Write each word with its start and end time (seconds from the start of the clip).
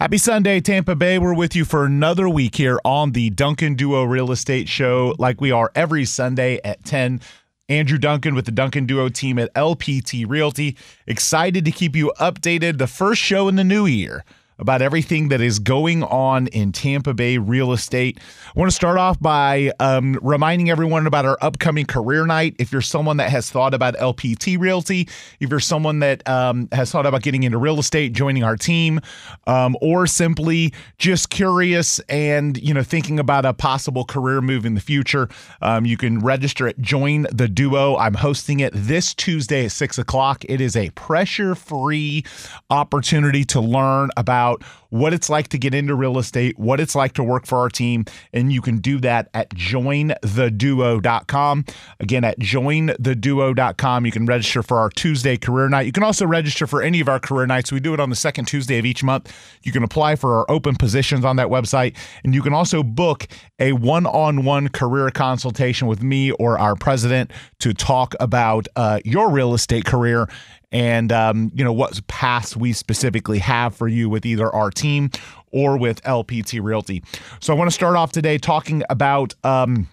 Happy 0.00 0.16
Sunday, 0.16 0.60
Tampa 0.60 0.96
Bay. 0.96 1.18
We're 1.18 1.34
with 1.34 1.54
you 1.54 1.66
for 1.66 1.84
another 1.84 2.26
week 2.26 2.54
here 2.54 2.80
on 2.86 3.12
the 3.12 3.28
Duncan 3.28 3.74
Duo 3.74 4.02
Real 4.04 4.32
Estate 4.32 4.66
Show, 4.66 5.14
like 5.18 5.42
we 5.42 5.52
are 5.52 5.70
every 5.74 6.06
Sunday 6.06 6.58
at 6.64 6.82
10. 6.86 7.20
Andrew 7.68 7.98
Duncan 7.98 8.34
with 8.34 8.46
the 8.46 8.50
Duncan 8.50 8.86
Duo 8.86 9.10
team 9.10 9.38
at 9.38 9.52
LPT 9.52 10.24
Realty. 10.26 10.78
Excited 11.06 11.66
to 11.66 11.70
keep 11.70 11.94
you 11.94 12.14
updated. 12.18 12.78
The 12.78 12.86
first 12.86 13.20
show 13.20 13.46
in 13.46 13.56
the 13.56 13.62
new 13.62 13.84
year 13.84 14.24
about 14.60 14.82
everything 14.82 15.28
that 15.28 15.40
is 15.40 15.58
going 15.58 16.02
on 16.04 16.46
in 16.48 16.70
Tampa 16.70 17.14
Bay 17.14 17.38
real 17.38 17.72
estate. 17.72 18.18
I 18.54 18.58
want 18.58 18.70
to 18.70 18.74
start 18.74 18.98
off 18.98 19.18
by 19.18 19.72
um, 19.80 20.18
reminding 20.22 20.70
everyone 20.70 21.06
about 21.06 21.24
our 21.24 21.38
upcoming 21.40 21.86
career 21.86 22.26
night. 22.26 22.56
If 22.58 22.70
you're 22.70 22.82
someone 22.82 23.16
that 23.16 23.30
has 23.30 23.50
thought 23.50 23.74
about 23.74 23.96
LPT 23.96 24.58
Realty, 24.58 25.08
if 25.40 25.50
you're 25.50 25.60
someone 25.60 26.00
that 26.00 26.26
um, 26.28 26.68
has 26.72 26.90
thought 26.90 27.06
about 27.06 27.22
getting 27.22 27.42
into 27.42 27.58
real 27.58 27.78
estate, 27.78 28.12
joining 28.12 28.44
our 28.44 28.56
team, 28.56 29.00
um, 29.46 29.76
or 29.80 30.06
simply 30.06 30.74
just 30.98 31.30
curious 31.30 31.98
and 32.08 32.58
you 32.58 32.74
know 32.74 32.82
thinking 32.82 33.18
about 33.18 33.44
a 33.44 33.54
possible 33.54 34.04
career 34.04 34.40
move 34.40 34.66
in 34.66 34.74
the 34.74 34.80
future, 34.80 35.28
um, 35.62 35.86
you 35.86 35.96
can 35.96 36.20
register 36.20 36.68
at 36.68 36.78
Join 36.80 37.26
the 37.32 37.48
Duo. 37.48 37.96
I'm 37.96 38.14
hosting 38.14 38.60
it 38.60 38.72
this 38.74 39.14
Tuesday 39.14 39.64
at 39.64 39.72
six 39.72 39.96
o'clock. 39.96 40.44
It 40.48 40.60
is 40.60 40.76
a 40.76 40.90
pressure-free 40.90 42.24
opportunity 42.68 43.44
to 43.44 43.60
learn 43.60 44.10
about 44.16 44.49
about 44.50 44.62
what 44.90 45.14
it's 45.14 45.30
like 45.30 45.48
to 45.48 45.58
get 45.58 45.74
into 45.74 45.94
real 45.94 46.18
estate, 46.18 46.58
what 46.58 46.80
it's 46.80 46.96
like 46.96 47.12
to 47.12 47.22
work 47.22 47.46
for 47.46 47.58
our 47.58 47.68
team, 47.68 48.04
and 48.32 48.52
you 48.52 48.60
can 48.60 48.78
do 48.78 48.98
that 48.98 49.28
at 49.34 49.50
jointheduo.com. 49.50 51.64
Again, 52.00 52.24
at 52.24 52.40
jointheduo.com, 52.40 54.06
you 54.06 54.12
can 54.12 54.26
register 54.26 54.64
for 54.64 54.78
our 54.78 54.90
Tuesday 54.90 55.36
career 55.36 55.68
night. 55.68 55.86
You 55.86 55.92
can 55.92 56.02
also 56.02 56.26
register 56.26 56.66
for 56.66 56.82
any 56.82 56.98
of 57.00 57.08
our 57.08 57.20
career 57.20 57.46
nights. 57.46 57.70
We 57.70 57.78
do 57.78 57.94
it 57.94 58.00
on 58.00 58.10
the 58.10 58.16
second 58.16 58.46
Tuesday 58.46 58.78
of 58.78 58.84
each 58.84 59.04
month. 59.04 59.32
You 59.62 59.70
can 59.72 59.84
apply 59.84 60.16
for 60.16 60.38
our 60.38 60.50
open 60.50 60.74
positions 60.74 61.24
on 61.24 61.36
that 61.36 61.46
website, 61.48 61.96
and 62.24 62.34
you 62.34 62.42
can 62.42 62.52
also 62.52 62.82
book 62.82 63.28
a 63.60 63.72
one 63.72 64.06
on 64.06 64.44
one 64.44 64.66
career 64.68 65.10
consultation 65.10 65.86
with 65.86 66.02
me 66.02 66.32
or 66.32 66.58
our 66.58 66.74
president 66.74 67.30
to 67.60 67.72
talk 67.72 68.16
about 68.18 68.66
uh, 68.74 68.98
your 69.04 69.30
real 69.30 69.54
estate 69.54 69.84
career 69.84 70.28
and 70.72 71.12
um, 71.12 71.50
you 71.54 71.64
know 71.64 71.72
what 71.72 72.06
paths 72.06 72.56
we 72.56 72.72
specifically 72.72 73.38
have 73.38 73.74
for 73.74 73.88
you 73.88 74.08
with 74.08 74.24
either 74.24 74.54
our 74.54 74.70
team 74.70 75.10
or 75.52 75.76
with 75.76 76.02
LPT 76.02 76.62
Realty. 76.62 77.02
So 77.40 77.52
I 77.52 77.56
want 77.56 77.68
to 77.70 77.74
start 77.74 77.96
off 77.96 78.12
today 78.12 78.38
talking 78.38 78.82
about. 78.88 79.34
Um, 79.44 79.88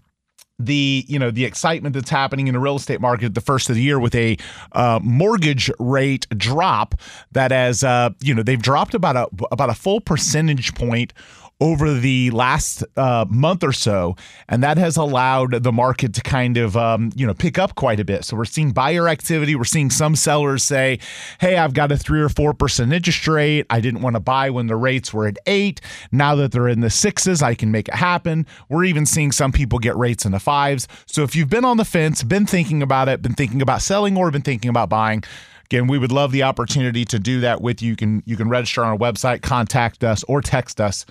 the 0.60 1.06
you 1.08 1.20
know 1.20 1.30
the 1.30 1.46
excitement 1.46 1.94
that's 1.94 2.10
happening 2.10 2.48
in 2.48 2.54
the 2.56 2.60
real 2.60 2.78
estate 2.78 3.00
market 3.00 3.36
the 3.36 3.42
first 3.42 3.70
of 3.70 3.76
the 3.76 3.82
year 3.82 4.00
with 4.00 4.16
a 4.16 4.38
uh, 4.72 5.00
mortgage 5.04 5.70
rate 5.78 6.28
drop 6.36 6.96
that 7.32 7.52
has 7.52 7.84
uh, 7.84 8.10
you 8.22 8.34
know 8.34 8.42
they've 8.42 8.62
dropped 8.62 8.96
about 8.96 9.16
a 9.16 9.28
about 9.52 9.70
a 9.70 9.76
full 9.76 10.02
percentage 10.02 10.74
point 10.74 11.14
over 11.60 11.92
the 11.94 12.30
last 12.32 12.84
uh, 12.98 13.26
month 13.30 13.64
or 13.64 13.72
so, 13.72 14.16
and 14.48 14.62
that 14.62 14.78
has 14.78 14.96
allowed 14.96 15.64
the 15.64 15.72
market 15.72 16.14
to 16.14 16.22
kind 16.22 16.56
of 16.58 16.78
um, 16.78 17.12
you 17.16 17.26
know 17.26 17.34
pick 17.34 17.58
up 17.58 17.76
quite 17.76 18.00
a 18.00 18.06
bit. 18.06 18.24
So 18.26 18.38
we're 18.38 18.46
seeing 18.46 18.72
buyer 18.72 19.08
activity. 19.08 19.56
We're 19.56 19.64
seeing 19.64 19.90
some 19.90 20.16
sellers 20.16 20.64
say, 20.64 21.00
"Hey, 21.40 21.58
I've 21.58 21.74
got 21.74 21.92
a 21.92 21.98
three 21.98 22.22
or 22.22 22.30
four 22.30 22.54
percent 22.54 22.94
interest 22.94 23.28
rate. 23.28 23.66
I 23.70 23.80
didn't 23.80 24.02
want 24.02 24.16
to 24.16 24.20
buy 24.20 24.50
when 24.52 24.68
the 24.68 24.76
rates 24.76 25.14
were 25.14 25.26
at 25.26 25.38
eight. 25.48 25.82
Now 26.12 26.36
that 26.36 26.52
they're 26.52 26.68
in 26.68 26.82
the 26.82 26.92
sixes, 26.92 27.42
I 27.42 27.56
can 27.56 27.72
make 27.72 27.88
it 27.88 27.96
happen." 27.96 28.46
We're 28.70 28.84
even 28.84 29.06
seeing 29.06 29.32
some 29.32 29.52
people 29.52 29.80
get 29.80 29.96
rates 29.96 30.26
in 30.26 30.32
the 30.32 30.40
fives. 30.40 30.88
So 31.08 31.24
if 31.24 31.36
you've 31.36 31.50
been 31.50 31.66
on 31.66 31.78
the 31.78 31.86
fence, 31.86 32.22
been 32.24 32.46
thinking 32.46 32.84
about 32.84 33.10
it, 33.10 33.22
been 33.22 33.34
thinking 33.34 33.62
about 33.62 33.82
selling, 33.82 34.16
or 34.16 34.30
been 34.30 34.42
thinking 34.44 34.70
about 34.70 34.90
buying. 34.90 35.24
Again, 35.66 35.88
we 35.88 35.98
would 35.98 36.14
love 36.14 36.32
the 36.32 36.44
opportunity 36.44 37.04
to 37.06 37.20
do 37.20 37.42
that 37.42 37.62
with 37.62 37.82
you. 37.82 37.90
You 37.90 37.96
can 37.96 38.24
you 38.28 38.38
can 38.38 38.48
register 38.48 38.84
on 38.84 38.92
our 38.92 38.98
website, 38.98 39.42
contact 39.42 40.04
us, 40.04 40.24
or 40.26 40.42
text 40.42 40.80
us 40.80 41.06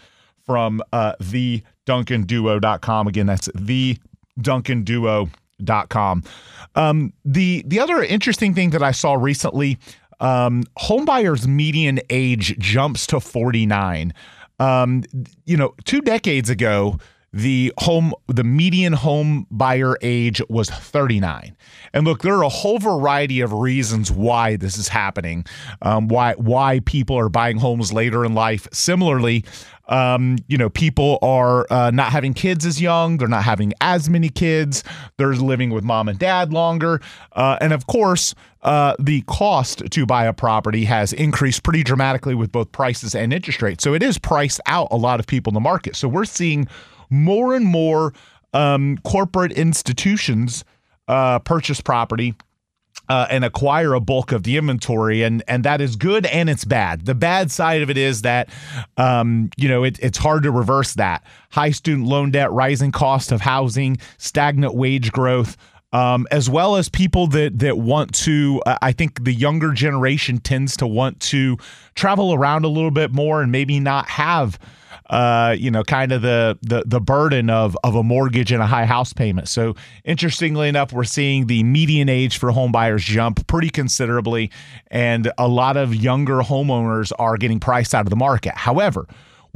from 0.46 0.80
uh, 0.92 1.14
the 1.20 1.62
duncanduo.com. 1.86 3.06
Again, 3.06 3.26
that's 3.26 3.50
the 3.54 3.98
duncanduo.com. 4.40 6.22
Um, 6.74 7.12
the 7.24 7.64
the 7.66 7.80
other 7.80 8.02
interesting 8.02 8.54
thing 8.54 8.70
that 8.70 8.82
I 8.82 8.92
saw 8.92 9.14
recently, 9.14 9.78
um, 10.20 10.64
homebuyers 10.78 11.46
median 11.46 12.00
age 12.10 12.58
jumps 12.58 13.06
to 13.08 13.20
49. 13.20 14.14
Um, 14.58 15.04
you 15.44 15.56
know, 15.56 15.74
two 15.84 16.00
decades 16.00 16.48
ago, 16.48 16.98
the 17.36 17.70
home 17.78 18.14
the 18.28 18.42
median 18.42 18.94
home 18.94 19.46
buyer 19.50 19.98
age 20.00 20.40
was 20.48 20.70
39 20.70 21.54
and 21.92 22.06
look 22.06 22.22
there 22.22 22.34
are 22.34 22.44
a 22.44 22.48
whole 22.48 22.78
variety 22.78 23.40
of 23.40 23.52
reasons 23.52 24.10
why 24.10 24.56
this 24.56 24.78
is 24.78 24.88
happening 24.88 25.44
um, 25.82 26.08
why 26.08 26.32
why 26.34 26.80
people 26.86 27.18
are 27.18 27.28
buying 27.28 27.58
homes 27.58 27.92
later 27.92 28.24
in 28.24 28.32
life 28.32 28.66
similarly 28.72 29.44
um, 29.88 30.38
you 30.48 30.58
know, 30.58 30.68
people 30.68 31.18
are 31.22 31.66
uh, 31.70 31.90
not 31.90 32.12
having 32.12 32.34
kids 32.34 32.66
as 32.66 32.80
young. 32.80 33.18
They're 33.18 33.28
not 33.28 33.44
having 33.44 33.72
as 33.80 34.10
many 34.10 34.28
kids. 34.28 34.82
They're 35.16 35.34
living 35.34 35.70
with 35.70 35.84
mom 35.84 36.08
and 36.08 36.18
dad 36.18 36.52
longer. 36.52 37.00
Uh, 37.32 37.58
and 37.60 37.72
of 37.72 37.86
course, 37.86 38.34
uh, 38.62 38.96
the 38.98 39.22
cost 39.22 39.82
to 39.90 40.06
buy 40.06 40.24
a 40.24 40.32
property 40.32 40.84
has 40.84 41.12
increased 41.12 41.62
pretty 41.62 41.84
dramatically 41.84 42.34
with 42.34 42.50
both 42.50 42.72
prices 42.72 43.14
and 43.14 43.32
interest 43.32 43.62
rates. 43.62 43.84
So 43.84 43.94
it 43.94 44.02
is 44.02 44.18
priced 44.18 44.60
out 44.66 44.88
a 44.90 44.96
lot 44.96 45.20
of 45.20 45.26
people 45.26 45.50
in 45.50 45.54
the 45.54 45.60
market. 45.60 45.94
So 45.94 46.08
we're 46.08 46.24
seeing 46.24 46.66
more 47.08 47.54
and 47.54 47.64
more 47.64 48.12
um, 48.52 48.98
corporate 49.04 49.52
institutions 49.52 50.64
uh, 51.08 51.38
purchase 51.38 51.80
property 51.80 52.34
uh, 53.08 53.26
and 53.30 53.44
acquire 53.44 53.94
a 53.94 54.00
bulk 54.00 54.32
of 54.32 54.42
the 54.42 54.56
inventory, 54.56 55.22
and 55.22 55.42
and 55.48 55.64
that 55.64 55.80
is 55.80 55.96
good 55.96 56.26
and 56.26 56.50
it's 56.50 56.64
bad. 56.64 57.06
The 57.06 57.14
bad 57.14 57.50
side 57.50 57.82
of 57.82 57.90
it 57.90 57.96
is 57.96 58.22
that 58.22 58.48
um, 58.96 59.50
you 59.56 59.68
know 59.68 59.84
it, 59.84 59.98
it's 60.00 60.18
hard 60.18 60.42
to 60.44 60.50
reverse 60.50 60.94
that 60.94 61.24
high 61.50 61.70
student 61.70 62.06
loan 62.06 62.30
debt, 62.30 62.50
rising 62.52 62.92
cost 62.92 63.32
of 63.32 63.40
housing, 63.40 63.98
stagnant 64.18 64.74
wage 64.74 65.12
growth. 65.12 65.56
Um, 65.92 66.26
as 66.30 66.50
well 66.50 66.76
as 66.76 66.88
people 66.88 67.28
that 67.28 67.60
that 67.60 67.78
want 67.78 68.14
to. 68.16 68.60
Uh, 68.66 68.76
I 68.82 68.92
think 68.92 69.24
the 69.24 69.32
younger 69.32 69.72
generation 69.72 70.38
tends 70.38 70.76
to 70.78 70.86
want 70.86 71.20
to 71.20 71.56
travel 71.94 72.34
around 72.34 72.64
a 72.64 72.68
little 72.68 72.90
bit 72.90 73.12
more 73.12 73.40
and 73.40 73.52
maybe 73.52 73.78
not 73.78 74.08
have 74.08 74.58
uh, 75.10 75.54
you 75.58 75.70
know, 75.70 75.84
kind 75.84 76.12
of 76.12 76.22
the, 76.22 76.58
the 76.62 76.82
the 76.86 77.00
burden 77.00 77.50
of 77.50 77.76
of 77.84 77.94
a 77.94 78.02
mortgage 78.02 78.52
and 78.52 78.62
a 78.62 78.66
high 78.66 78.86
house 78.86 79.12
payment. 79.12 79.48
So 79.48 79.74
interestingly 80.04 80.68
enough, 80.68 80.92
we're 80.92 81.04
seeing 81.04 81.46
the 81.46 81.62
median 81.62 82.08
age 82.08 82.38
for 82.38 82.50
home 82.50 82.72
buyers 82.72 83.04
jump 83.04 83.46
pretty 83.46 83.70
considerably, 83.70 84.50
and 84.88 85.30
a 85.38 85.48
lot 85.48 85.76
of 85.76 85.94
younger 85.94 86.38
homeowners 86.38 87.12
are 87.18 87.36
getting 87.36 87.60
priced 87.60 87.94
out 87.94 88.06
of 88.06 88.10
the 88.10 88.16
market. 88.16 88.54
However, 88.54 89.06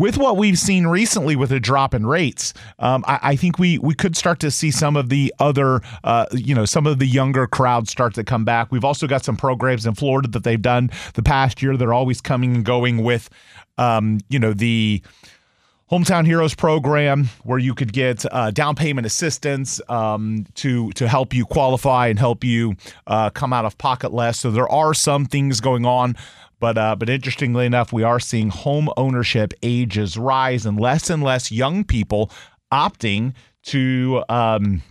with 0.00 0.16
what 0.16 0.38
we've 0.38 0.58
seen 0.58 0.86
recently 0.86 1.36
with 1.36 1.52
a 1.52 1.60
drop 1.60 1.92
in 1.92 2.06
rates, 2.06 2.54
um, 2.78 3.04
I, 3.06 3.18
I, 3.22 3.36
think 3.36 3.58
we 3.58 3.76
we 3.78 3.92
could 3.92 4.16
start 4.16 4.40
to 4.40 4.50
see 4.50 4.70
some 4.70 4.96
of 4.96 5.10
the 5.10 5.34
other, 5.38 5.82
uh, 6.04 6.24
you 6.32 6.54
know, 6.54 6.64
some 6.64 6.86
of 6.86 6.98
the 6.98 7.06
younger 7.06 7.46
crowds 7.46 7.90
start 7.90 8.14
to 8.14 8.24
come 8.24 8.42
back. 8.42 8.72
We've 8.72 8.84
also 8.84 9.06
got 9.06 9.26
some 9.26 9.36
programs 9.36 9.84
in 9.84 9.94
Florida 9.94 10.28
that 10.28 10.42
they've 10.42 10.62
done 10.62 10.90
the 11.14 11.22
past 11.22 11.60
year. 11.60 11.76
They're 11.76 11.92
always 11.92 12.22
coming 12.22 12.54
and 12.54 12.64
going 12.64 13.02
with, 13.04 13.28
um, 13.76 14.20
you 14.30 14.38
know, 14.38 14.54
the 14.54 15.02
Hometown 15.90 16.24
Heroes 16.24 16.54
program 16.54 17.28
where 17.42 17.58
you 17.58 17.74
could 17.74 17.92
get 17.92 18.24
uh, 18.30 18.52
down 18.52 18.76
payment 18.76 19.08
assistance 19.08 19.80
um, 19.88 20.46
to 20.54 20.92
to 20.92 21.08
help 21.08 21.34
you 21.34 21.44
qualify 21.44 22.06
and 22.06 22.16
help 22.18 22.44
you 22.44 22.76
uh, 23.08 23.30
come 23.30 23.52
out 23.52 23.64
of 23.64 23.76
pocket 23.76 24.12
less. 24.12 24.38
So 24.38 24.52
there 24.52 24.68
are 24.68 24.94
some 24.94 25.26
things 25.26 25.60
going 25.60 25.84
on, 25.84 26.16
but 26.60 26.78
uh, 26.78 26.94
but 26.94 27.08
interestingly 27.08 27.66
enough, 27.66 27.92
we 27.92 28.04
are 28.04 28.20
seeing 28.20 28.50
home 28.50 28.88
ownership 28.96 29.52
ages 29.64 30.16
rise 30.16 30.64
and 30.64 30.78
less 30.78 31.10
and 31.10 31.24
less 31.24 31.50
young 31.50 31.82
people 31.82 32.30
opting 32.72 33.34
to. 33.64 34.22
Um, 34.28 34.82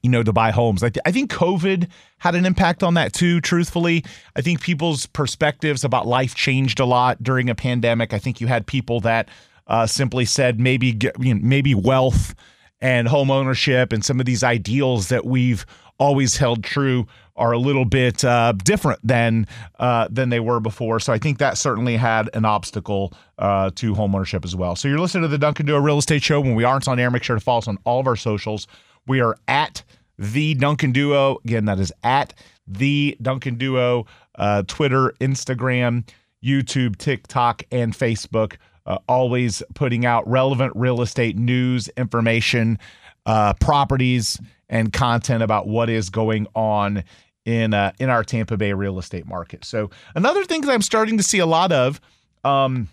you 0.00 0.10
know, 0.10 0.22
to 0.22 0.32
buy 0.32 0.52
homes. 0.52 0.84
I, 0.84 0.90
th- 0.90 1.02
I 1.04 1.10
think 1.10 1.28
COVID 1.32 1.88
had 2.18 2.36
an 2.36 2.46
impact 2.46 2.84
on 2.84 2.94
that 2.94 3.12
too, 3.12 3.40
truthfully. 3.40 4.04
I 4.36 4.42
think 4.42 4.60
people's 4.60 5.06
perspectives 5.06 5.82
about 5.82 6.06
life 6.06 6.36
changed 6.36 6.78
a 6.78 6.84
lot 6.84 7.20
during 7.20 7.50
a 7.50 7.54
pandemic. 7.56 8.14
I 8.14 8.20
think 8.20 8.40
you 8.40 8.46
had 8.46 8.64
people 8.64 9.00
that 9.00 9.28
uh, 9.68 9.86
simply 9.86 10.24
said 10.24 10.58
maybe 10.58 10.98
you 11.20 11.34
know, 11.34 11.40
maybe 11.42 11.74
wealth 11.74 12.34
and 12.80 13.08
home 13.08 13.30
ownership 13.30 13.92
and 13.92 14.04
some 14.04 14.20
of 14.20 14.26
these 14.26 14.42
ideals 14.42 15.08
that 15.08 15.24
we've 15.24 15.66
always 15.98 16.36
held 16.36 16.62
true 16.62 17.06
are 17.36 17.52
a 17.52 17.58
little 17.58 17.84
bit 17.84 18.24
uh, 18.24 18.52
different 18.64 19.00
than 19.06 19.46
uh, 19.78 20.08
than 20.10 20.28
they 20.28 20.40
were 20.40 20.60
before. 20.60 21.00
So 21.00 21.12
I 21.12 21.18
think 21.18 21.38
that 21.38 21.56
certainly 21.56 21.96
had 21.96 22.30
an 22.34 22.44
obstacle 22.44 23.12
uh, 23.38 23.70
to 23.76 23.94
homeownership 23.94 24.44
as 24.44 24.56
well. 24.56 24.76
So 24.76 24.88
you're 24.88 24.98
listening 24.98 25.22
to 25.22 25.28
the 25.28 25.38
Duncan 25.38 25.66
Duo 25.66 25.78
Real 25.78 25.98
Estate 25.98 26.22
Show. 26.22 26.40
When 26.40 26.54
we 26.54 26.64
aren't 26.64 26.88
on 26.88 26.98
air, 26.98 27.10
make 27.10 27.22
sure 27.22 27.36
to 27.36 27.40
follow 27.40 27.58
us 27.58 27.68
on 27.68 27.78
all 27.84 28.00
of 28.00 28.06
our 28.06 28.16
socials. 28.16 28.66
We 29.06 29.20
are 29.20 29.36
at 29.46 29.82
the 30.18 30.54
Duncan 30.54 30.92
Duo. 30.92 31.38
Again, 31.44 31.64
that 31.66 31.78
is 31.78 31.92
at 32.02 32.34
the 32.66 33.16
Duncan 33.22 33.56
Duo. 33.56 34.06
Uh, 34.34 34.62
Twitter, 34.66 35.14
Instagram, 35.20 36.08
YouTube, 36.44 36.96
TikTok, 36.96 37.62
and 37.72 37.92
Facebook 37.92 38.56
uh, 38.88 38.98
always 39.06 39.62
putting 39.74 40.04
out 40.04 40.28
relevant 40.28 40.72
real 40.74 41.02
estate 41.02 41.36
news, 41.36 41.88
information, 41.96 42.78
uh, 43.26 43.52
properties, 43.60 44.40
and 44.68 44.92
content 44.92 45.42
about 45.42 45.68
what 45.68 45.88
is 45.88 46.10
going 46.10 46.46
on 46.54 47.04
in 47.44 47.74
uh, 47.74 47.92
in 48.00 48.10
our 48.10 48.24
Tampa 48.24 48.56
Bay 48.56 48.72
real 48.72 48.98
estate 48.98 49.26
market. 49.26 49.64
So 49.64 49.90
another 50.14 50.44
thing 50.44 50.62
that 50.62 50.72
I'm 50.72 50.82
starting 50.82 51.18
to 51.18 51.22
see 51.22 51.38
a 51.38 51.46
lot 51.46 51.70
of. 51.70 52.00
Um, 52.44 52.88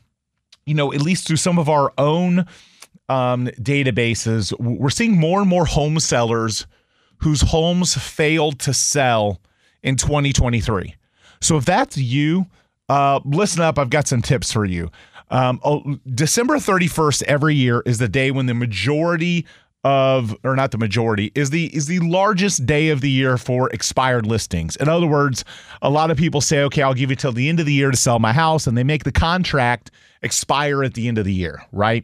you 0.65 0.73
know, 0.73 0.91
at 0.91 1.01
least 1.01 1.27
through 1.27 1.37
some 1.37 1.59
of 1.59 1.69
our 1.69 1.93
own 1.97 2.45
um, 3.07 3.47
databases, 3.59 4.51
we're 4.59 4.89
seeing 4.89 5.17
more 5.19 5.39
and 5.39 5.47
more 5.47 5.65
home 5.65 5.99
sellers 5.99 6.65
whose 7.17 7.41
homes 7.41 7.93
failed 7.93 8.59
to 8.59 8.73
sell 8.73 9.39
in 9.83 9.95
2023. 9.95 10.95
So 11.41 11.57
if 11.57 11.65
that's 11.65 11.97
you, 11.97 12.47
uh, 12.89 13.19
listen 13.23 13.61
up. 13.61 13.77
I've 13.77 13.89
got 13.91 14.07
some 14.07 14.23
tips 14.23 14.51
for 14.51 14.65
you. 14.65 14.89
Um, 15.29 15.59
oh, 15.63 15.97
December 16.13 16.55
31st 16.55 17.23
every 17.23 17.55
year 17.55 17.81
is 17.85 17.97
the 17.97 18.07
day 18.07 18.31
when 18.31 18.45
the 18.45 18.53
majority 18.53 19.45
of 19.83 20.35
or 20.43 20.55
not 20.55 20.71
the 20.71 20.79
majority 20.79 21.31
is 21.35 21.51
the 21.51 21.73
is 21.75 21.85
the 21.85 21.99
largest 21.99 22.65
day 22.65 22.89
of 22.89 23.01
the 23.01 23.09
year 23.09 23.37
for 23.37 23.69
expired 23.69 24.25
listings. 24.25 24.75
In 24.77 24.89
other 24.89 25.05
words, 25.05 25.45
a 25.83 25.91
lot 25.91 26.09
of 26.09 26.17
people 26.17 26.41
say, 26.41 26.63
"Okay, 26.63 26.81
I'll 26.81 26.95
give 26.95 27.11
you 27.11 27.15
till 27.15 27.31
the 27.31 27.47
end 27.47 27.59
of 27.59 27.67
the 27.67 27.73
year 27.73 27.91
to 27.91 27.97
sell 27.97 28.17
my 28.17 28.33
house," 28.33 28.65
and 28.65 28.75
they 28.75 28.83
make 28.83 29.03
the 29.03 29.11
contract 29.11 29.91
expire 30.23 30.83
at 30.83 30.95
the 30.95 31.07
end 31.07 31.19
of 31.19 31.25
the 31.25 31.33
year, 31.33 31.61
right? 31.71 32.03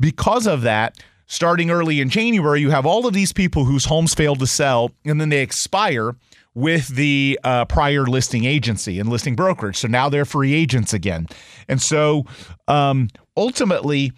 Because 0.00 0.48
of 0.48 0.62
that, 0.62 0.98
starting 1.26 1.70
early 1.70 2.00
in 2.00 2.10
January, 2.10 2.60
you 2.60 2.70
have 2.70 2.84
all 2.84 3.06
of 3.06 3.14
these 3.14 3.32
people 3.32 3.64
whose 3.66 3.84
homes 3.84 4.14
failed 4.14 4.40
to 4.40 4.46
sell 4.46 4.90
and 5.04 5.20
then 5.20 5.28
they 5.28 5.42
expire 5.42 6.16
with 6.54 6.88
the 6.88 7.38
uh, 7.44 7.64
prior 7.64 8.04
listing 8.04 8.44
agency 8.44 8.98
and 8.98 9.08
listing 9.08 9.34
brokerage. 9.34 9.76
So 9.76 9.88
now 9.88 10.08
they're 10.08 10.24
free 10.24 10.54
agents 10.54 10.92
again. 10.92 11.26
And 11.68 11.80
so 11.80 12.26
um, 12.68 13.08
ultimately, 13.36 14.12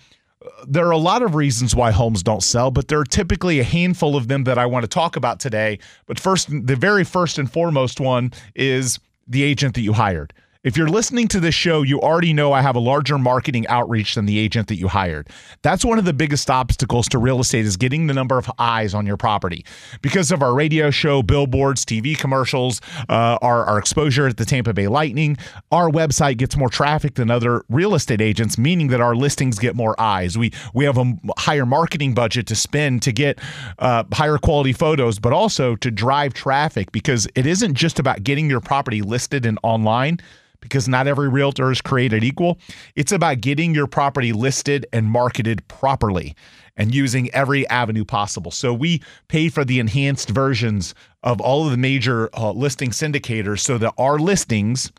there 0.66 0.86
are 0.86 0.90
a 0.90 0.98
lot 0.98 1.22
of 1.22 1.34
reasons 1.34 1.74
why 1.74 1.90
homes 1.90 2.22
don't 2.22 2.42
sell, 2.42 2.70
but 2.70 2.88
there 2.88 2.98
are 2.98 3.04
typically 3.04 3.60
a 3.60 3.64
handful 3.64 4.16
of 4.16 4.28
them 4.28 4.44
that 4.44 4.58
I 4.58 4.66
want 4.66 4.82
to 4.84 4.88
talk 4.88 5.16
about 5.16 5.40
today. 5.40 5.78
But 6.06 6.18
first, 6.18 6.48
the 6.50 6.76
very 6.76 7.04
first 7.04 7.38
and 7.38 7.50
foremost 7.50 8.00
one 8.00 8.32
is 8.54 8.98
the 9.26 9.42
agent 9.42 9.74
that 9.74 9.80
you 9.82 9.92
hired. 9.92 10.32
If 10.64 10.78
you're 10.78 10.88
listening 10.88 11.28
to 11.28 11.40
this 11.40 11.54
show, 11.54 11.82
you 11.82 12.00
already 12.00 12.32
know 12.32 12.54
I 12.54 12.62
have 12.62 12.74
a 12.74 12.80
larger 12.80 13.18
marketing 13.18 13.66
outreach 13.66 14.14
than 14.14 14.24
the 14.24 14.38
agent 14.38 14.68
that 14.68 14.76
you 14.76 14.88
hired. 14.88 15.28
That's 15.60 15.84
one 15.84 15.98
of 15.98 16.06
the 16.06 16.14
biggest 16.14 16.48
obstacles 16.48 17.06
to 17.10 17.18
real 17.18 17.38
estate 17.38 17.66
is 17.66 17.76
getting 17.76 18.06
the 18.06 18.14
number 18.14 18.38
of 18.38 18.50
eyes 18.58 18.94
on 18.94 19.04
your 19.04 19.18
property. 19.18 19.66
Because 20.00 20.32
of 20.32 20.42
our 20.42 20.54
radio 20.54 20.90
show, 20.90 21.22
billboards, 21.22 21.84
TV 21.84 22.16
commercials, 22.16 22.80
uh, 23.10 23.36
our, 23.42 23.66
our 23.66 23.78
exposure 23.78 24.26
at 24.26 24.38
the 24.38 24.46
Tampa 24.46 24.72
Bay 24.72 24.88
Lightning, 24.88 25.36
our 25.70 25.90
website 25.90 26.38
gets 26.38 26.56
more 26.56 26.70
traffic 26.70 27.16
than 27.16 27.30
other 27.30 27.62
real 27.68 27.94
estate 27.94 28.22
agents, 28.22 28.56
meaning 28.56 28.88
that 28.88 29.02
our 29.02 29.14
listings 29.14 29.58
get 29.58 29.76
more 29.76 29.94
eyes. 30.00 30.38
We 30.38 30.50
we 30.72 30.86
have 30.86 30.96
a 30.96 31.14
higher 31.36 31.66
marketing 31.66 32.14
budget 32.14 32.46
to 32.46 32.56
spend 32.56 33.02
to 33.02 33.12
get 33.12 33.38
uh, 33.80 34.04
higher 34.14 34.38
quality 34.38 34.72
photos, 34.72 35.18
but 35.18 35.34
also 35.34 35.76
to 35.76 35.90
drive 35.90 36.32
traffic 36.32 36.90
because 36.90 37.28
it 37.34 37.44
isn't 37.44 37.74
just 37.74 37.98
about 37.98 38.22
getting 38.22 38.48
your 38.48 38.60
property 38.60 39.02
listed 39.02 39.44
and 39.44 39.58
online 39.62 40.20
because 40.64 40.88
not 40.88 41.06
every 41.06 41.28
realtor 41.28 41.70
is 41.70 41.82
created 41.82 42.24
equal. 42.24 42.58
It's 42.96 43.12
about 43.12 43.42
getting 43.42 43.74
your 43.74 43.86
property 43.86 44.32
listed 44.32 44.86
and 44.94 45.06
marketed 45.06 45.68
properly 45.68 46.34
and 46.76 46.94
using 46.94 47.30
every 47.32 47.68
avenue 47.68 48.04
possible. 48.04 48.50
So 48.50 48.72
we 48.72 49.02
pay 49.28 49.50
for 49.50 49.62
the 49.62 49.78
enhanced 49.78 50.30
versions 50.30 50.94
of 51.22 51.38
all 51.38 51.66
of 51.66 51.70
the 51.70 51.76
major 51.76 52.30
uh, 52.34 52.50
listing 52.52 52.90
syndicators 52.90 53.60
so 53.60 53.76
that 53.76 53.92
our 53.98 54.18
listings 54.18 54.90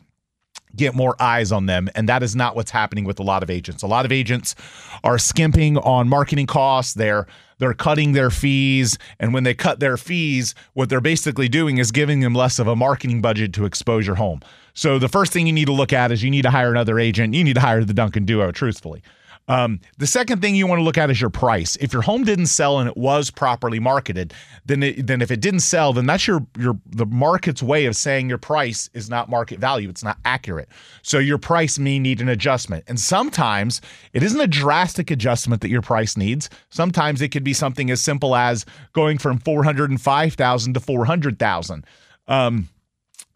get 0.76 0.94
more 0.94 1.20
eyes 1.20 1.50
on 1.50 1.66
them. 1.66 1.88
And 1.96 2.08
that 2.08 2.22
is 2.22 2.36
not 2.36 2.54
what's 2.54 2.70
happening 2.70 3.04
with 3.04 3.18
a 3.18 3.24
lot 3.24 3.42
of 3.42 3.50
agents. 3.50 3.82
A 3.82 3.88
lot 3.88 4.04
of 4.04 4.12
agents 4.12 4.54
are 5.02 5.18
skimping 5.18 5.78
on 5.78 6.08
marketing 6.08 6.46
costs. 6.46 6.94
They're 6.94 7.26
they're 7.58 7.74
cutting 7.74 8.12
their 8.12 8.30
fees. 8.30 8.98
And 9.18 9.32
when 9.32 9.44
they 9.44 9.54
cut 9.54 9.80
their 9.80 9.96
fees, 9.96 10.54
what 10.74 10.88
they're 10.88 11.00
basically 11.00 11.48
doing 11.48 11.78
is 11.78 11.90
giving 11.90 12.20
them 12.20 12.34
less 12.34 12.58
of 12.58 12.66
a 12.66 12.76
marketing 12.76 13.20
budget 13.20 13.52
to 13.54 13.64
expose 13.64 14.06
your 14.06 14.16
home. 14.16 14.40
So 14.74 14.98
the 14.98 15.08
first 15.08 15.32
thing 15.32 15.46
you 15.46 15.52
need 15.52 15.66
to 15.66 15.72
look 15.72 15.92
at 15.92 16.12
is 16.12 16.22
you 16.22 16.30
need 16.30 16.42
to 16.42 16.50
hire 16.50 16.70
another 16.70 16.98
agent. 16.98 17.34
You 17.34 17.44
need 17.44 17.54
to 17.54 17.60
hire 17.60 17.82
the 17.84 17.94
Duncan 17.94 18.24
Duo, 18.24 18.52
truthfully. 18.52 19.02
Um, 19.48 19.80
the 19.98 20.08
second 20.08 20.40
thing 20.42 20.56
you 20.56 20.66
want 20.66 20.80
to 20.80 20.82
look 20.82 20.98
at 20.98 21.08
is 21.08 21.20
your 21.20 21.30
price. 21.30 21.76
If 21.76 21.92
your 21.92 22.02
home 22.02 22.24
didn't 22.24 22.46
sell 22.46 22.80
and 22.80 22.88
it 22.88 22.96
was 22.96 23.30
properly 23.30 23.78
marketed, 23.78 24.34
then 24.64 24.82
it, 24.82 25.06
then 25.06 25.22
if 25.22 25.30
it 25.30 25.40
didn't 25.40 25.60
sell, 25.60 25.92
then 25.92 26.06
that's 26.06 26.26
your 26.26 26.44
your 26.58 26.76
the 26.86 27.06
market's 27.06 27.62
way 27.62 27.86
of 27.86 27.94
saying 27.94 28.28
your 28.28 28.38
price 28.38 28.90
is 28.92 29.08
not 29.08 29.28
market 29.28 29.60
value. 29.60 29.88
It's 29.88 30.02
not 30.02 30.18
accurate. 30.24 30.68
So 31.02 31.18
your 31.18 31.38
price 31.38 31.78
may 31.78 32.00
need 32.00 32.20
an 32.20 32.28
adjustment. 32.28 32.84
And 32.88 32.98
sometimes 32.98 33.80
it 34.12 34.24
isn't 34.24 34.40
a 34.40 34.48
drastic 34.48 35.12
adjustment 35.12 35.62
that 35.62 35.70
your 35.70 35.82
price 35.82 36.16
needs. 36.16 36.50
Sometimes 36.70 37.22
it 37.22 37.28
could 37.28 37.44
be 37.44 37.54
something 37.54 37.90
as 37.90 38.02
simple 38.02 38.34
as 38.34 38.66
going 38.94 39.18
from 39.18 39.38
four 39.38 39.62
hundred 39.62 39.90
and 39.90 40.00
five 40.00 40.34
thousand 40.34 40.74
to 40.74 40.80
four 40.80 41.04
hundred 41.04 41.38
thousand. 41.38 41.86
Um, 42.26 42.68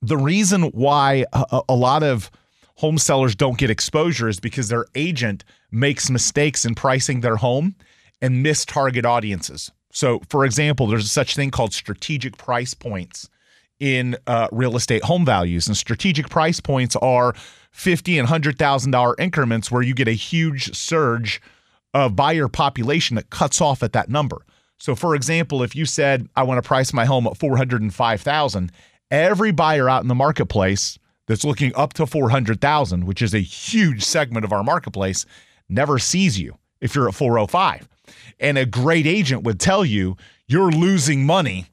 the 0.02 0.16
reason 0.16 0.62
why 0.72 1.24
a, 1.32 1.62
a 1.68 1.74
lot 1.74 2.02
of 2.02 2.30
home 2.80 2.96
sellers 2.96 3.34
don't 3.34 3.58
get 3.58 3.68
exposure 3.68 4.26
is 4.26 4.40
because 4.40 4.68
their 4.68 4.86
agent 4.94 5.44
makes 5.70 6.08
mistakes 6.08 6.64
in 6.64 6.74
pricing 6.74 7.20
their 7.20 7.36
home 7.36 7.74
and 8.22 8.42
miss 8.42 8.64
target 8.64 9.04
audiences. 9.04 9.70
So, 9.92 10.20
for 10.30 10.46
example, 10.46 10.86
there's 10.86 11.12
such 11.12 11.36
thing 11.36 11.50
called 11.50 11.74
strategic 11.74 12.38
price 12.38 12.72
points 12.72 13.28
in 13.80 14.16
uh, 14.26 14.48
real 14.50 14.76
estate 14.76 15.04
home 15.04 15.26
values, 15.26 15.66
and 15.66 15.76
strategic 15.76 16.30
price 16.30 16.60
points 16.60 16.96
are 16.96 17.34
fifty 17.70 18.18
and 18.18 18.28
hundred 18.28 18.58
thousand 18.58 18.92
dollar 18.92 19.14
increments 19.18 19.70
where 19.70 19.82
you 19.82 19.94
get 19.94 20.08
a 20.08 20.12
huge 20.12 20.74
surge 20.74 21.40
of 21.92 22.16
buyer 22.16 22.48
population 22.48 23.16
that 23.16 23.30
cuts 23.30 23.60
off 23.60 23.82
at 23.82 23.92
that 23.92 24.08
number. 24.08 24.46
So, 24.78 24.94
for 24.94 25.14
example, 25.14 25.62
if 25.62 25.76
you 25.76 25.84
said 25.84 26.28
I 26.34 26.44
want 26.44 26.62
to 26.62 26.66
price 26.66 26.94
my 26.94 27.04
home 27.04 27.26
at 27.26 27.36
four 27.36 27.58
hundred 27.58 27.82
and 27.82 27.92
five 27.92 28.22
thousand, 28.22 28.72
every 29.10 29.52
buyer 29.52 29.88
out 29.88 30.02
in 30.02 30.08
the 30.08 30.14
marketplace 30.14 30.98
that's 31.30 31.44
looking 31.44 31.72
up 31.76 31.92
to 31.92 32.06
400,000, 32.06 33.06
which 33.06 33.22
is 33.22 33.34
a 33.34 33.38
huge 33.38 34.02
segment 34.02 34.44
of 34.44 34.52
our 34.52 34.64
marketplace, 34.64 35.26
never 35.68 35.96
sees 35.96 36.40
you 36.40 36.58
if 36.80 36.92
you're 36.92 37.06
at 37.06 37.14
405. 37.14 37.88
And 38.40 38.58
a 38.58 38.66
great 38.66 39.06
agent 39.06 39.44
would 39.44 39.60
tell 39.60 39.84
you 39.84 40.16
you're 40.48 40.72
losing 40.72 41.24
money 41.24 41.66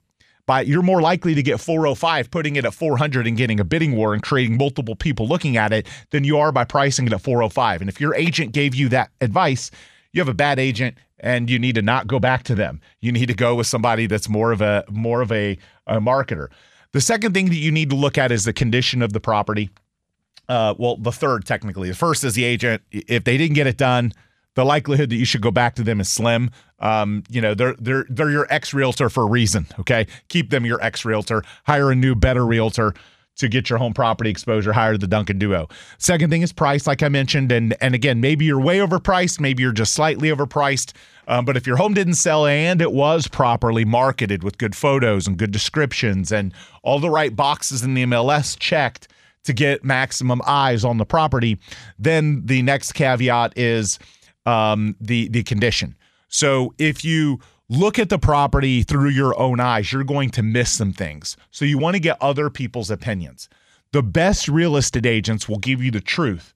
by 0.46 0.62
you're 0.62 0.84
more 0.84 1.02
likely 1.02 1.34
to 1.34 1.42
get 1.42 1.60
405 1.60 2.30
putting 2.30 2.56
it 2.56 2.66
at 2.66 2.74
400 2.76 3.26
and 3.26 3.36
getting 3.36 3.60
a 3.60 3.64
bidding 3.64 3.96
war 3.96 4.14
and 4.14 4.22
creating 4.22 4.58
multiple 4.58 4.96
people 4.96 5.28
looking 5.28 5.58
at 5.58 5.74
it 5.74 5.88
than 6.12 6.24
you 6.24 6.38
are 6.38 6.52
by 6.52 6.64
pricing 6.64 7.08
it 7.08 7.14
at 7.14 7.22
405. 7.22 7.82
And 7.82 7.90
if 7.90 8.00
your 8.00 8.14
agent 8.14 8.52
gave 8.52 8.76
you 8.76 8.90
that 8.90 9.10
advice, 9.22 9.72
you 10.14 10.22
have 10.22 10.30
a 10.30 10.36
bad 10.36 10.60
agent 10.60 11.00
and 11.20 11.50
you 11.50 11.58
need 11.58 11.74
to 11.74 11.82
not 11.82 12.06
go 12.06 12.20
back 12.20 12.44
to 12.44 12.54
them. 12.54 12.80
You 13.02 13.12
need 13.12 13.26
to 13.26 13.34
go 13.34 13.56
with 13.56 13.66
somebody 13.66 14.06
that's 14.06 14.30
more 14.30 14.52
of 14.52 14.62
a 14.62 14.86
more 14.88 15.22
of 15.22 15.32
a, 15.32 15.58
a 15.88 16.00
marketer. 16.00 16.50
The 16.92 17.02
second 17.02 17.34
thing 17.34 17.48
that 17.48 17.56
you 17.56 17.72
need 17.72 17.90
to 17.90 17.96
look 17.96 18.18
at 18.18 18.32
is 18.32 18.46
the 18.46 18.54
condition 18.54 19.02
of 19.02 19.14
the 19.14 19.20
property. 19.20 19.70
Uh, 20.50 20.74
well, 20.78 20.96
the 20.98 21.12
third 21.12 21.46
technically. 21.46 21.90
The 21.90 21.96
first 21.96 22.24
is 22.24 22.36
the 22.36 22.44
agent. 22.44 22.82
If 22.92 23.24
they 23.24 23.38
didn't 23.38 23.56
get 23.56 23.68
it 23.68 23.78
done, 23.78 24.14
the 24.56 24.66
likelihood 24.66 25.10
that 25.12 25.16
you 25.16 25.26
should 25.26 25.42
go 25.42 25.52
back 25.52 25.76
to 25.76 25.84
them 25.84 26.00
is 26.02 26.10
slim. 26.10 26.50
Um, 26.80 27.24
you 27.30 27.42
know, 27.42 27.54
they're 27.54 27.76
they're 27.80 28.06
they're 28.10 28.32
your 28.32 28.48
ex 28.50 28.74
realtor 28.74 29.10
for 29.10 29.24
a 29.24 29.28
reason. 29.28 29.68
Okay, 29.80 30.08
keep 30.30 30.50
them 30.50 30.66
your 30.66 30.82
ex 30.82 31.06
realtor. 31.06 31.44
Hire 31.66 31.92
a 31.92 31.96
new, 31.96 32.16
better 32.16 32.46
realtor 32.46 32.94
to 33.36 33.48
get 33.48 33.70
your 33.70 33.78
home 33.78 33.94
property 33.94 34.30
exposure. 34.30 34.74
Hire 34.74 34.98
the 34.98 35.08
Duncan 35.08 35.38
Duo. 35.38 35.68
Second 36.00 36.32
thing 36.32 36.42
is 36.42 36.52
price, 36.52 36.88
like 36.88 37.04
I 37.04 37.10
mentioned, 37.10 37.52
and 37.52 37.76
and 37.82 37.94
again, 37.94 38.20
maybe 38.20 38.46
you're 38.46 38.60
way 38.60 38.78
overpriced, 38.80 39.40
maybe 39.40 39.62
you're 39.64 39.72
just 39.72 39.94
slightly 39.94 40.30
overpriced. 40.30 40.94
Um, 41.28 41.44
but 41.44 41.58
if 41.58 41.68
your 41.68 41.76
home 41.76 41.94
didn't 41.94 42.16
sell 42.16 42.46
and 42.46 42.82
it 42.82 42.94
was 42.94 43.28
properly 43.28 43.84
marketed 43.84 44.44
with 44.44 44.58
good 44.58 44.76
photos 44.76 45.28
and 45.28 45.38
good 45.38 45.52
descriptions 45.52 46.32
and 46.32 46.54
all 46.84 47.00
the 47.00 47.10
right 47.10 47.36
boxes 47.36 47.84
in 47.84 47.94
the 47.94 48.06
MLS 48.06 48.58
checked 48.58 49.10
to 49.44 49.54
get 49.54 49.84
maximum 49.84 50.42
eyes 50.46 50.86
on 50.86 50.98
the 50.98 51.06
property, 51.06 51.58
then 52.00 52.46
the 52.46 52.62
next 52.62 52.94
caveat 52.94 53.54
is 53.58 54.00
um, 54.46 54.96
the 55.02 55.28
the 55.30 55.44
condition. 55.44 55.96
So 56.30 56.74
if 56.78 57.04
you 57.04 57.40
look 57.70 58.00
at 58.00 58.10
the 58.10 58.20
property 58.20 58.84
through 58.84 59.10
your 59.10 59.38
own 59.38 59.60
eyes, 59.60 59.92
you're 59.92 60.04
going 60.04 60.30
to 60.32 60.44
miss 60.44 60.72
some 60.72 60.94
things. 60.94 61.36
So 61.52 61.66
you 61.66 61.78
want 61.78 61.96
to 61.96 62.02
get 62.02 62.18
other 62.22 62.50
people's 62.50 62.90
opinions. 62.90 63.50
The 63.92 64.04
best 64.04 64.48
real 64.48 64.78
estate 64.78 65.06
agents 65.06 65.48
will 65.48 65.60
give 65.60 65.84
you 65.84 65.92
the 65.92 66.02
truth. 66.02 66.54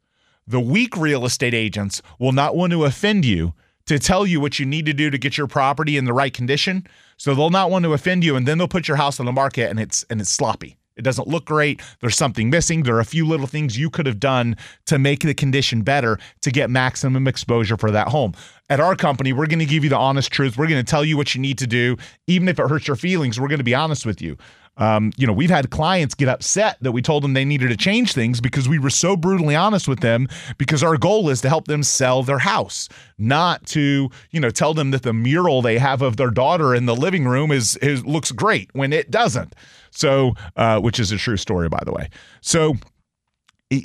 The 0.48 0.60
weak 0.60 0.98
real 0.98 1.26
estate 1.26 1.54
agents 1.54 2.02
will 2.20 2.32
not 2.32 2.56
want 2.56 2.72
to 2.72 2.86
offend 2.86 3.26
you 3.26 3.54
to 3.92 4.00
tell 4.00 4.26
you 4.26 4.40
what 4.40 4.58
you 4.58 4.66
need 4.66 4.86
to 4.86 4.94
do 4.94 5.10
to 5.10 5.18
get 5.18 5.38
your 5.38 5.48
property 5.48 5.98
in 5.98 6.06
the 6.06 6.14
right 6.14 6.34
condition. 6.34 6.88
So 7.18 7.36
they'll 7.36 7.50
not 7.50 7.70
want 7.70 7.84
to 7.84 7.92
offend 7.92 8.24
you 8.24 8.38
and 8.38 8.48
then 8.48 8.58
they'll 8.58 8.70
put 8.70 8.88
your 8.88 8.96
house 8.96 9.20
on 9.20 9.26
the 9.26 9.34
market 9.34 9.70
and 9.70 9.82
it's 9.82 10.06
and 10.10 10.22
it's 10.22 10.30
sloppy. 10.30 10.78
It 10.96 11.02
doesn't 11.02 11.28
look 11.28 11.44
great. 11.44 11.82
There's 12.00 12.16
something 12.16 12.50
missing. 12.50 12.84
There 12.84 12.96
are 12.96 13.02
a 13.02 13.06
few 13.06 13.26
little 13.26 13.48
things 13.48 13.78
you 13.78 13.90
could 13.90 14.06
have 14.06 14.20
done 14.20 14.56
to 14.86 14.98
make 14.98 15.22
the 15.22 15.34
condition 15.34 15.82
better 15.82 16.20
to 16.40 16.52
get 16.52 16.70
maximum 16.70 17.28
exposure 17.28 17.76
for 17.76 17.92
that 17.92 18.08
home. 18.08 18.34
At 18.70 18.80
our 18.80 18.96
company, 18.96 19.34
we're 19.34 19.48
going 19.48 19.60
to 19.60 19.66
give 19.66 19.84
you 19.84 19.90
the 19.90 19.98
honest 19.98 20.32
truth. 20.32 20.58
We're 20.58 20.68
going 20.68 20.84
to 20.84 20.90
tell 20.90 21.04
you 21.04 21.18
what 21.18 21.36
you 21.36 21.42
need 21.42 21.58
to 21.58 21.68
do. 21.68 21.98
Even 22.28 22.48
if 22.48 22.60
it 22.60 22.70
hurts 22.70 22.88
your 22.88 22.96
feelings, 22.96 23.42
we're 23.42 23.50
going 23.50 23.58
to 23.58 23.64
be 23.66 23.76
honest 23.76 24.06
with 24.06 24.22
you. 24.22 24.38
Um, 24.78 25.12
you 25.18 25.28
know, 25.28 25.34
we've 25.34 25.50
had 25.50 25.70
clients 25.70 26.16
get 26.16 26.30
upset 26.30 26.78
that 26.82 26.92
we 26.92 27.02
told 27.02 27.24
them 27.24 27.34
they 27.34 27.46
needed 27.46 27.70
to 27.70 27.78
change 27.78 28.14
things 28.14 28.40
because 28.40 28.70
we 28.70 28.80
were 28.80 28.90
so 28.90 29.16
brutally 29.16 29.56
honest 29.56 29.88
with 29.88 30.00
them 30.00 30.28
because 30.58 30.82
our 30.82 30.98
goal 30.98 31.30
is 31.30 31.42
to 31.42 31.50
help 31.50 31.68
them 31.68 31.84
sell 31.84 32.24
their 32.24 32.40
house, 32.40 32.88
not 33.18 33.66
to, 33.68 34.10
you 34.32 34.40
know, 34.40 34.50
tell 34.50 34.74
them 34.74 34.92
that 34.92 35.04
the 35.04 35.14
mural 35.14 35.62
they 35.62 35.78
have 35.78 36.02
of 36.02 36.18
their 36.18 36.32
daughter 36.32 36.74
in 36.74 36.86
the 36.86 36.96
living 36.96 37.26
room 37.26 37.52
is, 37.52 37.76
is 37.78 38.06
looks 38.06 38.32
great 38.32 38.70
when 38.74 38.94
it 38.94 39.12
doesn't. 39.12 39.54
So, 39.92 40.36
uh, 40.56 40.80
which 40.80 41.00
is 41.00 41.12
a 41.12 41.18
true 41.18 41.38
story, 41.38 41.68
by 41.68 41.82
the 41.86 41.92
way. 41.92 42.10
So, 42.40 42.76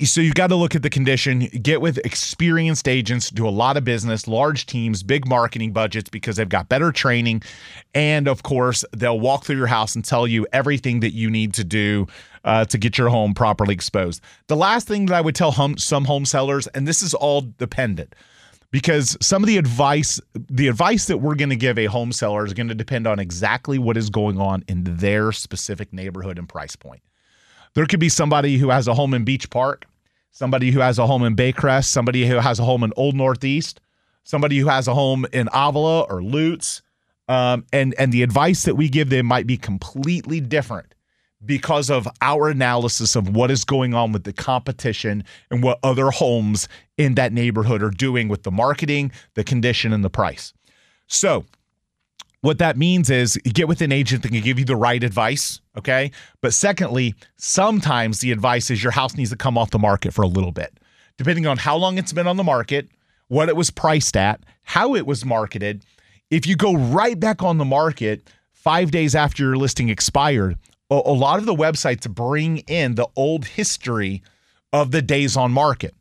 so 0.04 0.20
you've 0.20 0.34
got 0.34 0.48
to 0.48 0.56
look 0.56 0.74
at 0.74 0.82
the 0.82 0.90
condition. 0.90 1.40
Get 1.62 1.80
with 1.80 1.98
experienced 1.98 2.88
agents 2.88 3.30
do 3.30 3.46
a 3.46 3.50
lot 3.50 3.76
of 3.76 3.84
business 3.84 4.26
large 4.26 4.66
teams 4.66 5.02
big 5.02 5.28
marketing 5.28 5.72
budgets 5.72 6.10
because 6.10 6.36
they've 6.36 6.48
got 6.48 6.68
better 6.68 6.90
training. 6.90 7.42
And 7.94 8.26
of 8.26 8.42
course 8.42 8.84
they'll 8.92 9.20
walk 9.20 9.44
through 9.44 9.56
your 9.56 9.68
house 9.68 9.94
and 9.94 10.04
tell 10.04 10.26
you 10.26 10.46
everything 10.52 11.00
that 11.00 11.12
you 11.12 11.30
need 11.30 11.54
to 11.54 11.64
do 11.64 12.06
uh, 12.44 12.64
to 12.66 12.78
get 12.78 12.98
your 12.98 13.08
home 13.08 13.32
properly 13.32 13.74
exposed. 13.74 14.20
The 14.48 14.56
last 14.56 14.88
thing 14.88 15.06
that 15.06 15.14
i 15.14 15.20
would 15.20 15.34
tell 15.34 15.52
home, 15.52 15.78
some 15.78 16.04
home 16.04 16.24
sellers 16.24 16.66
and 16.68 16.86
this 16.86 17.02
is 17.02 17.14
all 17.14 17.42
dependent 17.58 18.14
because 18.72 19.16
some 19.20 19.42
of 19.44 19.46
the 19.46 19.56
advice 19.56 20.20
the 20.34 20.66
advice 20.66 21.06
that 21.06 21.18
we're 21.18 21.36
going 21.36 21.50
to 21.50 21.56
give 21.56 21.78
a 21.78 21.86
home 21.86 22.10
seller 22.10 22.44
is 22.44 22.52
going 22.52 22.68
to 22.68 22.74
depend 22.74 23.06
on 23.06 23.20
exactly 23.20 23.78
what 23.78 23.96
is 23.96 24.10
going 24.10 24.40
on 24.40 24.64
in 24.66 24.82
their 24.84 25.30
specific 25.30 25.92
neighborhood 25.92 26.38
and 26.38 26.48
price 26.48 26.74
point 26.74 27.02
there 27.76 27.84
could 27.84 28.00
be 28.00 28.08
somebody 28.08 28.56
who 28.56 28.70
has 28.70 28.88
a 28.88 28.94
home 28.94 29.12
in 29.12 29.22
Beach 29.22 29.50
Park, 29.50 29.84
somebody 30.30 30.70
who 30.70 30.80
has 30.80 30.98
a 30.98 31.06
home 31.06 31.22
in 31.22 31.36
Baycrest, 31.36 31.84
somebody 31.84 32.26
who 32.26 32.36
has 32.36 32.58
a 32.58 32.64
home 32.64 32.82
in 32.82 32.90
Old 32.96 33.14
Northeast, 33.14 33.80
somebody 34.24 34.58
who 34.58 34.66
has 34.66 34.88
a 34.88 34.94
home 34.94 35.26
in 35.30 35.46
Avila 35.52 36.04
or 36.04 36.22
Lutz. 36.22 36.80
Um, 37.28 37.66
and 37.74 37.94
and 37.98 38.12
the 38.12 38.22
advice 38.22 38.62
that 38.62 38.76
we 38.76 38.88
give 38.88 39.10
them 39.10 39.26
might 39.26 39.46
be 39.46 39.58
completely 39.58 40.40
different 40.40 40.94
because 41.44 41.90
of 41.90 42.08
our 42.22 42.48
analysis 42.48 43.14
of 43.14 43.36
what 43.36 43.50
is 43.50 43.62
going 43.62 43.92
on 43.92 44.10
with 44.10 44.24
the 44.24 44.32
competition 44.32 45.22
and 45.50 45.62
what 45.62 45.78
other 45.82 46.10
homes 46.10 46.68
in 46.96 47.14
that 47.16 47.34
neighborhood 47.34 47.82
are 47.82 47.90
doing 47.90 48.28
with 48.28 48.42
the 48.42 48.50
marketing, 48.50 49.12
the 49.34 49.44
condition, 49.44 49.92
and 49.92 50.02
the 50.02 50.08
price. 50.08 50.54
So 51.08 51.44
what 52.46 52.58
that 52.58 52.76
means 52.76 53.10
is 53.10 53.36
get 53.52 53.66
with 53.66 53.80
an 53.80 53.90
agent 53.90 54.22
that 54.22 54.28
can 54.28 54.40
give 54.40 54.56
you 54.56 54.64
the 54.64 54.76
right 54.76 55.02
advice. 55.02 55.60
Okay. 55.76 56.12
But 56.40 56.54
secondly, 56.54 57.16
sometimes 57.34 58.20
the 58.20 58.30
advice 58.30 58.70
is 58.70 58.84
your 58.84 58.92
house 58.92 59.16
needs 59.16 59.30
to 59.30 59.36
come 59.36 59.58
off 59.58 59.72
the 59.72 59.80
market 59.80 60.14
for 60.14 60.22
a 60.22 60.28
little 60.28 60.52
bit, 60.52 60.78
depending 61.18 61.48
on 61.48 61.58
how 61.58 61.76
long 61.76 61.98
it's 61.98 62.12
been 62.12 62.28
on 62.28 62.36
the 62.36 62.44
market, 62.44 62.88
what 63.26 63.48
it 63.48 63.56
was 63.56 63.70
priced 63.70 64.16
at, 64.16 64.40
how 64.62 64.94
it 64.94 65.08
was 65.08 65.24
marketed. 65.24 65.84
If 66.30 66.46
you 66.46 66.54
go 66.54 66.74
right 66.76 67.18
back 67.18 67.42
on 67.42 67.58
the 67.58 67.64
market 67.64 68.30
five 68.52 68.92
days 68.92 69.16
after 69.16 69.42
your 69.42 69.56
listing 69.56 69.88
expired, 69.88 70.56
a, 70.88 70.94
lot 70.94 71.40
of 71.40 71.46
the 71.46 71.54
websites 71.54 72.08
bring 72.08 72.58
in 72.68 72.94
the 72.94 73.08
old 73.16 73.44
history 73.44 74.22
of 74.72 74.92
the 74.92 75.02
days 75.02 75.36
on 75.36 75.50
market. 75.50 75.96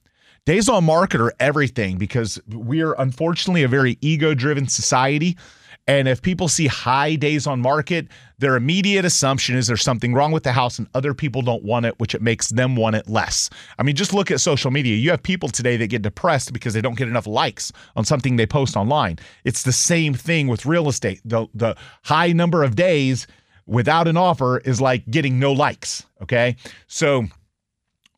Days 0.45 0.69
on 0.69 0.83
market 0.83 1.21
are 1.21 1.33
everything 1.39 1.97
because 1.97 2.39
we 2.47 2.81
are 2.81 2.93
unfortunately 3.01 3.63
a 3.63 3.67
very 3.67 3.97
ego 4.01 4.35
driven 4.35 4.67
society. 4.67 5.37
And 5.87 6.07
if 6.07 6.21
people 6.21 6.47
see 6.47 6.67
high 6.67 7.15
days 7.15 7.45
on 7.45 7.61
market, 7.61 8.07
their 8.39 8.55
immediate 8.55 9.05
assumption 9.05 9.55
is 9.55 9.67
there's 9.67 9.83
something 9.83 10.13
wrong 10.13 10.31
with 10.31 10.43
the 10.43 10.51
house 10.51 10.79
and 10.79 10.87
other 10.95 11.13
people 11.13 11.43
don't 11.43 11.63
want 11.63 11.85
it, 11.85 11.99
which 11.99 12.15
it 12.15 12.21
makes 12.21 12.49
them 12.49 12.75
want 12.75 12.95
it 12.95 13.07
less. 13.07 13.49
I 13.77 13.83
mean, 13.83 13.95
just 13.95 14.13
look 14.13 14.31
at 14.31 14.41
social 14.41 14.71
media. 14.71 14.95
You 14.95 15.11
have 15.11 15.21
people 15.21 15.47
today 15.47 15.77
that 15.77 15.87
get 15.87 16.01
depressed 16.01 16.53
because 16.53 16.73
they 16.73 16.81
don't 16.81 16.97
get 16.97 17.07
enough 17.07 17.27
likes 17.27 17.71
on 17.95 18.03
something 18.03 18.35
they 18.35 18.47
post 18.47 18.75
online. 18.75 19.19
It's 19.43 19.63
the 19.63 19.71
same 19.71 20.15
thing 20.15 20.47
with 20.47 20.65
real 20.65 20.89
estate. 20.89 21.21
The 21.23 21.47
the 21.53 21.75
high 22.03 22.31
number 22.31 22.63
of 22.63 22.75
days 22.75 23.27
without 23.67 24.07
an 24.07 24.17
offer 24.17 24.59
is 24.59 24.81
like 24.81 25.09
getting 25.09 25.39
no 25.39 25.51
likes, 25.51 26.05
okay? 26.21 26.55
So 26.87 27.25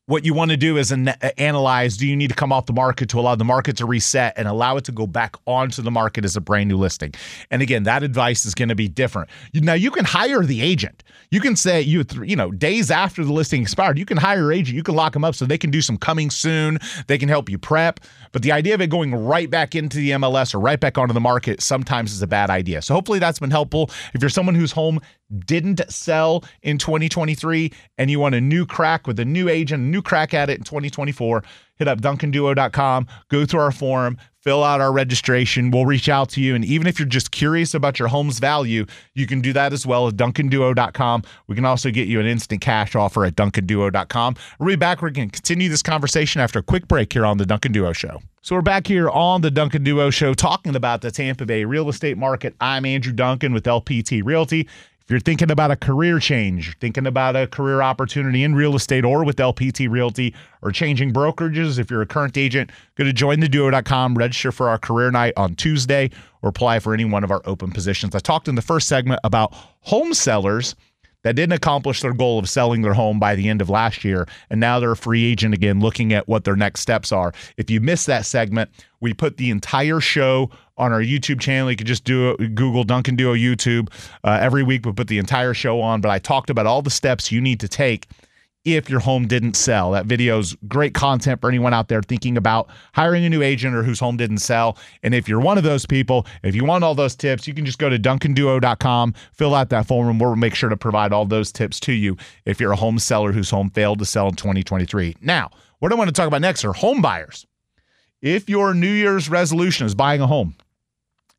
what 0.08 0.24
you 0.24 0.32
want 0.32 0.50
to 0.50 0.56
do 0.56 0.78
is 0.78 0.90
an- 0.90 1.08
uh, 1.08 1.30
analyze 1.36 1.98
do 1.98 2.06
you 2.06 2.16
need 2.16 2.28
to 2.28 2.34
come 2.34 2.50
off 2.50 2.64
the 2.64 2.72
market 2.72 3.10
to 3.10 3.20
allow 3.20 3.34
the 3.34 3.44
market 3.44 3.76
to 3.76 3.84
reset 3.84 4.32
and 4.38 4.48
allow 4.48 4.78
it 4.78 4.84
to 4.84 4.90
go 4.90 5.06
back 5.06 5.36
onto 5.46 5.82
the 5.82 5.90
market 5.90 6.24
as 6.24 6.34
a 6.34 6.40
brand 6.40 6.68
new 6.70 6.78
listing? 6.78 7.12
And 7.50 7.60
again 7.60 7.82
that 7.82 8.02
advice 8.02 8.46
is 8.46 8.54
going 8.54 8.70
to 8.70 8.74
be 8.74 8.88
different. 8.88 9.28
Now 9.52 9.74
you 9.74 9.90
can 9.90 10.06
hire 10.06 10.42
the 10.44 10.62
agent. 10.62 11.04
You 11.30 11.40
can 11.40 11.56
say 11.56 11.82
you 11.82 12.04
you 12.24 12.36
know 12.36 12.50
days 12.50 12.90
after 12.90 13.22
the 13.22 13.32
listing 13.32 13.60
expired 13.60 13.98
you 13.98 14.06
can 14.06 14.16
hire 14.16 14.50
agent. 14.50 14.74
You 14.74 14.82
can 14.82 14.94
lock 14.94 15.12
them 15.12 15.24
up 15.24 15.34
so 15.34 15.44
they 15.44 15.58
can 15.58 15.70
do 15.70 15.82
some 15.82 15.98
coming 15.98 16.30
soon. 16.30 16.78
They 17.06 17.18
can 17.18 17.28
help 17.28 17.50
you 17.50 17.58
prep 17.58 18.00
but 18.32 18.42
the 18.42 18.52
idea 18.52 18.74
of 18.74 18.80
it 18.80 18.88
going 18.88 19.14
right 19.14 19.50
back 19.50 19.74
into 19.74 19.98
the 19.98 20.10
mls 20.10 20.54
or 20.54 20.60
right 20.60 20.80
back 20.80 20.98
onto 20.98 21.14
the 21.14 21.20
market 21.20 21.60
sometimes 21.62 22.12
is 22.12 22.22
a 22.22 22.26
bad 22.26 22.50
idea. 22.50 22.82
So 22.82 22.94
hopefully 22.94 23.18
that's 23.18 23.38
been 23.38 23.50
helpful. 23.50 23.90
If 24.14 24.20
you're 24.20 24.30
someone 24.30 24.54
whose 24.54 24.72
home 24.72 25.00
didn't 25.44 25.80
sell 25.90 26.44
in 26.62 26.78
2023 26.78 27.72
and 27.98 28.10
you 28.10 28.18
want 28.20 28.34
a 28.34 28.40
new 28.40 28.66
crack 28.66 29.06
with 29.06 29.18
a 29.20 29.24
new 29.24 29.48
agent, 29.48 29.82
a 29.82 29.86
new 29.86 30.02
crack 30.02 30.34
at 30.34 30.50
it 30.50 30.58
in 30.58 30.64
2024, 30.64 31.42
hit 31.78 31.88
up 31.88 32.00
duncanduo.com, 32.00 33.06
go 33.28 33.46
through 33.46 33.60
our 33.60 33.72
form, 33.72 34.18
fill 34.42 34.64
out 34.64 34.80
our 34.80 34.92
registration. 34.92 35.70
We'll 35.70 35.86
reach 35.86 36.08
out 36.08 36.30
to 36.30 36.40
you. 36.40 36.54
And 36.54 36.64
even 36.64 36.86
if 36.86 36.98
you're 36.98 37.08
just 37.08 37.30
curious 37.30 37.74
about 37.74 37.98
your 37.98 38.08
home's 38.08 38.38
value, 38.38 38.86
you 39.14 39.26
can 39.26 39.40
do 39.40 39.52
that 39.52 39.72
as 39.72 39.86
well 39.86 40.08
at 40.08 40.14
duncanduo.com. 40.14 41.22
We 41.46 41.54
can 41.54 41.64
also 41.64 41.90
get 41.90 42.08
you 42.08 42.20
an 42.20 42.26
instant 42.26 42.60
cash 42.60 42.94
offer 42.94 43.24
at 43.24 43.36
duncanduo.com. 43.36 44.36
We'll 44.58 44.68
be 44.68 44.76
back. 44.76 45.02
We're 45.02 45.10
going 45.10 45.30
to 45.30 45.36
continue 45.36 45.68
this 45.68 45.82
conversation 45.82 46.40
after 46.40 46.58
a 46.58 46.62
quick 46.62 46.88
break 46.88 47.12
here 47.12 47.26
on 47.26 47.38
the 47.38 47.46
Duncan 47.46 47.72
Duo 47.72 47.92
Show. 47.92 48.20
So 48.40 48.54
we're 48.56 48.62
back 48.62 48.86
here 48.86 49.10
on 49.10 49.42
the 49.42 49.50
Duncan 49.50 49.84
Duo 49.84 50.08
Show 50.08 50.32
talking 50.32 50.74
about 50.74 51.02
the 51.02 51.10
Tampa 51.10 51.44
Bay 51.44 51.64
real 51.64 51.88
estate 51.90 52.16
market. 52.16 52.54
I'm 52.60 52.86
Andrew 52.86 53.12
Duncan 53.12 53.52
with 53.52 53.64
LPT 53.64 54.22
Realty. 54.24 54.66
If 55.08 55.12
you're 55.12 55.20
thinking 55.20 55.50
about 55.50 55.70
a 55.70 55.76
career 55.76 56.18
change, 56.18 56.76
thinking 56.80 57.06
about 57.06 57.34
a 57.34 57.46
career 57.46 57.80
opportunity 57.80 58.44
in 58.44 58.54
real 58.54 58.76
estate 58.76 59.06
or 59.06 59.24
with 59.24 59.36
LPT 59.36 59.88
Realty 59.88 60.34
or 60.60 60.70
changing 60.70 61.14
brokerages, 61.14 61.78
if 61.78 61.90
you're 61.90 62.02
a 62.02 62.06
current 62.06 62.36
agent, 62.36 62.70
go 62.94 63.04
to 63.04 63.12
jointheduo.com, 63.14 64.18
register 64.18 64.52
for 64.52 64.68
our 64.68 64.76
career 64.76 65.10
night 65.10 65.32
on 65.38 65.54
Tuesday, 65.54 66.10
or 66.42 66.50
apply 66.50 66.80
for 66.80 66.92
any 66.92 67.06
one 67.06 67.24
of 67.24 67.30
our 67.30 67.40
open 67.46 67.70
positions. 67.70 68.14
I 68.14 68.18
talked 68.18 68.48
in 68.48 68.54
the 68.54 68.60
first 68.60 68.86
segment 68.86 69.18
about 69.24 69.54
home 69.80 70.12
sellers 70.12 70.74
that 71.24 71.36
didn't 71.36 71.52
accomplish 71.52 72.00
their 72.00 72.12
goal 72.12 72.38
of 72.38 72.48
selling 72.48 72.82
their 72.82 72.94
home 72.94 73.18
by 73.18 73.34
the 73.34 73.48
end 73.48 73.60
of 73.60 73.68
last 73.68 74.04
year. 74.04 74.26
And 74.50 74.60
now 74.60 74.78
they're 74.78 74.92
a 74.92 74.96
free 74.96 75.24
agent 75.24 75.54
again, 75.54 75.80
looking 75.80 76.12
at 76.12 76.28
what 76.28 76.44
their 76.44 76.56
next 76.56 76.80
steps 76.80 77.12
are. 77.12 77.32
If 77.56 77.70
you 77.70 77.80
missed 77.80 78.06
that 78.06 78.26
segment, 78.26 78.70
we 79.00 79.14
put 79.14 79.36
the 79.36 79.50
entire 79.50 80.00
show 80.00 80.50
on 80.76 80.92
our 80.92 81.00
YouTube 81.00 81.40
channel. 81.40 81.70
You 81.70 81.76
can 81.76 81.86
just 81.86 82.04
do 82.04 82.36
Google 82.36 82.84
Duncan 82.84 83.16
Duo 83.16 83.34
YouTube. 83.34 83.88
Uh, 84.22 84.38
every 84.40 84.62
week 84.62 84.86
we 84.86 84.92
put 84.92 85.08
the 85.08 85.18
entire 85.18 85.54
show 85.54 85.80
on, 85.80 86.00
but 86.00 86.10
I 86.10 86.18
talked 86.18 86.50
about 86.50 86.66
all 86.66 86.82
the 86.82 86.90
steps 86.90 87.32
you 87.32 87.40
need 87.40 87.60
to 87.60 87.68
take 87.68 88.06
if 88.64 88.90
your 88.90 89.00
home 89.00 89.26
didn't 89.26 89.54
sell. 89.54 89.92
That 89.92 90.06
video 90.06 90.38
is 90.38 90.56
great 90.66 90.94
content 90.94 91.40
for 91.40 91.48
anyone 91.48 91.72
out 91.72 91.88
there 91.88 92.02
thinking 92.02 92.36
about 92.36 92.68
hiring 92.92 93.24
a 93.24 93.30
new 93.30 93.42
agent 93.42 93.74
or 93.74 93.82
whose 93.82 94.00
home 94.00 94.16
didn't 94.16 94.38
sell. 94.38 94.76
And 95.02 95.14
if 95.14 95.28
you're 95.28 95.40
one 95.40 95.58
of 95.58 95.64
those 95.64 95.86
people, 95.86 96.26
if 96.42 96.54
you 96.54 96.64
want 96.64 96.84
all 96.84 96.94
those 96.94 97.16
tips, 97.16 97.46
you 97.46 97.54
can 97.54 97.64
just 97.64 97.78
go 97.78 97.88
to 97.88 97.98
duncanduo.com, 97.98 99.14
fill 99.32 99.54
out 99.54 99.70
that 99.70 99.86
form, 99.86 100.08
and 100.08 100.20
we'll 100.20 100.36
make 100.36 100.54
sure 100.54 100.68
to 100.68 100.76
provide 100.76 101.12
all 101.12 101.24
those 101.24 101.52
tips 101.52 101.80
to 101.80 101.92
you 101.92 102.16
if 102.44 102.60
you're 102.60 102.72
a 102.72 102.76
home 102.76 102.98
seller 102.98 103.32
whose 103.32 103.50
home 103.50 103.70
failed 103.70 103.98
to 104.00 104.04
sell 104.04 104.28
in 104.28 104.34
2023. 104.34 105.16
Now, 105.20 105.50
what 105.78 105.92
I 105.92 105.94
want 105.94 106.08
to 106.08 106.12
talk 106.12 106.26
about 106.26 106.40
next 106.40 106.64
are 106.64 106.72
home 106.72 107.00
buyers. 107.00 107.46
If 108.20 108.48
your 108.48 108.74
New 108.74 108.92
Year's 108.92 109.30
resolution 109.30 109.86
is 109.86 109.94
buying 109.94 110.20
a 110.20 110.26
home 110.26 110.56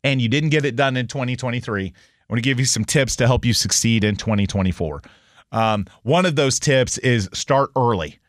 and 0.04 0.22
you 0.22 0.30
didn't 0.30 0.50
get 0.50 0.64
it 0.64 0.78
done 0.78 0.96
in 0.96 1.08
2023, 1.08 1.86
I 1.86 1.92
want 2.34 2.38
to 2.38 2.42
give 2.42 2.60
you 2.60 2.66
some 2.66 2.86
tips 2.86 3.16
to 3.18 3.28
help 3.28 3.44
you 3.44 3.54
succeed 3.54 4.04
in 4.04 4.16
2024. 4.16 5.02
Um, 5.52 5.86
one 6.04 6.26
of 6.26 6.36
those 6.36 6.60
tips 6.60 6.98
is 7.00 7.30
start 7.34 7.72
early. 7.76 8.20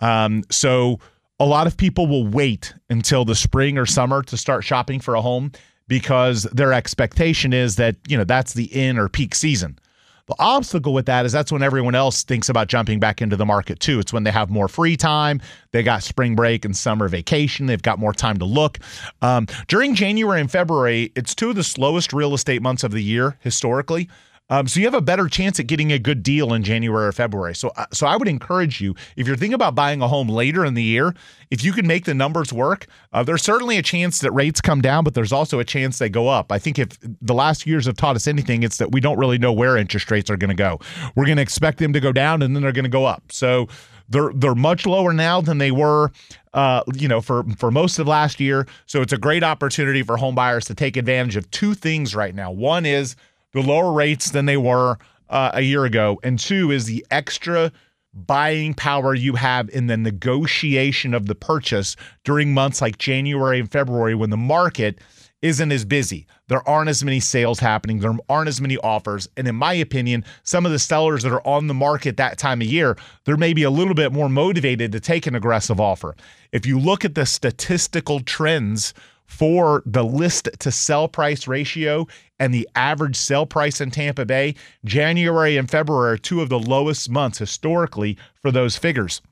Um, 0.00 0.42
so 0.50 1.00
a 1.38 1.46
lot 1.46 1.66
of 1.66 1.76
people 1.76 2.06
will 2.06 2.26
wait 2.26 2.74
until 2.88 3.24
the 3.24 3.34
spring 3.34 3.78
or 3.78 3.86
summer 3.86 4.22
to 4.22 4.36
start 4.36 4.64
shopping 4.64 5.00
for 5.00 5.14
a 5.14 5.20
home 5.20 5.52
because 5.88 6.44
their 6.44 6.72
expectation 6.72 7.52
is 7.52 7.76
that 7.76 7.96
you 8.06 8.16
know 8.16 8.24
that's 8.24 8.54
the 8.54 8.64
in 8.64 8.98
or 8.98 9.08
peak 9.08 9.34
season. 9.34 9.78
The 10.26 10.36
obstacle 10.38 10.94
with 10.94 11.06
that 11.06 11.26
is 11.26 11.32
that's 11.32 11.50
when 11.50 11.62
everyone 11.62 11.96
else 11.96 12.22
thinks 12.22 12.48
about 12.48 12.68
jumping 12.68 13.00
back 13.00 13.20
into 13.20 13.36
the 13.36 13.44
market 13.44 13.80
too. 13.80 13.98
It's 13.98 14.12
when 14.12 14.22
they 14.22 14.30
have 14.30 14.50
more 14.50 14.68
free 14.68 14.96
time. 14.96 15.40
They 15.72 15.82
got 15.82 16.02
spring 16.04 16.36
break 16.36 16.64
and 16.64 16.76
summer 16.76 17.08
vacation. 17.08 17.66
They've 17.66 17.82
got 17.82 17.98
more 17.98 18.12
time 18.12 18.38
to 18.38 18.44
look. 18.44 18.78
Um, 19.20 19.46
during 19.66 19.96
January 19.96 20.40
and 20.40 20.50
February, 20.50 21.10
it's 21.16 21.34
two 21.34 21.50
of 21.50 21.56
the 21.56 21.64
slowest 21.64 22.12
real 22.12 22.34
estate 22.34 22.62
months 22.62 22.84
of 22.84 22.92
the 22.92 23.02
year 23.02 23.36
historically. 23.40 24.08
Um, 24.50 24.66
so 24.66 24.80
you 24.80 24.86
have 24.86 24.94
a 24.94 25.00
better 25.00 25.28
chance 25.28 25.58
at 25.60 25.66
getting 25.66 25.92
a 25.92 25.98
good 25.98 26.22
deal 26.22 26.52
in 26.52 26.62
January 26.62 27.06
or 27.06 27.12
February. 27.12 27.54
So, 27.54 27.72
uh, 27.76 27.86
so 27.92 28.06
I 28.06 28.16
would 28.16 28.28
encourage 28.28 28.80
you 28.80 28.94
if 29.16 29.26
you're 29.26 29.36
thinking 29.36 29.54
about 29.54 29.74
buying 29.74 30.02
a 30.02 30.08
home 30.08 30.28
later 30.28 30.64
in 30.64 30.74
the 30.74 30.82
year, 30.82 31.14
if 31.50 31.64
you 31.64 31.72
can 31.72 31.86
make 31.86 32.04
the 32.04 32.12
numbers 32.12 32.52
work, 32.52 32.86
uh, 33.12 33.22
there's 33.22 33.42
certainly 33.42 33.78
a 33.78 33.82
chance 33.82 34.18
that 34.18 34.30
rates 34.32 34.60
come 34.60 34.80
down, 34.82 35.04
but 35.04 35.14
there's 35.14 35.32
also 35.32 35.58
a 35.58 35.64
chance 35.64 35.98
they 35.98 36.08
go 36.08 36.28
up. 36.28 36.52
I 36.52 36.58
think 36.58 36.78
if 36.78 36.98
the 37.00 37.34
last 37.34 37.66
years 37.66 37.86
have 37.86 37.96
taught 37.96 38.16
us 38.16 38.26
anything, 38.26 38.62
it's 38.62 38.76
that 38.76 38.92
we 38.92 39.00
don't 39.00 39.18
really 39.18 39.38
know 39.38 39.52
where 39.52 39.76
interest 39.76 40.10
rates 40.10 40.28
are 40.28 40.36
going 40.36 40.50
to 40.50 40.54
go. 40.54 40.80
We're 41.14 41.26
going 41.26 41.36
to 41.36 41.42
expect 41.42 41.78
them 41.78 41.92
to 41.94 42.00
go 42.00 42.12
down, 42.12 42.42
and 42.42 42.54
then 42.54 42.62
they're 42.62 42.72
going 42.72 42.84
to 42.84 42.90
go 42.90 43.06
up. 43.06 43.22
So 43.30 43.68
they're 44.08 44.32
they're 44.34 44.54
much 44.54 44.84
lower 44.84 45.14
now 45.14 45.40
than 45.40 45.58
they 45.58 45.70
were 45.70 46.10
uh, 46.54 46.82
you 46.94 47.08
know, 47.08 47.20
for 47.20 47.44
for 47.56 47.70
most 47.70 47.98
of 47.98 48.06
last 48.06 48.40
year. 48.40 48.66
So 48.86 49.00
it's 49.00 49.12
a 49.12 49.18
great 49.18 49.42
opportunity 49.42 50.02
for 50.02 50.16
home 50.16 50.34
buyers 50.34 50.66
to 50.66 50.74
take 50.74 50.96
advantage 50.96 51.36
of 51.36 51.50
two 51.50 51.74
things 51.74 52.14
right 52.14 52.34
now. 52.34 52.50
One 52.50 52.84
is 52.84 53.16
the 53.52 53.62
lower 53.62 53.92
rates 53.92 54.30
than 54.30 54.46
they 54.46 54.56
were 54.56 54.98
uh, 55.28 55.50
a 55.54 55.62
year 55.62 55.84
ago, 55.84 56.20
and 56.22 56.38
two 56.38 56.70
is 56.70 56.86
the 56.86 57.04
extra 57.10 57.72
buying 58.14 58.74
power 58.74 59.14
you 59.14 59.34
have 59.34 59.70
in 59.70 59.86
the 59.86 59.96
negotiation 59.96 61.14
of 61.14 61.26
the 61.26 61.34
purchase 61.34 61.96
during 62.24 62.52
months 62.52 62.82
like 62.82 62.98
January 62.98 63.58
and 63.58 63.72
February 63.72 64.14
when 64.14 64.30
the 64.30 64.36
market 64.36 64.98
isn't 65.40 65.72
as 65.72 65.84
busy. 65.84 66.26
There 66.48 66.66
aren't 66.68 66.88
as 66.88 67.02
many 67.02 67.18
sales 67.18 67.58
happening. 67.58 67.98
There 67.98 68.14
aren't 68.28 68.48
as 68.48 68.60
many 68.60 68.76
offers. 68.78 69.28
And 69.36 69.48
in 69.48 69.56
my 69.56 69.72
opinion, 69.74 70.24
some 70.44 70.64
of 70.64 70.72
the 70.72 70.78
sellers 70.78 71.24
that 71.24 71.32
are 71.32 71.46
on 71.46 71.66
the 71.66 71.74
market 71.74 72.16
that 72.16 72.38
time 72.38 72.60
of 72.60 72.68
year, 72.68 72.96
they're 73.24 73.36
maybe 73.36 73.64
a 73.64 73.70
little 73.70 73.94
bit 73.94 74.12
more 74.12 74.28
motivated 74.28 74.92
to 74.92 75.00
take 75.00 75.26
an 75.26 75.34
aggressive 75.34 75.80
offer. 75.80 76.14
If 76.52 76.64
you 76.64 76.78
look 76.78 77.04
at 77.04 77.16
the 77.16 77.26
statistical 77.26 78.20
trends 78.20 78.94
for 79.32 79.82
the 79.86 80.04
list 80.04 80.48
to 80.58 80.70
sell 80.70 81.08
price 81.08 81.48
ratio 81.48 82.06
and 82.38 82.52
the 82.52 82.68
average 82.76 83.16
sell 83.16 83.46
price 83.46 83.80
in 83.80 83.90
Tampa 83.90 84.26
Bay, 84.26 84.54
January 84.84 85.56
and 85.56 85.70
February 85.70 86.12
are 86.12 86.18
two 86.18 86.42
of 86.42 86.50
the 86.50 86.58
lowest 86.58 87.08
months 87.08 87.38
historically 87.38 88.18
for 88.42 88.50
those 88.50 88.76
figures. 88.76 89.22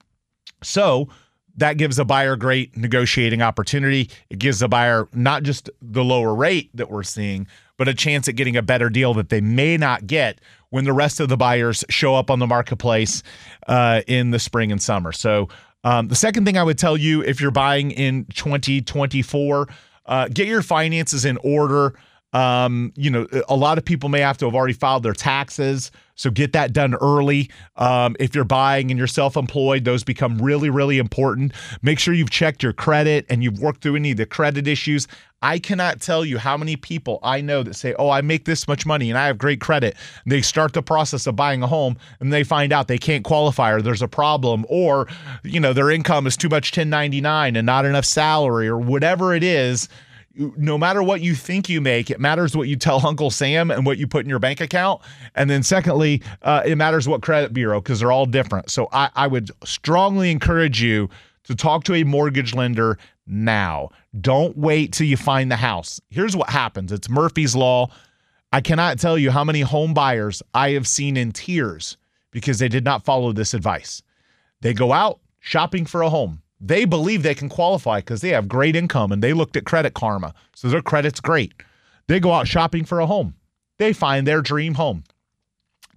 So, 0.62 1.09
that 1.57 1.76
gives 1.76 1.99
a 1.99 2.04
buyer 2.04 2.37
great 2.37 2.76
negotiating 2.76 3.42
opportunity. 3.42 4.09
It 4.30 4.38
gives 4.38 4.61
the 4.61 4.69
buyer 4.69 5.07
not 5.12 5.42
just 5.42 5.69
the 5.83 6.04
lower 6.04 6.35
rate 6.35 6.71
that 6.75 6.90
we're 6.90 7.02
seeing, 7.02 7.47
but 7.76 7.88
a 7.88 7.95
chance 7.95 8.26
at 8.26 8.37
getting 8.37 8.57
a 8.57 8.62
better 8.62 8.88
deal 8.88 9.12
that 9.14 9.28
they 9.28 9.40
may 9.42 9.76
not 9.76 10.07
get 10.07 10.40
when 10.71 10.85
the 10.85 10.92
rest 10.92 11.21
of 11.21 11.28
the 11.28 11.37
buyers 11.37 11.85
show 11.90 12.14
up 12.14 12.30
on 12.30 12.38
the 12.38 12.47
marketplace 12.47 13.23
uh, 13.66 14.00
in 14.07 14.30
the 14.30 14.38
spring 14.38 14.73
and 14.73 14.80
summer. 14.80 15.12
So, 15.12 15.49
um, 15.85 16.09
the 16.09 16.14
second 16.14 16.45
thing 16.45 16.59
I 16.59 16.62
would 16.62 16.78
tell 16.78 16.97
you 16.97 17.23
if 17.23 17.40
you're 17.40 17.50
buying 17.50 17.90
in 17.90 18.26
2024, 18.35 19.69
uh, 20.07 20.28
get 20.28 20.47
your 20.47 20.62
finances 20.62 21.25
in 21.25 21.38
order. 21.38 21.95
Um, 22.33 22.92
you 22.97 23.11
know, 23.11 23.26
a 23.49 23.57
lot 23.57 23.76
of 23.76 23.85
people 23.85 24.09
may 24.09 24.21
have 24.21 24.38
to 24.38 24.45
have 24.45 24.54
already 24.54 24.73
filed 24.73 25.02
their 25.02 25.14
taxes. 25.14 25.90
So 26.14 26.30
get 26.30 26.52
that 26.52 26.73
done 26.73 26.95
early. 26.95 27.50
Um, 27.76 28.14
if 28.21 28.35
you're 28.35 28.45
buying 28.45 28.90
and 28.90 28.99
you're 28.99 29.07
self 29.07 29.37
employed, 29.37 29.85
those 29.85 30.04
become 30.04 30.38
really, 30.40 30.71
really 30.71 30.99
important. 30.99 31.52
Make 31.83 31.99
sure 31.99 32.14
you've 32.14 32.30
checked 32.30 32.62
your 32.62 32.73
credit 32.73 33.26
and 33.28 33.42
you've 33.42 33.59
worked 33.59 33.83
through 33.83 33.97
any 33.97 34.12
of 34.12 34.19
the 34.19 34.26
credit 34.26 34.69
issues. 34.69 35.09
I 35.42 35.59
cannot 35.59 36.00
tell 36.00 36.25
you 36.25 36.38
how 36.38 36.56
many 36.56 36.76
people 36.76 37.18
I 37.23 37.40
know 37.40 37.62
that 37.62 37.75
say, 37.75 37.94
Oh, 37.99 38.11
I 38.11 38.20
make 38.20 38.44
this 38.44 38.68
much 38.68 38.85
money 38.85 39.11
and 39.11 39.18
I 39.18 39.26
have 39.26 39.38
great 39.38 39.61
credit. 39.61 39.97
They 40.26 40.42
start 40.42 40.75
the 40.75 40.82
process 40.82 41.26
of 41.26 41.37
buying 41.37 41.62
a 41.62 41.66
home 41.66 41.97
and 42.20 42.32
they 42.32 42.44
find 42.44 42.73
out 42.73 42.88
they 42.88 42.99
can't 42.99 43.25
qualify 43.25 43.73
or 43.73 43.80
there's 43.80 44.02
a 44.02 44.09
problem 44.09 44.66
or, 44.68 45.06
you 45.42 45.61
know, 45.61 45.73
their 45.73 45.90
income 45.90 46.26
is 46.26 46.37
too 46.37 46.49
much 46.49 46.70
1099 46.70 47.56
and 47.56 47.66
not 47.66 47.85
enough 47.85 48.04
salary 48.04 48.68
or 48.68 48.78
whatever 48.78 49.35
it 49.35 49.42
is 49.42 49.88
no 50.35 50.78
matter 50.78 51.02
what 51.02 51.20
you 51.20 51.35
think 51.35 51.68
you 51.68 51.80
make, 51.80 52.11
it 52.11 52.20
matters 52.20 52.56
what 52.56 52.68
you 52.68 52.76
tell 52.76 53.04
Uncle 53.06 53.30
Sam 53.30 53.70
and 53.70 53.85
what 53.85 53.99
you 53.99 54.06
put 54.06 54.25
in 54.25 54.30
your 54.30 54.38
bank 54.38 54.61
account. 54.61 55.00
And 55.35 55.50
then, 55.50 55.62
secondly, 55.62 56.23
uh, 56.42 56.62
it 56.64 56.76
matters 56.76 57.09
what 57.09 57.23
credit 57.23 57.52
bureau 57.52 57.80
because 57.80 58.00
they're 58.00 58.12
all 58.12 58.26
different. 58.26 58.70
So, 58.70 58.88
I, 58.92 59.11
I 59.16 59.26
would 59.26 59.50
strongly 59.64 60.30
encourage 60.30 60.80
you 60.80 61.11
to 61.50 61.57
talk 61.57 61.85
to 61.85 61.95
a 61.95 62.04
mortgage 62.04 62.54
lender 62.54 62.99
now. 63.26 63.90
Don't 64.21 64.57
wait 64.57 64.92
till 64.92 65.07
you 65.07 65.16
find 65.16 65.50
the 65.50 65.57
house. 65.57 66.00
Here's 66.09 66.37
what 66.37 66.50
happens 66.50 66.92
it's 66.92 67.09
Murphy's 67.09 67.54
Law. 67.54 67.88
I 68.52 68.61
cannot 68.61 68.99
tell 68.99 69.16
you 69.16 69.30
how 69.30 69.45
many 69.45 69.61
home 69.61 69.95
buyers 69.95 70.42
I 70.54 70.71
have 70.71 70.88
seen 70.88 71.16
in 71.16 71.30
tears 71.30 71.97
because 72.33 72.59
they 72.59 72.69
did 72.69 72.85
not 72.85 73.04
follow 73.04 73.33
this 73.33 73.54
advice. 73.54 74.02
They 74.61 74.75
go 74.75 74.92
out 74.92 75.21
shopping 75.40 75.87
for 75.87 76.02
a 76.02 76.11
home 76.11 76.42
they 76.61 76.85
believe 76.85 77.23
they 77.23 77.35
can 77.35 77.49
qualify 77.49 78.00
because 78.00 78.21
they 78.21 78.28
have 78.30 78.49
great 78.49 78.76
income 78.76 79.12
and 79.12 79.23
they 79.23 79.33
looked 79.33 79.57
at 79.57 79.64
Credit 79.64 79.95
Karma. 79.95 80.35
So 80.54 80.69
their 80.69 80.83
credit's 80.83 81.21
great. 81.21 81.54
They 82.07 82.21
go 82.21 82.33
out 82.33 82.47
shopping 82.47 82.85
for 82.85 83.00
a 83.00 83.07
home. 83.07 83.35
They 83.78 83.92
find 83.92 84.26
their 84.26 84.42
dream 84.42 84.75
home. 84.75 85.04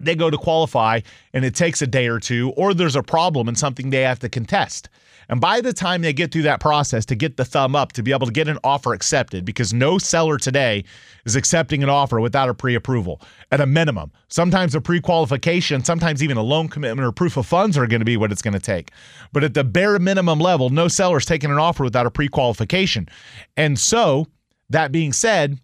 They 0.00 0.14
go 0.14 0.30
to 0.30 0.38
qualify 0.38 1.00
and 1.32 1.44
it 1.44 1.54
takes 1.54 1.82
a 1.82 1.86
day 1.86 2.08
or 2.08 2.18
two, 2.18 2.52
or 2.56 2.72
there's 2.72 2.96
a 2.96 3.02
problem 3.02 3.46
and 3.46 3.58
something 3.58 3.90
they 3.90 4.02
have 4.02 4.20
to 4.20 4.28
contest. 4.28 4.88
And 5.28 5.40
by 5.40 5.60
the 5.60 5.72
time 5.72 6.02
they 6.02 6.12
get 6.12 6.32
through 6.32 6.42
that 6.42 6.60
process 6.60 7.04
to 7.06 7.14
get 7.14 7.36
the 7.36 7.44
thumb 7.44 7.74
up, 7.74 7.92
to 7.92 8.02
be 8.02 8.12
able 8.12 8.26
to 8.26 8.32
get 8.32 8.48
an 8.48 8.58
offer 8.64 8.92
accepted, 8.92 9.44
because 9.44 9.72
no 9.72 9.98
seller 9.98 10.38
today 10.38 10.84
is 11.24 11.36
accepting 11.36 11.82
an 11.82 11.88
offer 11.88 12.20
without 12.20 12.48
a 12.48 12.54
pre 12.54 12.74
approval 12.74 13.20
at 13.50 13.60
a 13.60 13.66
minimum. 13.66 14.12
Sometimes 14.28 14.74
a 14.74 14.80
pre 14.80 15.00
qualification, 15.00 15.84
sometimes 15.84 16.22
even 16.22 16.36
a 16.36 16.42
loan 16.42 16.68
commitment 16.68 17.06
or 17.06 17.12
proof 17.12 17.36
of 17.36 17.46
funds 17.46 17.76
are 17.78 17.86
going 17.86 18.00
to 18.00 18.04
be 18.04 18.16
what 18.16 18.32
it's 18.32 18.42
going 18.42 18.54
to 18.54 18.60
take. 18.60 18.90
But 19.32 19.44
at 19.44 19.54
the 19.54 19.64
bare 19.64 19.98
minimum 19.98 20.38
level, 20.38 20.70
no 20.70 20.88
seller 20.88 21.18
is 21.18 21.24
taking 21.24 21.50
an 21.50 21.58
offer 21.58 21.84
without 21.84 22.06
a 22.06 22.10
pre 22.10 22.28
qualification. 22.28 23.08
And 23.56 23.78
so, 23.78 24.26
that 24.70 24.92
being 24.92 25.12
said, 25.12 25.60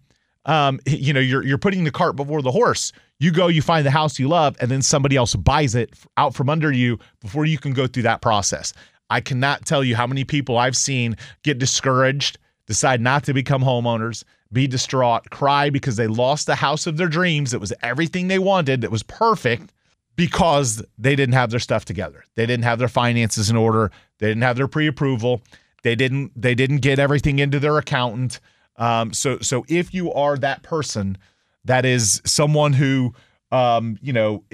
um, 0.47 0.81
you 0.87 1.13
know, 1.13 1.21
you're 1.21 1.45
you're 1.45 1.59
putting 1.59 1.85
the 1.85 1.91
cart 1.91 2.17
before 2.17 2.43
the 2.43 2.51
horse. 2.51 2.93
You 3.19 3.31
go, 3.31 3.49
you 3.49 3.61
find 3.61 3.85
the 3.85 3.91
house 3.91 4.19
you 4.19 4.29
love, 4.29 4.57
and 4.61 4.71
then 4.71 4.81
somebody 4.81 5.15
else 5.15 5.35
buys 5.37 5.75
it 5.75 5.93
out 6.17 6.35
from 6.35 6.49
under 6.49 6.73
you 6.73 6.99
before 7.21 7.45
you 7.45 7.59
can 7.59 7.75
go 7.75 7.87
through 7.87 8.05
that 8.05 8.23
process. 8.23 8.73
I 9.11 9.21
cannot 9.21 9.67
tell 9.67 9.85
you 9.85 9.97
how 9.97 10.07
many 10.07 10.25
people 10.25 10.57
I've 10.57 10.77
seen 10.77 11.17
get 11.43 11.59
discouraged, 11.59 12.39
decide 12.67 13.01
not 13.01 13.25
to 13.25 13.35
become 13.35 13.63
homeowners, 13.63 14.25
be 14.53 14.67
distraught, 14.67 15.31
cry 15.31 15.71
because 15.71 15.97
they 15.97 16.07
lost 16.07 16.47
the 16.47 16.55
house 16.55 16.87
of 16.87 16.97
their 16.97 17.09
dreams. 17.09 17.53
It 17.53 17.61
was 17.61 17.73
everything 17.83 18.29
they 18.29 18.39
wanted, 18.39 18.85
it 18.85 18.91
was 18.91 19.03
perfect 19.03 19.73
because 20.17 20.85
they 20.99 21.17
didn't 21.17 21.35
have 21.35 21.51
their 21.51 21.61
stuff 21.61 21.85
together. 21.85 22.25
They 22.35 22.47
didn't 22.47 22.65
have 22.65 22.79
their 22.79 22.89
finances 22.89 23.49
in 23.49 23.57
order. 23.57 23.91
They 24.19 24.29
didn't 24.29 24.43
have 24.43 24.57
their 24.57 24.69
pre-approval. 24.69 25.41
They 25.83 25.95
didn't 25.95 26.33
they 26.41 26.55
didn't 26.55 26.79
get 26.79 26.99
everything 26.99 27.39
into 27.39 27.59
their 27.59 27.79
accountant. 27.79 28.41
Um, 28.77 29.13
so 29.13 29.39
so 29.39 29.65
if 29.69 29.95
you 29.95 30.13
are 30.13 30.37
that 30.37 30.63
person 30.63 31.17
that 31.65 31.85
is 31.85 32.21
someone 32.25 32.73
who 32.73 33.15
um, 33.51 33.99
you 34.03 34.13
know 34.13 34.45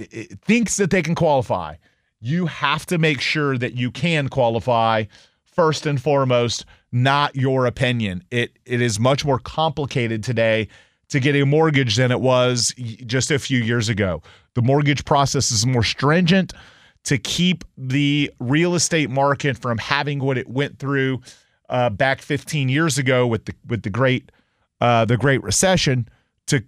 thinks 0.44 0.76
that 0.76 0.90
they 0.90 1.02
can 1.02 1.14
qualify, 1.14 1.74
you 2.20 2.46
have 2.46 2.86
to 2.86 2.98
make 2.98 3.20
sure 3.20 3.58
that 3.58 3.74
you 3.74 3.90
can 3.90 4.28
qualify 4.28 5.04
first 5.44 5.86
and 5.86 6.00
foremost, 6.00 6.64
not 6.92 7.34
your 7.34 7.66
opinion. 7.66 8.22
It 8.30 8.58
it 8.64 8.80
is 8.80 9.00
much 9.00 9.24
more 9.24 9.38
complicated 9.38 10.22
today 10.22 10.68
to 11.08 11.20
get 11.20 11.36
a 11.36 11.44
mortgage 11.44 11.96
than 11.96 12.10
it 12.10 12.20
was 12.20 12.74
just 13.06 13.30
a 13.30 13.38
few 13.38 13.62
years 13.62 13.88
ago. 13.88 14.22
The 14.54 14.62
mortgage 14.62 15.04
process 15.04 15.50
is 15.50 15.64
more 15.64 15.84
stringent 15.84 16.52
to 17.04 17.18
keep 17.18 17.64
the 17.78 18.32
real 18.40 18.74
estate 18.74 19.08
market 19.08 19.56
from 19.56 19.78
having 19.78 20.18
what 20.18 20.36
it 20.36 20.48
went 20.48 20.78
through 20.78 21.20
uh, 21.68 21.90
back 21.90 22.20
15 22.20 22.68
years 22.68 22.98
ago 22.98 23.26
with 23.26 23.44
the 23.44 23.54
with 23.66 23.82
the 23.82 23.90
great 23.90 24.30
uh, 24.80 25.04
the 25.04 25.16
Great 25.16 25.42
Recession 25.42 26.08
to 26.46 26.62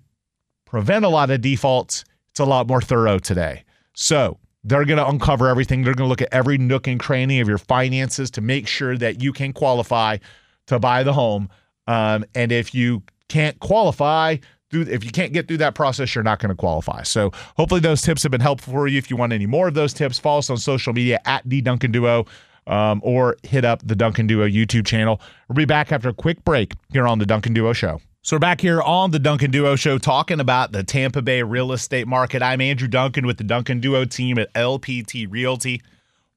prevent 0.64 1.04
a 1.04 1.08
lot 1.08 1.30
of 1.30 1.40
defaults. 1.40 2.04
It's 2.30 2.40
a 2.40 2.44
lot 2.44 2.66
more 2.68 2.80
thorough 2.80 3.18
today. 3.18 3.64
So 3.94 4.38
they're 4.68 4.84
going 4.84 4.98
to 4.98 5.08
uncover 5.08 5.48
everything. 5.48 5.82
They're 5.82 5.94
going 5.94 6.06
to 6.06 6.08
look 6.08 6.22
at 6.22 6.28
every 6.32 6.58
nook 6.58 6.86
and 6.86 7.00
cranny 7.00 7.40
of 7.40 7.48
your 7.48 7.58
finances 7.58 8.30
to 8.32 8.40
make 8.40 8.66
sure 8.66 8.96
that 8.96 9.22
you 9.22 9.32
can 9.32 9.52
qualify 9.52 10.18
to 10.66 10.78
buy 10.78 11.02
the 11.02 11.12
home. 11.12 11.48
Um, 11.86 12.24
and 12.34 12.52
if 12.52 12.74
you 12.74 13.02
can't 13.28 13.58
qualify, 13.60 14.36
through, 14.70 14.82
if 14.82 15.04
you 15.04 15.10
can't 15.10 15.32
get 15.32 15.48
through 15.48 15.56
that 15.58 15.74
process, 15.74 16.14
you're 16.14 16.24
not 16.24 16.38
going 16.38 16.50
to 16.50 16.56
qualify. 16.56 17.02
So 17.02 17.32
hopefully 17.56 17.80
those 17.80 18.02
tips 18.02 18.22
have 18.22 18.32
been 18.32 18.40
helpful 18.40 18.72
for 18.72 18.86
you. 18.86 18.98
If 18.98 19.10
you 19.10 19.16
want 19.16 19.32
any 19.32 19.46
more 19.46 19.68
of 19.68 19.74
those 19.74 19.94
tips, 19.94 20.18
follow 20.18 20.40
us 20.40 20.50
on 20.50 20.58
social 20.58 20.92
media 20.92 21.20
at 21.24 21.42
the 21.48 21.60
Duncan 21.62 21.90
Duo. 21.90 22.26
Um, 22.66 23.00
or 23.02 23.38
hit 23.44 23.64
up 23.64 23.80
the 23.82 23.96
Duncan 23.96 24.26
Duo 24.26 24.46
YouTube 24.46 24.86
channel. 24.86 25.22
We'll 25.48 25.56
be 25.56 25.64
back 25.64 25.90
after 25.90 26.10
a 26.10 26.12
quick 26.12 26.44
break 26.44 26.74
here 26.92 27.08
on 27.08 27.18
the 27.18 27.24
Duncan 27.24 27.54
Duo 27.54 27.72
Show. 27.72 28.02
So 28.20 28.34
we're 28.34 28.40
back 28.40 28.60
here 28.60 28.82
on 28.82 29.12
the 29.12 29.20
Duncan 29.20 29.52
Duo 29.52 29.76
Show 29.76 29.96
talking 29.96 30.40
about 30.40 30.72
the 30.72 30.82
Tampa 30.82 31.22
Bay 31.22 31.42
real 31.44 31.72
estate 31.72 32.08
market. 32.08 32.42
I'm 32.42 32.60
Andrew 32.60 32.88
Duncan 32.88 33.26
with 33.26 33.38
the 33.38 33.44
Duncan 33.44 33.78
Duo 33.78 34.04
team 34.04 34.38
at 34.40 34.52
LPT 34.54 35.26
Realty. 35.30 35.80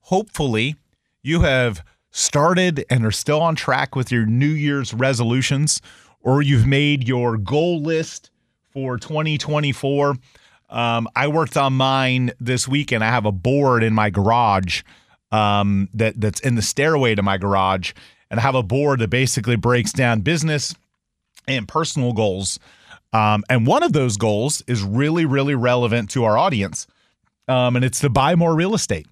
Hopefully, 0.02 0.76
you 1.22 1.40
have 1.40 1.84
started 2.12 2.84
and 2.88 3.04
are 3.04 3.10
still 3.10 3.40
on 3.40 3.56
track 3.56 3.96
with 3.96 4.12
your 4.12 4.24
New 4.24 4.46
Year's 4.46 4.94
resolutions, 4.94 5.82
or 6.20 6.40
you've 6.40 6.68
made 6.68 7.06
your 7.06 7.36
goal 7.36 7.82
list 7.82 8.30
for 8.70 8.96
2024. 8.96 10.16
Um, 10.70 11.08
I 11.16 11.26
worked 11.26 11.56
on 11.56 11.72
mine 11.72 12.30
this 12.40 12.68
weekend. 12.68 13.02
I 13.02 13.08
have 13.08 13.26
a 13.26 13.32
board 13.32 13.82
in 13.82 13.92
my 13.92 14.08
garage 14.08 14.82
um, 15.32 15.88
that 15.94 16.18
that's 16.18 16.40
in 16.40 16.54
the 16.54 16.62
stairway 16.62 17.16
to 17.16 17.22
my 17.22 17.38
garage, 17.38 17.92
and 18.30 18.38
I 18.38 18.42
have 18.44 18.54
a 18.54 18.62
board 18.62 19.00
that 19.00 19.10
basically 19.10 19.56
breaks 19.56 19.92
down 19.92 20.20
business 20.20 20.76
and 21.46 21.66
personal 21.66 22.12
goals. 22.12 22.58
Um, 23.12 23.44
and 23.48 23.66
one 23.66 23.82
of 23.82 23.92
those 23.92 24.16
goals 24.16 24.62
is 24.66 24.82
really, 24.82 25.24
really 25.26 25.54
relevant 25.54 26.10
to 26.10 26.24
our 26.24 26.38
audience, 26.38 26.86
um, 27.46 27.76
and 27.76 27.84
it's 27.84 28.00
to 28.00 28.08
buy 28.08 28.34
more 28.34 28.54
real 28.54 28.74
estate. 28.74 29.06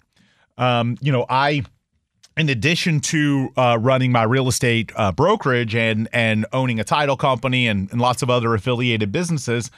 Um, 0.57 0.97
you 1.01 1.11
know, 1.11 1.25
I, 1.29 1.63
in 2.35 2.49
addition 2.49 2.99
to 3.01 3.49
uh, 3.55 3.77
running 3.79 4.11
my 4.11 4.23
real 4.23 4.47
estate 4.47 4.91
uh, 4.95 5.11
brokerage 5.11 5.75
and 5.75 6.07
and 6.13 6.45
owning 6.51 6.79
a 6.79 6.83
title 6.83 7.17
company 7.17 7.67
and, 7.67 7.91
and 7.91 8.01
lots 8.01 8.23
of 8.23 8.29
other 8.29 8.55
affiliated 8.55 9.11
businesses, 9.11 9.69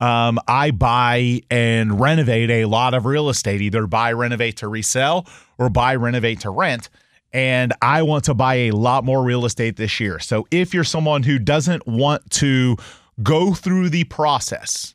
um, 0.00 0.38
I 0.48 0.70
buy 0.70 1.42
and 1.50 2.00
renovate 2.00 2.50
a 2.50 2.64
lot 2.66 2.94
of 2.94 3.04
real 3.04 3.28
estate, 3.28 3.60
either 3.60 3.86
buy, 3.86 4.12
renovate 4.12 4.56
to 4.58 4.68
resell 4.68 5.26
or 5.58 5.68
buy, 5.68 5.96
renovate 5.96 6.40
to 6.40 6.50
rent 6.50 6.88
and 7.36 7.74
I 7.82 8.00
want 8.00 8.24
to 8.24 8.34
buy 8.34 8.54
a 8.54 8.70
lot 8.70 9.04
more 9.04 9.22
real 9.22 9.44
estate 9.44 9.76
this 9.76 10.00
year. 10.00 10.18
So 10.18 10.48
if 10.50 10.72
you're 10.72 10.84
someone 10.84 11.22
who 11.22 11.38
doesn't 11.38 11.86
want 11.86 12.30
to 12.30 12.78
go 13.22 13.52
through 13.52 13.90
the 13.90 14.04
process 14.04 14.94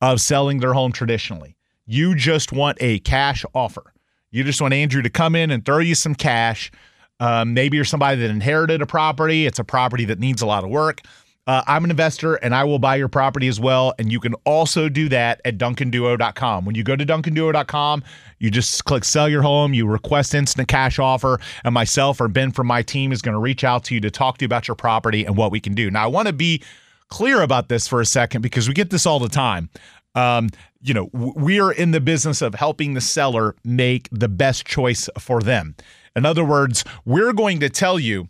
of 0.00 0.18
selling 0.18 0.60
their 0.60 0.72
home 0.72 0.92
traditionally, 0.92 1.56
you 1.84 2.14
just 2.14 2.52
want 2.52 2.78
a 2.80 3.00
cash 3.00 3.44
offer. 3.54 3.92
You 4.30 4.44
just 4.44 4.62
want 4.62 4.72
Andrew 4.72 5.02
to 5.02 5.10
come 5.10 5.36
in 5.36 5.50
and 5.50 5.62
throw 5.62 5.80
you 5.80 5.94
some 5.94 6.14
cash. 6.14 6.72
Um, 7.20 7.52
maybe 7.52 7.76
you're 7.76 7.84
somebody 7.84 8.18
that 8.18 8.30
inherited 8.30 8.80
a 8.80 8.86
property. 8.86 9.44
It's 9.44 9.58
a 9.58 9.64
property 9.64 10.06
that 10.06 10.18
needs 10.18 10.40
a 10.40 10.46
lot 10.46 10.64
of 10.64 10.70
work. 10.70 11.02
Uh, 11.48 11.62
I'm 11.66 11.82
an 11.82 11.90
investor 11.90 12.34
and 12.34 12.54
I 12.54 12.64
will 12.64 12.78
buy 12.78 12.96
your 12.96 13.08
property 13.08 13.48
as 13.48 13.58
well. 13.58 13.94
And 13.98 14.12
you 14.12 14.20
can 14.20 14.34
also 14.44 14.90
do 14.90 15.08
that 15.08 15.40
at 15.46 15.56
duncanduo.com. 15.56 16.66
When 16.66 16.74
you 16.74 16.84
go 16.84 16.94
to 16.94 17.06
duncanduo.com, 17.06 18.04
you 18.38 18.50
just 18.50 18.84
click 18.84 19.02
sell 19.02 19.30
your 19.30 19.40
home, 19.40 19.72
you 19.72 19.86
request 19.86 20.34
instant 20.34 20.68
cash 20.68 20.98
offer, 20.98 21.40
and 21.64 21.72
myself 21.72 22.20
or 22.20 22.28
Ben 22.28 22.52
from 22.52 22.66
my 22.66 22.82
team 22.82 23.12
is 23.12 23.22
going 23.22 23.32
to 23.32 23.40
reach 23.40 23.64
out 23.64 23.82
to 23.84 23.94
you 23.94 24.00
to 24.02 24.10
talk 24.10 24.36
to 24.38 24.44
you 24.44 24.46
about 24.46 24.68
your 24.68 24.74
property 24.74 25.24
and 25.24 25.38
what 25.38 25.50
we 25.50 25.58
can 25.58 25.74
do. 25.74 25.90
Now, 25.90 26.04
I 26.04 26.06
want 26.08 26.28
to 26.28 26.34
be 26.34 26.62
clear 27.08 27.40
about 27.40 27.70
this 27.70 27.88
for 27.88 28.02
a 28.02 28.06
second 28.06 28.42
because 28.42 28.68
we 28.68 28.74
get 28.74 28.90
this 28.90 29.06
all 29.06 29.18
the 29.18 29.30
time. 29.30 29.70
Um, 30.14 30.50
you 30.82 30.92
know, 30.92 31.08
we 31.14 31.60
are 31.60 31.72
in 31.72 31.92
the 31.92 32.00
business 32.00 32.42
of 32.42 32.56
helping 32.56 32.92
the 32.92 33.00
seller 33.00 33.56
make 33.64 34.10
the 34.12 34.28
best 34.28 34.66
choice 34.66 35.08
for 35.18 35.40
them. 35.40 35.76
In 36.14 36.26
other 36.26 36.44
words, 36.44 36.84
we're 37.06 37.32
going 37.32 37.60
to 37.60 37.70
tell 37.70 37.98
you 37.98 38.28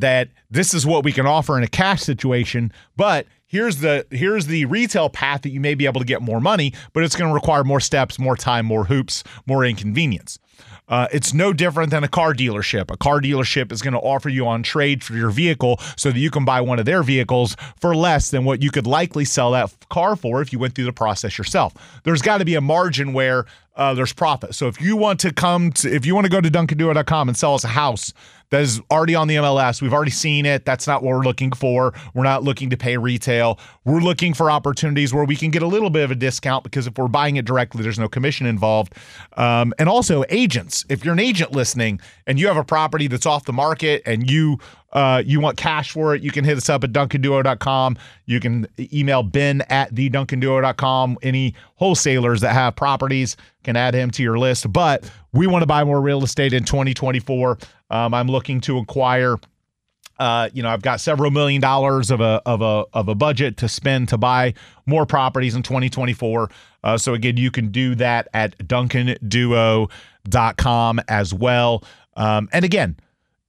that 0.00 0.28
this 0.50 0.74
is 0.74 0.86
what 0.86 1.04
we 1.04 1.12
can 1.12 1.26
offer 1.26 1.56
in 1.56 1.64
a 1.64 1.68
cash 1.68 2.02
situation, 2.02 2.72
but 2.96 3.26
here's 3.46 3.78
the 3.78 4.06
here's 4.10 4.46
the 4.46 4.64
retail 4.66 5.08
path 5.08 5.42
that 5.42 5.50
you 5.50 5.60
may 5.60 5.74
be 5.74 5.86
able 5.86 6.00
to 6.00 6.06
get 6.06 6.22
more 6.22 6.40
money, 6.40 6.72
but 6.92 7.02
it's 7.02 7.16
going 7.16 7.28
to 7.28 7.34
require 7.34 7.64
more 7.64 7.80
steps, 7.80 8.18
more 8.18 8.36
time, 8.36 8.66
more 8.66 8.84
hoops, 8.84 9.24
more 9.46 9.64
inconvenience. 9.64 10.38
Uh, 10.88 11.06
it's 11.12 11.34
no 11.34 11.52
different 11.52 11.90
than 11.90 12.02
a 12.02 12.08
car 12.08 12.32
dealership. 12.32 12.90
A 12.90 12.96
car 12.96 13.20
dealership 13.20 13.70
is 13.72 13.82
going 13.82 13.92
to 13.92 14.00
offer 14.00 14.28
you 14.28 14.46
on 14.46 14.62
trade 14.62 15.04
for 15.04 15.14
your 15.14 15.30
vehicle 15.30 15.78
so 15.96 16.10
that 16.10 16.18
you 16.18 16.30
can 16.30 16.44
buy 16.44 16.60
one 16.60 16.78
of 16.78 16.86
their 16.86 17.02
vehicles 17.02 17.56
for 17.78 17.94
less 17.94 18.30
than 18.30 18.44
what 18.44 18.62
you 18.62 18.70
could 18.70 18.86
likely 18.86 19.24
sell 19.24 19.50
that 19.52 19.70
car 19.90 20.16
for 20.16 20.40
if 20.40 20.52
you 20.52 20.58
went 20.58 20.74
through 20.74 20.86
the 20.86 20.92
process 20.92 21.36
yourself. 21.36 22.00
There's 22.04 22.22
got 22.22 22.38
to 22.38 22.44
be 22.44 22.54
a 22.54 22.60
margin 22.60 23.12
where 23.12 23.44
uh, 23.76 23.94
there's 23.94 24.12
profit. 24.12 24.54
So 24.54 24.66
if 24.66 24.80
you 24.80 24.96
want 24.96 25.20
to 25.20 25.32
come 25.32 25.72
to, 25.72 25.94
if 25.94 26.06
you 26.06 26.14
want 26.14 26.24
to 26.24 26.30
go 26.30 26.40
to 26.40 26.50
duncanduo.com 26.50 27.28
and 27.28 27.36
sell 27.36 27.54
us 27.54 27.64
a 27.64 27.68
house 27.68 28.12
that 28.50 28.62
is 28.62 28.80
already 28.90 29.14
on 29.14 29.28
the 29.28 29.36
MLS, 29.36 29.82
we've 29.82 29.92
already 29.92 30.10
seen 30.10 30.46
it. 30.46 30.64
That's 30.64 30.86
not 30.86 31.02
what 31.02 31.14
we're 31.14 31.24
looking 31.24 31.52
for. 31.52 31.92
We're 32.14 32.24
not 32.24 32.42
looking 32.42 32.70
to 32.70 32.76
pay 32.76 32.96
retail. 32.96 33.58
We're 33.84 34.00
looking 34.00 34.34
for 34.34 34.50
opportunities 34.50 35.12
where 35.12 35.24
we 35.24 35.36
can 35.36 35.50
get 35.50 35.62
a 35.62 35.66
little 35.66 35.90
bit 35.90 36.04
of 36.04 36.10
a 36.10 36.14
discount 36.14 36.64
because 36.64 36.86
if 36.86 36.96
we're 36.96 37.08
buying 37.08 37.36
it 37.36 37.44
directly, 37.44 37.82
there's 37.82 37.98
no 37.98 38.08
commission 38.08 38.46
involved. 38.46 38.94
Um, 39.36 39.74
and 39.78 39.88
also 39.88 40.24
agents. 40.30 40.84
If 40.88 41.04
you're 41.04 41.14
an 41.14 41.20
agent 41.20 41.52
listening 41.52 42.00
and 42.26 42.38
you 42.40 42.46
have 42.46 42.56
a 42.56 42.64
property 42.64 43.06
that's 43.06 43.26
off 43.26 43.44
the 43.44 43.52
market 43.52 44.02
and 44.06 44.30
you 44.30 44.58
uh, 44.92 45.22
you 45.24 45.38
want 45.40 45.58
cash 45.58 45.90
for 45.90 46.14
it, 46.14 46.22
you 46.22 46.30
can 46.30 46.44
hit 46.44 46.56
us 46.56 46.70
up 46.70 46.82
at 46.82 46.92
duncanduo.com. 46.92 47.98
You 48.24 48.40
can 48.40 48.66
email 48.92 49.22
Ben 49.22 49.62
at 49.68 49.94
theduncanduo.com. 49.94 51.18
Any 51.22 51.54
wholesalers 51.74 52.40
that 52.40 52.54
have 52.54 52.74
properties 52.74 53.36
can 53.64 53.76
add 53.76 53.94
him 53.94 54.10
to 54.12 54.22
your 54.22 54.38
list. 54.38 54.72
But 54.72 55.10
we 55.38 55.46
want 55.46 55.62
to 55.62 55.66
buy 55.66 55.84
more 55.84 56.00
real 56.00 56.24
estate 56.24 56.52
in 56.52 56.64
2024. 56.64 57.58
Um, 57.90 58.12
I'm 58.12 58.26
looking 58.26 58.60
to 58.62 58.78
acquire. 58.78 59.36
Uh, 60.18 60.48
you 60.52 60.64
know, 60.64 60.68
I've 60.68 60.82
got 60.82 61.00
several 61.00 61.30
million 61.30 61.60
dollars 61.60 62.10
of 62.10 62.20
a 62.20 62.42
of 62.44 62.60
a 62.60 62.86
of 62.92 63.06
a 63.08 63.14
budget 63.14 63.56
to 63.58 63.68
spend 63.68 64.08
to 64.08 64.18
buy 64.18 64.54
more 64.84 65.06
properties 65.06 65.54
in 65.54 65.62
2024. 65.62 66.50
Uh, 66.82 66.98
so 66.98 67.14
again, 67.14 67.36
you 67.36 67.52
can 67.52 67.68
do 67.68 67.94
that 67.94 68.26
at 68.34 68.58
duncanduo.com 68.58 71.00
as 71.06 71.32
well. 71.32 71.84
Um, 72.16 72.48
and 72.52 72.64
again, 72.64 72.96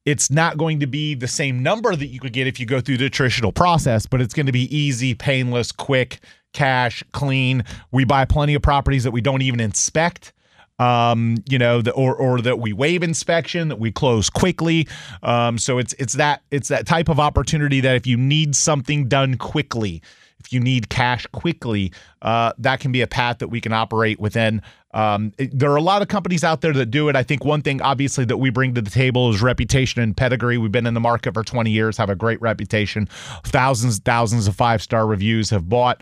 it's 0.05 0.29
not 0.29 0.59
going 0.59 0.81
to 0.81 0.87
be 0.87 1.15
the 1.15 1.27
same 1.27 1.63
number 1.63 1.95
that 1.95 2.07
you 2.07 2.19
could 2.19 2.33
get 2.33 2.45
if 2.45 2.59
you 2.59 2.67
go 2.67 2.81
through 2.81 2.97
the 2.97 3.09
traditional 3.09 3.51
process, 3.51 4.05
but 4.05 4.21
it's 4.21 4.35
going 4.35 4.45
to 4.45 4.51
be 4.51 4.75
easy, 4.75 5.15
painless, 5.15 5.71
quick, 5.71 6.19
cash, 6.53 7.03
clean. 7.13 7.63
We 7.91 8.05
buy 8.05 8.25
plenty 8.25 8.53
of 8.53 8.61
properties 8.61 9.05
that 9.05 9.11
we 9.11 9.21
don't 9.21 9.41
even 9.41 9.59
inspect. 9.59 10.33
Um, 10.79 11.43
you 11.49 11.59
know, 11.59 11.81
the, 11.81 11.91
or 11.91 12.15
or 12.15 12.41
that 12.41 12.59
we 12.59 12.71
waive 12.73 13.03
inspection, 13.03 13.67
that 13.67 13.79
we 13.79 13.91
close 13.91 14.29
quickly. 14.29 14.87
Um, 15.21 15.57
so 15.57 15.77
it's 15.77 15.93
it's 15.99 16.13
that 16.13 16.41
it's 16.51 16.69
that 16.69 16.87
type 16.87 17.09
of 17.09 17.19
opportunity 17.19 17.81
that 17.81 17.95
if 17.95 18.07
you 18.07 18.15
need 18.15 18.55
something 18.55 19.07
done 19.09 19.37
quickly, 19.37 20.01
if 20.39 20.53
you 20.53 20.59
need 20.59 20.89
cash 20.89 21.25
quickly, 21.27 21.91
uh, 22.21 22.53
that 22.57 22.79
can 22.79 22.91
be 22.91 23.01
a 23.01 23.07
path 23.07 23.39
that 23.39 23.49
we 23.49 23.59
can 23.59 23.73
operate 23.73 24.19
within. 24.19 24.61
Um, 24.91 25.33
it, 25.37 25.57
there 25.57 25.71
are 25.71 25.75
a 25.75 25.81
lot 25.81 26.01
of 26.01 26.07
companies 26.07 26.43
out 26.43 26.61
there 26.61 26.73
that 26.73 26.87
do 26.87 27.09
it. 27.09 27.15
I 27.15 27.23
think 27.23 27.45
one 27.45 27.61
thing, 27.61 27.81
obviously, 27.81 28.25
that 28.25 28.37
we 28.37 28.49
bring 28.49 28.73
to 28.75 28.81
the 28.81 28.89
table 28.89 29.29
is 29.29 29.41
reputation 29.41 30.01
and 30.01 30.15
pedigree. 30.15 30.57
We've 30.57 30.71
been 30.71 30.87
in 30.87 30.93
the 30.93 30.99
market 30.99 31.33
for 31.33 31.43
20 31.43 31.69
years, 31.69 31.97
have 31.97 32.09
a 32.09 32.15
great 32.15 32.41
reputation. 32.41 33.07
Thousands, 33.43 33.99
thousands 33.99 34.47
of 34.47 34.55
five 34.55 34.81
star 34.81 35.05
reviews 35.05 35.49
have 35.49 35.69
bought 35.69 36.01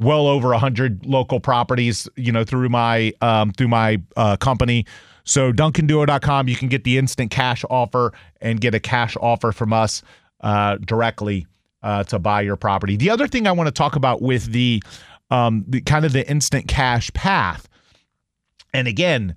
well 0.00 0.26
over 0.26 0.48
100 0.48 1.06
local 1.06 1.40
properties, 1.40 2.08
you 2.16 2.32
know, 2.32 2.42
through 2.42 2.68
my 2.68 3.12
um, 3.20 3.52
through 3.52 3.68
my 3.68 4.00
uh, 4.16 4.36
company. 4.36 4.86
So 5.24 5.52
duncanduo.com, 5.52 6.48
you 6.48 6.56
can 6.56 6.68
get 6.68 6.84
the 6.84 6.98
instant 6.98 7.30
cash 7.30 7.64
offer 7.70 8.12
and 8.40 8.60
get 8.60 8.74
a 8.74 8.80
cash 8.80 9.16
offer 9.20 9.52
from 9.52 9.72
us 9.72 10.02
uh, 10.40 10.78
directly 10.78 11.46
uh, 11.82 12.04
to 12.04 12.18
buy 12.18 12.40
your 12.40 12.56
property. 12.56 12.96
The 12.96 13.10
other 13.10 13.28
thing 13.28 13.46
I 13.46 13.52
want 13.52 13.68
to 13.68 13.72
talk 13.72 13.96
about 13.96 14.22
with 14.22 14.50
the 14.52 14.82
um, 15.30 15.64
the 15.68 15.80
kind 15.82 16.04
of 16.04 16.12
the 16.12 16.28
instant 16.28 16.66
cash 16.66 17.12
path, 17.12 17.68
and 18.74 18.88
again, 18.88 19.36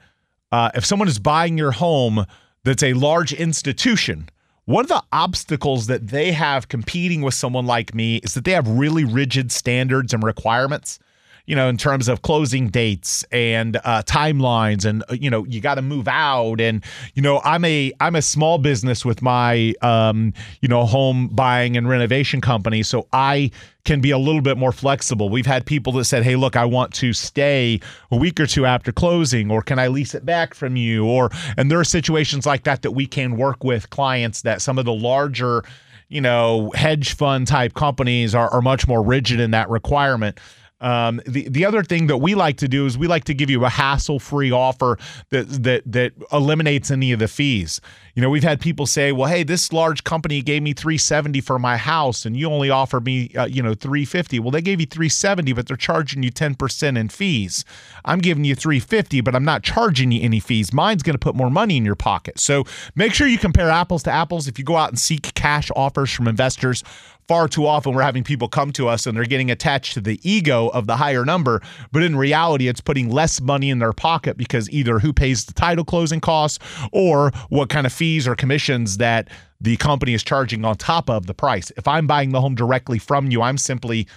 uh, 0.51 0.71
if 0.73 0.85
someone 0.85 1.07
is 1.07 1.19
buying 1.19 1.57
your 1.57 1.71
home 1.71 2.25
that's 2.63 2.83
a 2.83 2.93
large 2.93 3.33
institution, 3.33 4.29
one 4.65 4.85
of 4.85 4.89
the 4.89 5.03
obstacles 5.11 5.87
that 5.87 6.07
they 6.07 6.31
have 6.31 6.69
competing 6.69 7.21
with 7.21 7.33
someone 7.33 7.65
like 7.65 7.93
me 7.93 8.17
is 8.17 8.33
that 8.33 8.45
they 8.45 8.51
have 8.51 8.67
really 8.67 9.03
rigid 9.03 9.51
standards 9.51 10.13
and 10.13 10.23
requirements 10.23 10.99
you 11.45 11.57
know, 11.57 11.67
in 11.67 11.75
terms 11.75 12.07
of 12.07 12.21
closing 12.21 12.69
dates 12.69 13.23
and 13.31 13.75
uh, 13.83 14.01
timelines, 14.03 14.85
and 14.85 15.03
uh, 15.09 15.13
you 15.13 15.29
know, 15.29 15.43
you 15.45 15.59
got 15.59 15.75
to 15.75 15.81
move 15.81 16.07
out, 16.07 16.61
and 16.61 16.83
you 17.15 17.21
know, 17.21 17.41
I'm 17.43 17.65
a 17.65 17.91
I'm 17.99 18.15
a 18.15 18.21
small 18.21 18.57
business 18.57 19.03
with 19.03 19.21
my 19.21 19.73
um, 19.81 20.33
you 20.61 20.69
know 20.69 20.85
home 20.85 21.27
buying 21.27 21.75
and 21.75 21.89
renovation 21.89 22.39
company, 22.39 22.81
so 22.81 23.07
I 23.11 23.51
can 23.83 23.99
be 23.99 24.11
a 24.11 24.17
little 24.17 24.41
bit 24.41 24.57
more 24.57 24.71
flexible. 24.71 25.27
We've 25.27 25.45
had 25.45 25.65
people 25.65 25.91
that 25.93 26.05
said, 26.05 26.23
"Hey, 26.23 26.37
look, 26.37 26.55
I 26.55 26.63
want 26.63 26.93
to 26.95 27.11
stay 27.11 27.81
a 28.09 28.15
week 28.15 28.39
or 28.39 28.47
two 28.47 28.65
after 28.65 28.93
closing, 28.93 29.51
or 29.51 29.61
can 29.61 29.79
I 29.79 29.87
lease 29.87 30.15
it 30.15 30.25
back 30.25 30.53
from 30.53 30.77
you?" 30.77 31.05
Or 31.05 31.29
and 31.57 31.69
there 31.69 31.79
are 31.79 31.85
situations 31.85 32.45
like 32.45 32.63
that 32.63 32.83
that 32.83 32.91
we 32.91 33.05
can 33.05 33.35
work 33.35 33.65
with 33.65 33.89
clients 33.89 34.43
that 34.43 34.61
some 34.61 34.79
of 34.79 34.85
the 34.85 34.93
larger 34.93 35.65
you 36.07 36.21
know 36.21 36.71
hedge 36.73 37.15
fund 37.15 37.47
type 37.47 37.73
companies 37.73 38.33
are, 38.33 38.49
are 38.49 38.61
much 38.61 38.87
more 38.87 39.03
rigid 39.03 39.41
in 39.41 39.51
that 39.51 39.69
requirement 39.69 40.39
um, 40.83 41.21
the 41.25 41.47
the 41.49 41.65
other 41.65 41.81
thing 41.81 42.07
that 42.07 42.17
we 42.17 42.35
like 42.35 42.57
to 42.57 42.67
do 42.67 42.85
is 42.85 42.97
we 42.97 43.07
like 43.07 43.23
to 43.25 43.33
give 43.33 43.49
you 43.49 43.63
a 43.63 43.69
hassle 43.69 44.19
free 44.19 44.51
offer 44.51 44.97
that 45.29 45.63
that 45.63 45.83
that 45.85 46.11
eliminates 46.31 46.91
any 46.91 47.13
of 47.13 47.19
the 47.19 47.29
fees. 47.29 47.79
You 48.15 48.21
know, 48.21 48.29
we've 48.29 48.43
had 48.43 48.59
people 48.59 48.85
say, 48.85 49.13
"Well, 49.13 49.29
hey, 49.29 49.43
this 49.43 49.71
large 49.71 50.03
company 50.03 50.41
gave 50.41 50.61
me 50.61 50.73
370 50.73 51.39
for 51.39 51.57
my 51.57 51.77
house, 51.77 52.25
and 52.25 52.35
you 52.35 52.49
only 52.49 52.69
offer 52.69 52.99
me, 52.99 53.31
uh, 53.35 53.45
you 53.45 53.63
know, 53.63 53.73
350." 53.73 54.39
Well, 54.39 54.51
they 54.51 54.61
gave 54.61 54.81
you 54.81 54.85
370, 54.85 55.53
but 55.53 55.67
they're 55.67 55.77
charging 55.77 56.21
you 56.21 56.31
10% 56.31 56.97
in 56.97 57.07
fees. 57.07 57.63
I'm 58.03 58.19
giving 58.19 58.43
you 58.43 58.53
350, 58.53 59.21
but 59.21 59.35
I'm 59.35 59.45
not 59.45 59.63
charging 59.63 60.11
you 60.11 60.21
any 60.21 60.41
fees. 60.41 60.73
Mine's 60.73 61.01
going 61.01 61.15
to 61.15 61.19
put 61.19 61.33
more 61.33 61.49
money 61.49 61.77
in 61.77 61.85
your 61.85 61.95
pocket. 61.95 62.39
So 62.39 62.65
make 62.95 63.13
sure 63.13 63.25
you 63.25 63.37
compare 63.37 63.69
apples 63.69 64.03
to 64.03 64.11
apples. 64.11 64.49
If 64.49 64.59
you 64.59 64.65
go 64.65 64.75
out 64.75 64.89
and 64.89 64.99
seek 64.99 65.33
cash 65.33 65.71
offers 65.75 66.11
from 66.11 66.27
investors, 66.27 66.83
far 67.27 67.47
too 67.47 67.65
often 67.65 67.93
we're 67.93 68.01
having 68.01 68.23
people 68.23 68.47
come 68.47 68.71
to 68.73 68.87
us 68.87 69.05
and 69.05 69.17
they're 69.17 69.25
getting 69.25 69.51
attached 69.51 69.93
to 69.93 70.01
the 70.01 70.19
ego 70.29 70.67
of 70.69 70.87
the 70.87 70.95
higher 70.95 71.25
number, 71.25 71.61
but 71.91 72.03
in 72.03 72.15
reality, 72.15 72.67
it's 72.67 72.81
putting 72.81 73.09
less 73.09 73.41
money 73.41 73.69
in 73.69 73.79
their 73.79 73.93
pocket 73.93 74.37
because 74.37 74.69
either 74.69 74.99
who 74.99 75.13
pays 75.13 75.45
the 75.45 75.53
title 75.53 75.85
closing 75.85 76.19
costs 76.19 76.59
or 76.91 77.31
what 77.49 77.69
kind 77.69 77.85
of 77.85 77.93
fees 77.93 78.27
or 78.27 78.35
commissions 78.35 78.97
that 78.97 79.29
the 79.61 79.77
company 79.77 80.13
is 80.13 80.23
charging 80.23 80.65
on 80.65 80.75
top 80.75 81.09
of 81.09 81.25
the 81.25 81.33
price. 81.33 81.71
If 81.77 81.87
I'm 81.87 82.05
buying 82.05 82.31
the 82.31 82.41
home 82.41 82.55
directly 82.55 82.99
from 82.99 83.31
you, 83.31 83.41
I'm 83.41 83.57
simply 83.57 84.07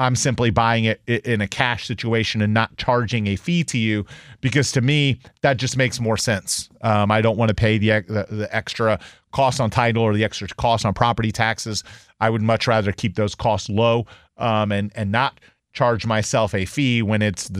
I'm 0.00 0.16
simply 0.16 0.48
buying 0.48 0.84
it 0.84 1.02
in 1.06 1.42
a 1.42 1.46
cash 1.46 1.86
situation 1.86 2.40
and 2.40 2.54
not 2.54 2.74
charging 2.78 3.26
a 3.26 3.36
fee 3.36 3.62
to 3.64 3.76
you 3.76 4.06
because 4.40 4.72
to 4.72 4.80
me 4.80 5.20
that 5.42 5.58
just 5.58 5.76
makes 5.76 6.00
more 6.00 6.16
sense. 6.16 6.70
Um, 6.80 7.10
I 7.10 7.20
don't 7.20 7.36
want 7.36 7.50
to 7.50 7.54
pay 7.54 7.76
the, 7.76 8.00
the, 8.08 8.26
the 8.34 8.56
extra 8.56 8.98
cost 9.32 9.60
on 9.60 9.68
title 9.68 10.02
or 10.02 10.14
the 10.14 10.24
extra 10.24 10.48
cost 10.48 10.86
on 10.86 10.94
property 10.94 11.30
taxes. 11.30 11.84
I 12.18 12.30
would 12.30 12.40
much 12.40 12.66
rather 12.66 12.92
keep 12.92 13.16
those 13.16 13.34
costs 13.34 13.68
low 13.68 14.06
um, 14.38 14.72
and 14.72 14.90
and 14.94 15.12
not 15.12 15.38
charge 15.74 16.06
myself 16.06 16.54
a 16.54 16.64
fee 16.64 17.02
when 17.02 17.20
it's 17.20 17.50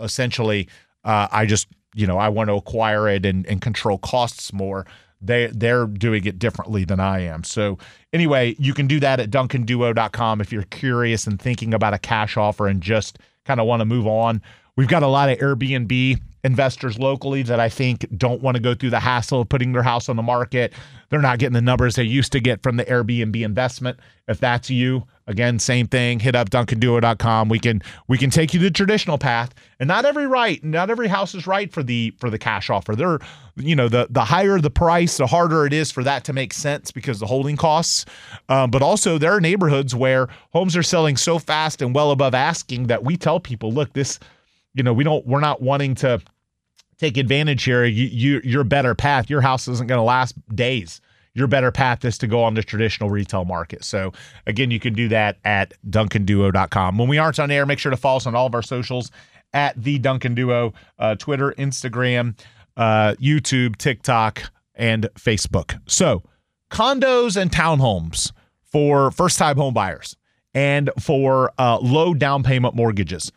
essentially 0.00 0.68
uh, 1.04 1.26
I 1.32 1.46
just 1.46 1.66
you 1.96 2.06
know 2.06 2.16
I 2.16 2.28
want 2.28 2.48
to 2.48 2.54
acquire 2.54 3.08
it 3.08 3.26
and, 3.26 3.44
and 3.46 3.60
control 3.60 3.98
costs 3.98 4.52
more 4.52 4.86
they 5.22 5.46
they're 5.46 5.86
doing 5.86 6.24
it 6.24 6.38
differently 6.38 6.84
than 6.84 7.00
I 7.00 7.20
am. 7.20 7.44
So 7.44 7.78
anyway, 8.12 8.56
you 8.58 8.74
can 8.74 8.86
do 8.86 9.00
that 9.00 9.20
at 9.20 9.30
duncanduo.com 9.30 10.40
if 10.40 10.52
you're 10.52 10.64
curious 10.64 11.26
and 11.26 11.40
thinking 11.40 11.72
about 11.72 11.94
a 11.94 11.98
cash 11.98 12.36
offer 12.36 12.66
and 12.66 12.82
just 12.82 13.18
kind 13.44 13.60
of 13.60 13.66
want 13.66 13.80
to 13.80 13.84
move 13.84 14.06
on. 14.06 14.42
We've 14.76 14.88
got 14.88 15.02
a 15.02 15.06
lot 15.06 15.28
of 15.28 15.38
Airbnb 15.38 16.18
investors 16.44 16.98
locally 16.98 17.42
that 17.42 17.60
I 17.60 17.68
think 17.68 18.06
don't 18.16 18.42
want 18.42 18.56
to 18.56 18.62
go 18.62 18.74
through 18.74 18.90
the 18.90 19.00
hassle 19.00 19.42
of 19.42 19.48
putting 19.48 19.72
their 19.72 19.82
house 19.82 20.08
on 20.08 20.16
the 20.16 20.22
market. 20.22 20.72
They're 21.08 21.20
not 21.20 21.38
getting 21.38 21.52
the 21.52 21.60
numbers 21.60 21.94
they 21.94 22.02
used 22.04 22.32
to 22.32 22.40
get 22.40 22.62
from 22.62 22.76
the 22.76 22.84
Airbnb 22.86 23.44
investment. 23.44 24.00
If 24.28 24.40
that's 24.40 24.70
you, 24.70 25.04
again, 25.26 25.58
same 25.58 25.86
thing. 25.86 26.18
Hit 26.18 26.34
up 26.34 26.50
DuncanDuo.com. 26.50 27.48
We 27.48 27.58
can 27.58 27.82
we 28.08 28.16
can 28.16 28.30
take 28.30 28.54
you 28.54 28.60
the 28.60 28.70
traditional 28.70 29.18
path. 29.18 29.52
And 29.78 29.86
not 29.86 30.04
every 30.04 30.26
right, 30.26 30.62
not 30.64 30.90
every 30.90 31.08
house 31.08 31.34
is 31.34 31.46
right 31.46 31.70
for 31.70 31.82
the 31.82 32.14
for 32.18 32.30
the 32.30 32.38
cash 32.38 32.70
offer. 32.70 32.96
They're 32.96 33.18
you 33.56 33.76
know 33.76 33.88
the 33.88 34.06
the 34.10 34.24
higher 34.24 34.58
the 34.58 34.70
price, 34.70 35.18
the 35.18 35.26
harder 35.26 35.66
it 35.66 35.74
is 35.74 35.92
for 35.92 36.02
that 36.02 36.24
to 36.24 36.32
make 36.32 36.54
sense 36.54 36.90
because 36.90 37.20
the 37.20 37.26
holding 37.26 37.56
costs. 37.56 38.06
Um, 38.48 38.70
but 38.70 38.80
also 38.80 39.18
there 39.18 39.32
are 39.32 39.40
neighborhoods 39.40 39.94
where 39.94 40.28
homes 40.52 40.76
are 40.76 40.82
selling 40.82 41.18
so 41.18 41.38
fast 41.38 41.82
and 41.82 41.94
well 41.94 42.10
above 42.10 42.34
asking 42.34 42.86
that 42.86 43.04
we 43.04 43.16
tell 43.18 43.38
people, 43.38 43.70
look, 43.70 43.92
this 43.92 44.18
you 44.74 44.82
know 44.82 44.92
we 44.92 45.04
don't 45.04 45.26
we're 45.26 45.40
not 45.40 45.62
wanting 45.62 45.94
to 45.96 46.20
take 46.98 47.16
advantage 47.16 47.64
here. 47.64 47.84
You, 47.84 48.06
you 48.06 48.40
your 48.44 48.64
better 48.64 48.94
path. 48.94 49.28
Your 49.28 49.40
house 49.40 49.68
isn't 49.68 49.88
going 49.88 49.98
to 49.98 50.04
last 50.04 50.34
days. 50.54 51.00
Your 51.34 51.46
better 51.46 51.72
path 51.72 52.04
is 52.04 52.18
to 52.18 52.26
go 52.26 52.42
on 52.42 52.54
the 52.54 52.62
traditional 52.62 53.10
retail 53.10 53.44
market. 53.44 53.84
So 53.84 54.12
again 54.46 54.70
you 54.70 54.78
can 54.78 54.94
do 54.94 55.08
that 55.08 55.38
at 55.44 55.74
duncanduo.com 55.88 56.98
when 56.98 57.08
we 57.08 57.18
aren't 57.18 57.40
on 57.40 57.50
air 57.50 57.66
make 57.66 57.78
sure 57.78 57.90
to 57.90 57.96
follow 57.96 58.18
us 58.18 58.26
on 58.26 58.34
all 58.34 58.46
of 58.46 58.54
our 58.54 58.62
socials 58.62 59.10
at 59.54 59.82
the 59.82 59.98
duncan 59.98 60.34
duo 60.34 60.72
uh, 60.98 61.14
twitter 61.16 61.52
instagram 61.58 62.38
uh, 62.76 63.14
youtube 63.20 63.76
tiktok 63.76 64.42
and 64.74 65.08
facebook. 65.14 65.78
So 65.86 66.22
condos 66.70 67.40
and 67.40 67.50
townhomes 67.50 68.32
for 68.64 69.10
first 69.10 69.38
time 69.38 69.56
home 69.56 69.74
buyers 69.74 70.16
and 70.54 70.90
for 70.98 71.52
uh, 71.58 71.78
low 71.80 72.14
down 72.14 72.42
payment 72.42 72.74
mortgages 72.74 73.32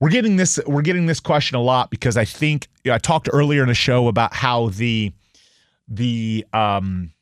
we're 0.00 0.10
getting 0.10 0.36
this 0.36 0.58
we're 0.66 0.82
getting 0.82 1.06
this 1.06 1.20
question 1.20 1.56
a 1.56 1.62
lot 1.62 1.90
because 1.90 2.16
I 2.16 2.24
think 2.24 2.68
you 2.84 2.90
know, 2.90 2.94
I 2.94 2.98
talked 2.98 3.28
earlier 3.32 3.62
in 3.62 3.68
the 3.68 3.74
show 3.74 4.08
about 4.08 4.34
how 4.34 4.68
the 4.68 5.12
the 5.88 6.44
um, 6.52 7.12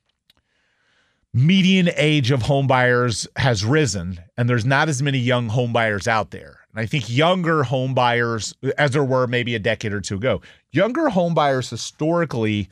median 1.33 1.91
age 1.97 2.31
of 2.31 2.43
homebuyers 2.43 3.27
has 3.37 3.65
risen 3.65 4.21
and 4.37 4.49
there's 4.49 4.65
not 4.65 4.89
as 4.89 5.03
many 5.03 5.19
young 5.19 5.51
homebuyers 5.51 6.07
out 6.07 6.31
there. 6.31 6.61
And 6.73 6.81
I 6.81 6.87
think 6.87 7.09
younger 7.09 7.63
homebuyers, 7.63 8.55
as 8.79 8.93
there 8.93 9.05
were 9.05 9.27
maybe 9.27 9.55
a 9.55 9.61
decade 9.61 9.93
or 9.93 10.01
two 10.01 10.17
ago. 10.17 10.41
Younger 10.73 11.09
homebuyers 11.09 11.71
historically 11.71 12.69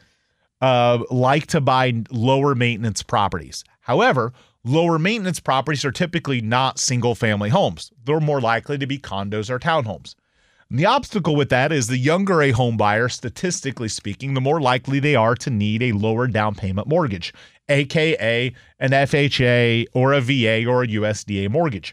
uh, 0.61 1.05
like 1.11 1.47
to 1.49 1.61
buy 1.61 2.03
lower 2.11 2.55
maintenance 2.55 3.03
properties. 3.03 3.65
However, 3.81 4.33
Lower 4.65 4.97
maintenance 4.97 5.41
properties 5.41 5.85
are 5.85 5.91
typically 5.91 6.41
not 6.41 6.79
single 6.79 7.17
family 7.17 7.51
homes. 7.51 7.91
They're 8.05 8.21
more 8.21 8.41
likely 8.41 8.79
to 8.79 8.87
be 8.87 8.97
condos 8.97 9.51
or 9.51 9.59
townhomes. 9.59 10.15
And 10.71 10.79
the 10.79 10.87
obstacle 10.87 11.35
with 11.35 11.49
that 11.49 11.73
is 11.73 11.89
the 11.89 11.99
younger 11.99 12.41
a 12.41 12.53
home 12.53 12.77
buyer, 12.77 13.09
statistically 13.09 13.89
speaking, 13.89 14.35
the 14.35 14.41
more 14.41 14.61
likely 14.61 15.01
they 15.01 15.17
are 15.17 15.35
to 15.35 15.51
need 15.51 15.83
a 15.83 15.91
lower 15.91 16.29
down 16.29 16.55
payment 16.55 16.87
mortgage, 16.87 17.35
aka 17.69 18.55
an 18.79 18.91
FHA 18.91 19.87
or 19.95 20.13
a 20.13 20.21
VA 20.21 20.65
or 20.65 20.85
a 20.85 20.87
USDA 20.87 21.51
mortgage. 21.51 21.93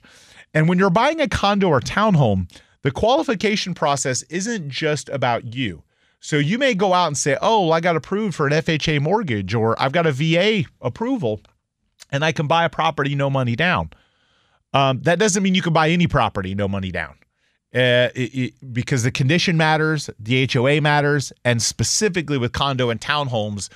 And 0.53 0.69
when 0.69 0.77
you're 0.77 0.91
buying 0.91 1.19
a 1.19 1.27
condo 1.27 1.69
or 1.69 1.82
townhome, 1.82 2.51
the 2.84 2.91
qualification 2.91 3.73
process 3.73 4.21
isn't 4.29 4.69
just 4.69 5.10
about 5.10 5.55
you. 5.55 5.82
So 6.19 6.38
you 6.38 6.60
may 6.60 6.75
go 6.75 6.93
out 6.93 7.08
and 7.08 7.17
say, 7.17 7.36
"Oh, 7.41 7.71
I 7.71 7.79
got 7.79 7.95
approved 7.95 8.36
for 8.36 8.45
an 8.45 8.53
FHA 8.53 8.99
mortgage 9.01 9.55
or 9.55 9.75
I've 9.82 9.91
got 9.91 10.05
a 10.05 10.12
VA 10.12 10.65
approval." 10.82 11.41
And 12.12 12.24
I 12.24 12.32
can 12.32 12.48
buy 12.48 12.65
a 12.65 12.69
property 12.69 13.15
no 13.15 13.30
money 13.30 13.56
down. 13.56 13.91
Um, 14.74 15.02
that 15.02 15.19
doesn't 15.19 15.41
mean 15.41 15.56
you 15.56 15.62
can 15.62 15.74
buy 15.74 15.89
any 15.89 16.08
property 16.08 16.56
no 16.56 16.67
money 16.67 16.91
down. 16.91 17.15
Uh, 17.74 18.10
it, 18.15 18.36
it, 18.36 18.74
because 18.74 19.04
the 19.04 19.12
condition 19.12 19.56
matters, 19.56 20.10
the 20.19 20.48
HOA 20.52 20.82
matters, 20.82 21.32
and 21.45 21.62
specifically 21.62 22.38
with 22.38 22.52
condo 22.52 22.89
and 22.89 23.00
townhomes, 23.00 23.69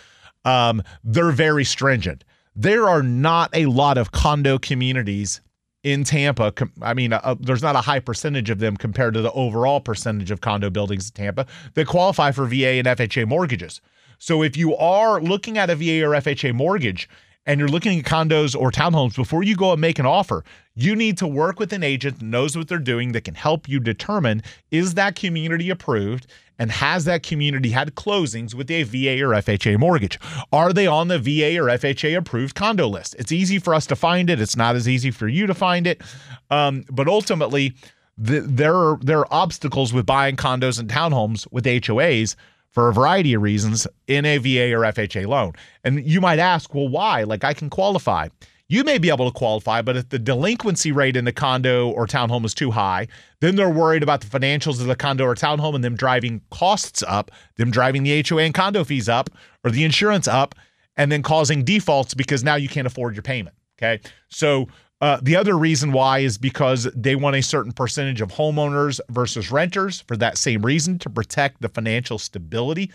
um, 0.46 0.82
they're 1.04 1.32
very 1.32 1.64
stringent. 1.64 2.24
There 2.56 2.88
are 2.88 3.04
not 3.04 3.50
a 3.54 3.68
lot 3.68 3.98
of 3.98 4.12
condo 4.12 4.58
communities 4.58 5.42
in 5.84 6.04
Tampa. 6.04 6.54
I 6.82 6.94
mean, 6.94 7.14
uh, 7.14 7.22
uh, 7.24 7.36
there's 7.40 7.62
not 7.62 7.76
a 7.76 7.82
high 7.82 8.00
percentage 8.00 8.50
of 8.50 8.60
them 8.60 8.78
compared 8.78 9.14
to 9.16 9.22
the 9.22 9.32
overall 9.34 9.80
percentage 9.80 10.32
of 10.32 10.42
condo 10.42 10.70
buildings 10.70 11.10
in 11.10 11.14
Tampa 11.14 11.46
that 11.74 11.88
qualify 11.88 12.32
for 12.32 12.46
VA 12.46 12.80
and 12.80 12.88
FHA 12.88 13.28
mortgages. 13.28 13.82
So 14.18 14.42
if 14.42 14.56
you 14.56 14.76
are 14.76 15.22
looking 15.22 15.58
at 15.58 15.70
a 15.70 15.76
VA 15.76 16.04
or 16.04 16.12
FHA 16.12 16.54
mortgage 16.54 17.10
and 17.46 17.60
you're 17.60 17.70
looking 17.70 18.00
at 18.00 18.06
condos 18.06 18.60
or 18.60 18.72
townhomes, 18.72 19.16
before 19.16 19.44
you 19.44 19.56
go 19.56 19.72
and 19.72 19.82
make 19.82 20.00
an 20.00 20.06
offer, 20.06 20.44
you 20.76 20.96
need 20.96 21.18
to 21.18 21.28
work 21.28 21.60
with 21.60 21.74
an 21.74 21.84
agent 21.84 22.20
that 22.20 22.26
knows 22.26 22.58
what 22.58 22.68
they're 22.68 22.78
doing 22.78 23.12
that 23.12 23.24
can 23.24 23.36
help 23.36 23.68
you 23.68 23.80
determine 23.80 24.42
is 24.72 24.94
that 24.94 25.16
community 25.16 25.70
approved 25.70 26.28
and 26.60 26.72
has 26.72 27.06
that 27.06 27.24
community 27.24 27.70
had 27.70 27.96
closings 27.96 28.54
with 28.54 28.70
a 28.72 28.84
VA 28.84 29.22
or 29.24 29.30
FHA 29.30 29.78
mortgage? 29.78 30.20
Are 30.52 30.72
they 30.72 30.88
on 30.88 31.08
the 31.08 31.20
VA 31.20 31.60
or 31.60 31.66
FHA 31.66 32.18
approved 32.18 32.56
condo 32.56 32.88
list? 32.88 33.16
It's 33.20 33.32
easy 33.32 33.60
for 33.60 33.74
us 33.74 33.86
to 33.88 33.96
find 33.96 34.30
it. 34.30 34.40
It's 34.40 34.56
not 34.56 34.76
as 34.76 34.88
easy 34.88 35.12
for 35.12 35.28
you 35.28 35.48
to 35.48 35.54
find 35.54 35.88
it. 35.88 36.02
Um, 36.50 36.86
but 36.90 37.08
ultimately, 37.08 37.74
the, 38.18 38.42
there 38.42 38.76
are 38.76 38.98
there 39.02 39.20
are 39.20 39.28
obstacles 39.32 39.92
with 39.92 40.06
buying 40.06 40.36
condos 40.36 40.80
and 40.80 40.88
townhomes 40.88 41.48
with 41.52 41.66
HOAs 41.66 42.36
for 42.74 42.90
a 42.90 42.94
variety 42.94 43.34
of 43.34 43.42
reasons 43.42 43.88
in 44.08 44.26
a 44.26 44.38
VA 44.40 44.74
or 44.74 44.82
FHA 44.82 45.28
loan. 45.28 45.54
And 45.84 46.06
you 46.06 46.20
might 46.20 46.40
ask, 46.40 46.74
well, 46.74 46.90
why? 46.90 47.24
Like 47.24 47.44
I 47.44 47.54
can 47.54 47.70
qualify. 47.70 48.28
You 48.68 48.84
may 48.84 48.98
be 48.98 49.10
able 49.10 49.30
to 49.30 49.38
qualify, 49.38 49.82
but 49.84 49.96
if 49.96 50.10
the 50.10 50.18
delinquency 50.18 50.92
rate 50.92 51.16
in 51.16 51.26
the 51.26 51.32
condo 51.32 51.90
or 51.90 52.08
townhome 52.08 52.46
is 52.46 52.56
too 52.56 52.72
high, 52.72 53.08
then 53.40 53.56
they're 53.56 53.70
worried 53.70 54.02
about 54.02 54.22
the 54.22 54.28
financials 54.28 54.82
of 54.82 54.88
the 54.88 54.96
condo 54.96 55.26
or 55.26 55.36
townhome 55.36 55.76
and 55.76 55.84
them 55.84 55.96
driving 55.96 56.42
costs 56.50 57.04
up, 57.04 57.30
them 57.58 57.70
driving 57.70 58.04
the 58.04 58.24
HOA 58.28 58.42
and 58.42 58.54
condo 58.54 58.84
fees 58.84 59.08
up 59.08 59.30
or 59.64 59.70
the 59.70 59.84
insurance 59.84 60.28
up, 60.28 60.56
and 60.98 61.12
then 61.12 61.22
causing 61.22 61.64
defaults 61.64 62.14
because 62.14 62.44
now 62.44 62.56
you 62.56 62.70
can't 62.70 62.88
afford 62.88 63.16
your 63.16 63.24
payment. 63.24 63.56
Okay. 63.78 64.00
So 64.30 64.68
uh, 65.04 65.20
the 65.22 65.36
other 65.36 65.58
reason 65.58 65.92
why 65.92 66.20
is 66.20 66.38
because 66.38 66.86
they 66.96 67.14
want 67.14 67.36
a 67.36 67.42
certain 67.42 67.74
percentage 67.74 68.22
of 68.22 68.32
homeowners 68.32 69.02
versus 69.10 69.52
renters 69.52 70.00
for 70.00 70.16
that 70.16 70.38
same 70.38 70.66
reason 70.66 70.98
to 70.98 71.10
protect 71.10 71.62
the 71.62 71.68
financial 71.68 72.18
stability 72.18 72.90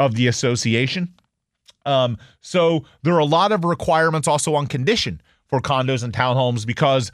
of 0.00 0.16
the 0.16 0.26
association. 0.26 1.14
Um, 1.86 2.18
so 2.40 2.84
there 3.04 3.14
are 3.14 3.20
a 3.20 3.24
lot 3.24 3.52
of 3.52 3.64
requirements 3.64 4.26
also 4.26 4.56
on 4.56 4.66
condition 4.66 5.22
for 5.46 5.60
condos 5.60 6.02
and 6.02 6.12
townhomes 6.12 6.66
because 6.66 7.12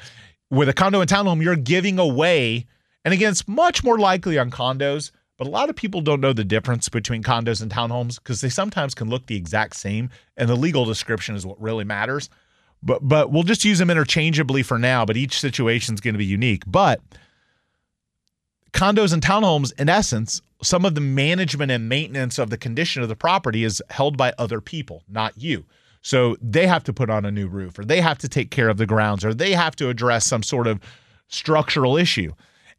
with 0.50 0.70
a 0.70 0.72
condo 0.72 1.02
and 1.02 1.10
townhome, 1.10 1.42
you're 1.42 1.54
giving 1.54 1.98
away, 1.98 2.64
and 3.04 3.12
again, 3.12 3.32
it's 3.32 3.46
much 3.46 3.84
more 3.84 3.98
likely 3.98 4.38
on 4.38 4.50
condos, 4.50 5.10
but 5.36 5.46
a 5.46 5.50
lot 5.50 5.68
of 5.68 5.76
people 5.76 6.00
don't 6.00 6.22
know 6.22 6.32
the 6.32 6.42
difference 6.42 6.88
between 6.88 7.22
condos 7.22 7.60
and 7.60 7.70
townhomes 7.70 8.14
because 8.14 8.40
they 8.40 8.48
sometimes 8.48 8.94
can 8.94 9.10
look 9.10 9.26
the 9.26 9.36
exact 9.36 9.76
same, 9.76 10.08
and 10.38 10.48
the 10.48 10.56
legal 10.56 10.86
description 10.86 11.36
is 11.36 11.44
what 11.44 11.60
really 11.60 11.84
matters 11.84 12.30
but 12.82 13.06
but 13.06 13.30
we'll 13.30 13.42
just 13.42 13.64
use 13.64 13.78
them 13.78 13.90
interchangeably 13.90 14.62
for 14.62 14.78
now. 14.78 15.04
But 15.04 15.16
each 15.16 15.40
situation 15.40 15.94
is 15.94 16.00
going 16.00 16.14
to 16.14 16.18
be 16.18 16.24
unique. 16.24 16.62
But 16.66 17.00
condos 18.72 19.12
and 19.12 19.22
townhomes, 19.22 19.72
in 19.80 19.88
essence, 19.88 20.40
some 20.62 20.84
of 20.84 20.94
the 20.94 21.00
management 21.00 21.70
and 21.70 21.88
maintenance 21.88 22.38
of 22.38 22.50
the 22.50 22.58
condition 22.58 23.02
of 23.02 23.08
the 23.08 23.16
property 23.16 23.64
is 23.64 23.82
held 23.90 24.16
by 24.16 24.32
other 24.38 24.60
people, 24.60 25.02
not 25.08 25.36
you. 25.36 25.64
So 26.02 26.36
they 26.40 26.66
have 26.66 26.84
to 26.84 26.92
put 26.92 27.10
on 27.10 27.24
a 27.24 27.30
new 27.30 27.48
roof, 27.48 27.78
or 27.78 27.84
they 27.84 28.00
have 28.00 28.18
to 28.18 28.28
take 28.28 28.50
care 28.50 28.68
of 28.68 28.76
the 28.76 28.86
grounds, 28.86 29.24
or 29.24 29.34
they 29.34 29.52
have 29.52 29.76
to 29.76 29.88
address 29.88 30.26
some 30.26 30.42
sort 30.42 30.66
of 30.66 30.80
structural 31.28 31.96
issue. 31.96 32.32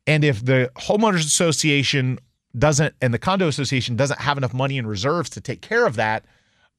And 0.08 0.24
if 0.24 0.44
the 0.44 0.72
homeowners 0.76 1.26
association 1.26 2.20
doesn't 2.58 2.96
and 3.02 3.14
the 3.14 3.20
condo 3.20 3.48
association 3.48 3.96
doesn't 3.96 4.20
have 4.20 4.38
enough 4.38 4.54
money 4.54 4.78
in 4.78 4.88
reserves 4.88 5.30
to 5.32 5.42
take 5.42 5.62
care 5.62 5.86
of 5.86 5.96
that, 5.98 6.26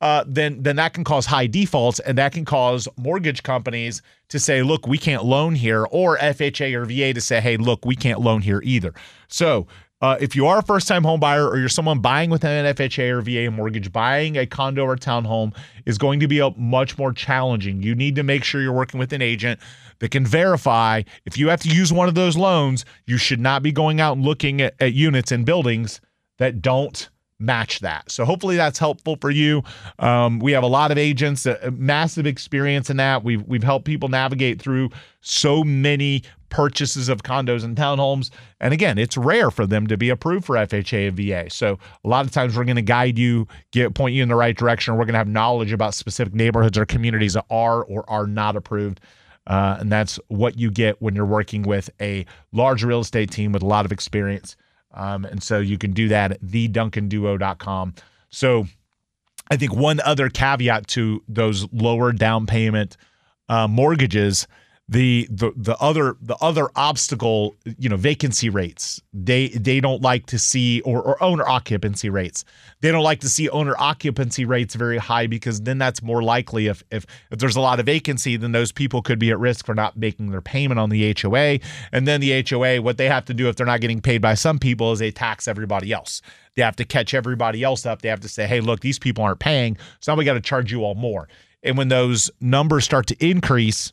uh, 0.00 0.24
then 0.26 0.62
then 0.62 0.76
that 0.76 0.94
can 0.94 1.04
cause 1.04 1.26
high 1.26 1.46
defaults, 1.46 1.98
and 2.00 2.16
that 2.18 2.32
can 2.32 2.44
cause 2.44 2.88
mortgage 2.96 3.42
companies 3.42 4.02
to 4.28 4.38
say, 4.38 4.62
"Look, 4.62 4.86
we 4.86 4.98
can't 4.98 5.24
loan 5.24 5.54
here," 5.54 5.86
or 5.90 6.16
FHA 6.18 6.74
or 6.74 6.84
VA 6.84 7.12
to 7.12 7.20
say, 7.20 7.40
"Hey, 7.40 7.56
look, 7.56 7.84
we 7.84 7.96
can't 7.96 8.20
loan 8.20 8.42
here 8.42 8.60
either." 8.64 8.94
So. 9.28 9.66
Uh, 10.02 10.16
if 10.18 10.34
you 10.34 10.46
are 10.46 10.60
a 10.60 10.62
first 10.62 10.88
time 10.88 11.04
home 11.04 11.20
buyer 11.20 11.46
or 11.46 11.58
you're 11.58 11.68
someone 11.68 11.98
buying 11.98 12.30
with 12.30 12.42
an 12.42 12.64
FHA 12.74 13.10
or 13.10 13.20
VA 13.20 13.50
mortgage, 13.50 13.92
buying 13.92 14.38
a 14.38 14.46
condo 14.46 14.82
or 14.82 14.96
townhome 14.96 15.54
is 15.84 15.98
going 15.98 16.20
to 16.20 16.26
be 16.26 16.38
a 16.38 16.50
much 16.52 16.96
more 16.96 17.12
challenging. 17.12 17.82
You 17.82 17.94
need 17.94 18.16
to 18.16 18.22
make 18.22 18.42
sure 18.42 18.62
you're 18.62 18.72
working 18.72 18.98
with 18.98 19.12
an 19.12 19.20
agent 19.20 19.60
that 19.98 20.10
can 20.10 20.24
verify 20.24 21.02
if 21.26 21.36
you 21.36 21.48
have 21.48 21.60
to 21.60 21.68
use 21.68 21.92
one 21.92 22.08
of 22.08 22.14
those 22.14 22.34
loans, 22.34 22.86
you 23.04 23.18
should 23.18 23.40
not 23.40 23.62
be 23.62 23.72
going 23.72 24.00
out 24.00 24.16
and 24.16 24.24
looking 24.24 24.62
at, 24.62 24.74
at 24.80 24.94
units 24.94 25.32
and 25.32 25.44
buildings 25.44 26.00
that 26.38 26.62
don't 26.62 27.10
match 27.40 27.80
that. 27.80 28.10
So 28.10 28.24
hopefully 28.24 28.56
that's 28.56 28.78
helpful 28.78 29.16
for 29.20 29.30
you. 29.30 29.62
Um, 29.98 30.38
we 30.38 30.52
have 30.52 30.62
a 30.62 30.68
lot 30.68 30.90
of 30.90 30.98
agents, 30.98 31.46
uh, 31.46 31.70
massive 31.72 32.26
experience 32.26 32.90
in 32.90 32.98
that. 32.98 33.24
We've 33.24 33.42
we've 33.42 33.62
helped 33.62 33.86
people 33.86 34.08
navigate 34.08 34.60
through 34.60 34.90
so 35.20 35.64
many 35.64 36.22
purchases 36.50 37.08
of 37.08 37.22
condos 37.22 37.64
and 37.64 37.76
townhomes. 37.76 38.30
And 38.60 38.74
again, 38.74 38.98
it's 38.98 39.16
rare 39.16 39.50
for 39.50 39.66
them 39.66 39.86
to 39.86 39.96
be 39.96 40.10
approved 40.10 40.44
for 40.44 40.56
FHA 40.56 41.08
and 41.08 41.16
VA. 41.16 41.48
So 41.48 41.78
a 42.04 42.08
lot 42.08 42.26
of 42.26 42.32
times 42.32 42.56
we're 42.56 42.64
going 42.64 42.76
to 42.76 42.82
guide 42.82 43.18
you, 43.18 43.46
get 43.70 43.94
point 43.94 44.14
you 44.14 44.22
in 44.22 44.28
the 44.28 44.34
right 44.34 44.56
direction. 44.56 44.94
We're 44.94 45.04
going 45.04 45.14
to 45.14 45.18
have 45.18 45.28
knowledge 45.28 45.72
about 45.72 45.94
specific 45.94 46.34
neighborhoods 46.34 46.76
or 46.76 46.84
communities 46.84 47.34
that 47.34 47.46
are 47.50 47.84
or 47.84 48.08
are 48.10 48.26
not 48.26 48.56
approved. 48.56 49.00
Uh, 49.46 49.78
and 49.80 49.90
that's 49.90 50.18
what 50.28 50.58
you 50.58 50.70
get 50.70 51.00
when 51.00 51.14
you're 51.14 51.24
working 51.24 51.62
with 51.62 51.88
a 52.00 52.26
large 52.52 52.84
real 52.84 53.00
estate 53.00 53.30
team 53.30 53.52
with 53.52 53.62
a 53.62 53.66
lot 53.66 53.84
of 53.86 53.92
experience 53.92 54.56
Um, 54.92 55.24
and 55.24 55.42
so 55.42 55.60
you 55.60 55.78
can 55.78 55.92
do 55.92 56.08
that 56.08 56.32
at 56.32 56.42
theduncanduo.com. 56.42 57.94
So 58.30 58.66
I 59.50 59.56
think 59.56 59.74
one 59.74 60.00
other 60.00 60.28
caveat 60.28 60.86
to 60.88 61.22
those 61.28 61.70
lower 61.72 62.12
down 62.12 62.46
payment 62.46 62.96
uh, 63.48 63.66
mortgages 63.66 64.46
the 64.90 65.28
the 65.30 65.52
the 65.56 65.76
other 65.78 66.16
the 66.20 66.34
other 66.40 66.68
obstacle 66.74 67.56
you 67.78 67.88
know 67.88 67.96
vacancy 67.96 68.50
rates. 68.50 69.00
They 69.12 69.48
they 69.50 69.78
don't 69.78 70.02
like 70.02 70.26
to 70.26 70.38
see 70.38 70.80
or, 70.80 71.00
or 71.00 71.22
owner 71.22 71.48
occupancy 71.48 72.10
rates. 72.10 72.44
They 72.80 72.90
don't 72.90 73.04
like 73.04 73.20
to 73.20 73.28
see 73.28 73.48
owner 73.50 73.76
occupancy 73.78 74.44
rates 74.44 74.74
very 74.74 74.98
high 74.98 75.28
because 75.28 75.60
then 75.60 75.78
that's 75.78 76.02
more 76.02 76.24
likely 76.24 76.66
if 76.66 76.82
if 76.90 77.06
if 77.30 77.38
there's 77.38 77.54
a 77.54 77.60
lot 77.60 77.78
of 77.78 77.86
vacancy 77.86 78.36
then 78.36 78.50
those 78.50 78.72
people 78.72 79.00
could 79.00 79.20
be 79.20 79.30
at 79.30 79.38
risk 79.38 79.64
for 79.64 79.76
not 79.76 79.96
making 79.96 80.32
their 80.32 80.40
payment 80.40 80.80
on 80.80 80.90
the 80.90 81.14
HOA 81.16 81.60
and 81.92 82.08
then 82.08 82.20
the 82.20 82.44
HOA 82.48 82.82
what 82.82 82.96
they 82.96 83.06
have 83.06 83.24
to 83.26 83.34
do 83.34 83.48
if 83.48 83.54
they're 83.54 83.66
not 83.66 83.80
getting 83.80 84.00
paid 84.00 84.20
by 84.20 84.34
some 84.34 84.58
people 84.58 84.90
is 84.90 84.98
they 84.98 85.12
tax 85.12 85.46
everybody 85.46 85.92
else. 85.92 86.20
They 86.56 86.62
have 86.62 86.76
to 86.76 86.84
catch 86.84 87.14
everybody 87.14 87.62
else 87.62 87.86
up. 87.86 88.02
They 88.02 88.08
have 88.08 88.20
to 88.20 88.28
say 88.28 88.48
hey 88.48 88.60
look 88.60 88.80
these 88.80 88.98
people 88.98 89.22
aren't 89.22 89.38
paying 89.38 89.76
so 90.00 90.10
now 90.10 90.18
we 90.18 90.24
got 90.24 90.34
to 90.34 90.40
charge 90.40 90.72
you 90.72 90.82
all 90.82 90.96
more. 90.96 91.28
And 91.62 91.78
when 91.78 91.88
those 91.88 92.28
numbers 92.40 92.84
start 92.84 93.06
to 93.08 93.24
increase 93.24 93.92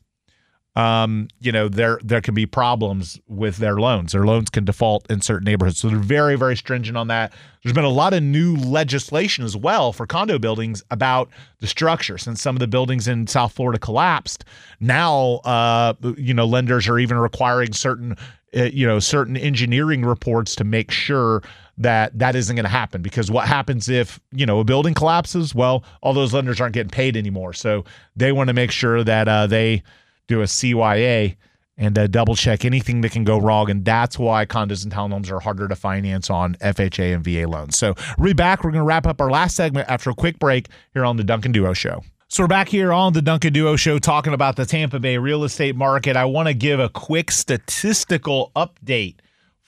um, 0.77 1.27
you 1.39 1.51
know, 1.51 1.67
there 1.67 1.99
there 2.03 2.21
can 2.21 2.35
be 2.35 2.45
problems 2.45 3.19
with 3.27 3.57
their 3.57 3.77
loans. 3.77 4.11
Their 4.11 4.27
loans 4.27 4.51
can 4.51 4.63
default 4.63 5.09
in 5.09 5.21
certain 5.21 5.45
neighborhoods. 5.45 5.79
So 5.79 5.89
they're 5.89 5.97
very, 5.97 6.35
very 6.35 6.55
stringent 6.55 6.95
on 6.95 7.07
that. 7.07 7.33
There's 7.63 7.73
been 7.73 7.83
a 7.83 7.89
lot 7.89 8.13
of 8.13 8.21
new 8.21 8.55
legislation 8.55 9.43
as 9.43 9.57
well 9.57 9.91
for 9.91 10.05
condo 10.05 10.37
buildings 10.37 10.83
about 10.91 11.29
the 11.61 11.67
structure. 11.67 12.19
Since 12.19 12.43
some 12.43 12.55
of 12.55 12.59
the 12.59 12.67
buildings 12.67 13.07
in 13.07 13.25
South 13.25 13.53
Florida 13.53 13.79
collapsed, 13.79 14.45
now 14.79 15.41
uh, 15.45 15.95
you 16.15 16.35
know 16.35 16.45
lenders 16.45 16.87
are 16.87 16.99
even 16.99 17.17
requiring 17.17 17.73
certain 17.73 18.15
uh, 18.55 18.65
you 18.65 18.85
know 18.85 18.99
certain 18.99 19.35
engineering 19.35 20.05
reports 20.05 20.55
to 20.57 20.63
make 20.63 20.91
sure 20.91 21.41
that 21.79 22.15
that 22.19 22.35
isn't 22.35 22.55
going 22.55 22.65
to 22.65 22.69
happen 22.69 23.01
because 23.01 23.31
what 23.31 23.47
happens 23.47 23.89
if 23.89 24.19
you 24.31 24.45
know 24.45 24.59
a 24.59 24.63
building 24.63 24.93
collapses 24.93 25.53
well 25.53 25.83
all 26.01 26.13
those 26.13 26.33
lenders 26.33 26.59
aren't 26.59 26.73
getting 26.73 26.89
paid 26.89 27.15
anymore 27.15 27.53
so 27.53 27.83
they 28.15 28.31
want 28.31 28.47
to 28.47 28.53
make 28.53 28.71
sure 28.71 29.03
that 29.03 29.27
uh, 29.27 29.45
they 29.45 29.83
do 30.27 30.41
a 30.41 30.45
CYA 30.45 31.35
and 31.77 31.97
uh, 31.97 32.07
double 32.07 32.35
check 32.35 32.65
anything 32.65 33.01
that 33.01 33.11
can 33.11 33.23
go 33.23 33.37
wrong. 33.37 33.69
And 33.69 33.85
that's 33.85 34.17
why 34.17 34.45
condos 34.45 34.83
and 34.83 34.91
townhomes 34.91 35.31
are 35.31 35.39
harder 35.39 35.67
to 35.67 35.75
finance 35.75 36.29
on 36.29 36.55
FHA 36.55 37.13
and 37.13 37.23
VA 37.23 37.47
loans. 37.47 37.77
So 37.77 37.93
we'll 38.17 38.29
be 38.29 38.33
back. 38.33 38.63
We're 38.63 38.71
going 38.71 38.81
to 38.81 38.87
wrap 38.87 39.05
up 39.05 39.21
our 39.21 39.29
last 39.29 39.55
segment 39.55 39.87
after 39.89 40.09
a 40.09 40.15
quick 40.15 40.39
break 40.39 40.67
here 40.93 41.05
on 41.05 41.17
the 41.17 41.23
Duncan 41.23 41.51
Duo 41.51 41.73
Show. 41.73 42.03
So 42.29 42.43
we're 42.43 42.47
back 42.47 42.67
here 42.67 42.91
on 42.91 43.13
the 43.13 43.21
Duncan 43.21 43.53
Duo 43.53 43.77
Show 43.77 43.99
talking 43.99 44.33
about 44.33 44.57
the 44.57 44.65
Tampa 44.65 44.99
Bay 44.99 45.17
real 45.17 45.43
estate 45.43 45.75
market. 45.75 46.17
I 46.17 46.25
want 46.25 46.47
to 46.49 46.53
give 46.53 46.79
a 46.79 46.89
quick 46.89 47.31
statistical 47.31 48.51
update 48.55 49.15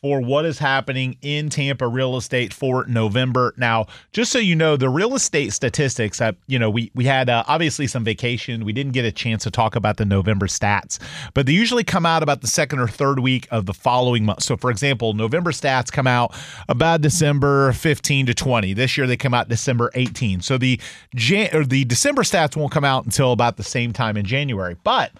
for 0.01 0.21
what 0.21 0.45
is 0.45 0.59
happening 0.59 1.17
in 1.21 1.49
Tampa 1.49 1.87
real 1.87 2.15
estate 2.15 2.53
for 2.53 2.85
November. 2.85 3.53
Now, 3.57 3.87
just 4.13 4.31
so 4.31 4.39
you 4.39 4.55
know, 4.55 4.77
the 4.77 4.89
real 4.89 5.13
estate 5.13 5.51
statistics, 5.51 6.21
uh, 6.21 6.31
you 6.47 6.57
know, 6.57 6.69
we 6.69 6.91
we 6.95 7.05
had 7.05 7.29
uh, 7.29 7.43
obviously 7.47 7.87
some 7.87 8.03
vacation. 8.03 8.63
We 8.63 8.71
didn't 8.71 8.93
get 8.93 9.03
a 9.05 9.11
chance 9.11 9.43
to 9.43 9.51
talk 9.51 9.75
about 9.75 9.97
the 9.97 10.05
November 10.05 10.47
stats, 10.47 10.99
but 11.33 11.45
they 11.45 11.51
usually 11.51 11.83
come 11.83 12.05
out 12.05 12.23
about 12.23 12.41
the 12.41 12.47
second 12.47 12.79
or 12.79 12.87
third 12.87 13.19
week 13.19 13.47
of 13.51 13.65
the 13.65 13.73
following 13.73 14.25
month. 14.25 14.43
So, 14.43 14.55
for 14.55 14.71
example, 14.71 15.13
November 15.13 15.51
stats 15.51 15.91
come 15.91 16.07
out 16.07 16.33
about 16.69 17.01
December 17.01 17.73
15 17.73 18.27
to 18.27 18.33
20. 18.33 18.73
This 18.73 18.97
year 18.97 19.05
they 19.05 19.17
come 19.17 19.33
out 19.33 19.49
December 19.49 19.91
18. 19.95 20.41
So 20.41 20.57
the 20.57 20.79
Jan- 21.15 21.53
or 21.53 21.65
the 21.65 21.83
December 21.85 22.23
stats 22.23 22.55
won't 22.55 22.71
come 22.71 22.85
out 22.85 23.05
until 23.05 23.31
about 23.33 23.57
the 23.57 23.63
same 23.63 23.91
time 23.91 24.15
in 24.15 24.25
January. 24.25 24.77
But 24.83 25.11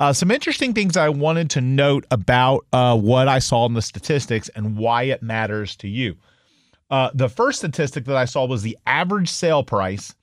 uh, 0.00 0.12
some 0.12 0.30
interesting 0.30 0.74
things 0.74 0.96
I 0.96 1.08
wanted 1.08 1.50
to 1.50 1.60
note 1.60 2.04
about 2.10 2.66
uh, 2.72 2.96
what 2.96 3.28
I 3.28 3.38
saw 3.38 3.66
in 3.66 3.74
the 3.74 3.82
statistics 3.82 4.48
and 4.50 4.76
why 4.76 5.04
it 5.04 5.22
matters 5.22 5.76
to 5.76 5.88
you. 5.88 6.16
Uh, 6.90 7.10
the 7.14 7.28
first 7.28 7.58
statistic 7.58 8.04
that 8.06 8.16
I 8.16 8.24
saw 8.24 8.46
was 8.46 8.62
the 8.62 8.76
average 8.86 9.28
sale 9.28 9.62
price 9.62 10.14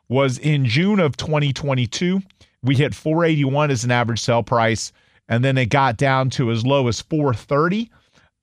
was 0.08 0.38
in 0.38 0.64
June 0.64 1.00
of 1.00 1.16
2022. 1.16 2.22
We 2.62 2.74
hit 2.74 2.94
481 2.94 3.70
as 3.70 3.84
an 3.84 3.90
average 3.90 4.20
sell 4.20 4.42
price, 4.42 4.92
and 5.28 5.44
then 5.44 5.58
it 5.58 5.66
got 5.66 5.96
down 5.96 6.30
to 6.30 6.50
as 6.50 6.64
low 6.64 6.88
as 6.88 7.00
430 7.00 7.90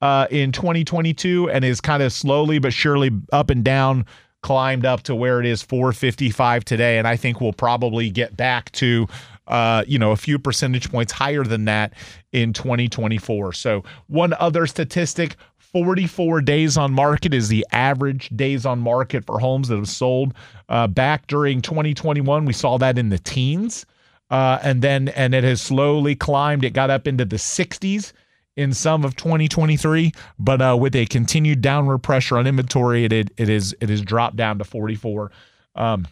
uh, 0.01 0.27
in 0.29 0.51
2022, 0.51 1.49
and 1.49 1.65
is 1.65 1.81
kind 1.81 2.03
of 2.03 2.13
slowly 2.13 2.59
but 2.59 2.73
surely 2.73 3.11
up 3.31 3.49
and 3.49 3.63
down 3.63 4.05
climbed 4.41 4.85
up 4.85 5.01
to 5.01 5.15
where 5.15 5.39
it 5.39 5.45
is 5.45 5.63
455 5.63 6.63
today. 6.63 6.99
And 6.99 7.07
I 7.07 7.15
think 7.15 7.41
we'll 7.41 7.51
probably 7.51 8.11
get 8.11 8.37
back 8.37 8.71
to 8.73 9.07
uh, 9.47 9.83
you 9.87 9.99
know, 9.99 10.11
a 10.11 10.15
few 10.15 10.39
percentage 10.39 10.89
points 10.91 11.13
higher 11.13 11.43
than 11.43 11.65
that 11.65 11.93
in 12.31 12.53
2024. 12.53 13.53
So, 13.53 13.83
one 14.07 14.33
other 14.39 14.65
statistic 14.65 15.35
44 15.75 16.39
days 16.39 16.77
on 16.77 16.93
market 16.93 17.33
is 17.33 17.49
the 17.49 17.65
average 17.73 18.29
days 18.29 18.65
on 18.65 18.79
market 18.79 19.25
for 19.25 19.39
homes 19.39 19.67
that 19.67 19.75
have 19.75 19.89
sold. 19.89 20.33
Uh, 20.69 20.87
back 20.87 21.27
during 21.27 21.61
2021, 21.61 22.45
we 22.45 22.53
saw 22.53 22.77
that 22.77 22.97
in 22.97 23.09
the 23.09 23.17
teens. 23.19 23.85
Uh, 24.29 24.57
and 24.63 24.81
then, 24.81 25.09
and 25.09 25.35
it 25.35 25.43
has 25.43 25.61
slowly 25.61 26.15
climbed. 26.15 26.63
It 26.63 26.69
got 26.69 26.89
up 26.89 27.07
into 27.07 27.25
the 27.25 27.35
60s 27.35 28.13
in 28.55 28.71
some 28.71 29.03
of 29.03 29.17
2023, 29.17 30.13
but 30.39 30.61
uh, 30.61 30.77
with 30.79 30.95
a 30.95 31.07
continued 31.07 31.59
downward 31.59 31.97
pressure 31.97 32.37
on 32.37 32.47
inventory, 32.47 33.03
it 33.03 33.11
it, 33.11 33.31
it 33.35 33.49
is 33.49 33.75
it 33.81 33.89
has 33.89 34.01
dropped 34.01 34.37
down 34.37 34.57
to 34.59 34.63
44. 34.63 35.29
Um, 35.75 36.07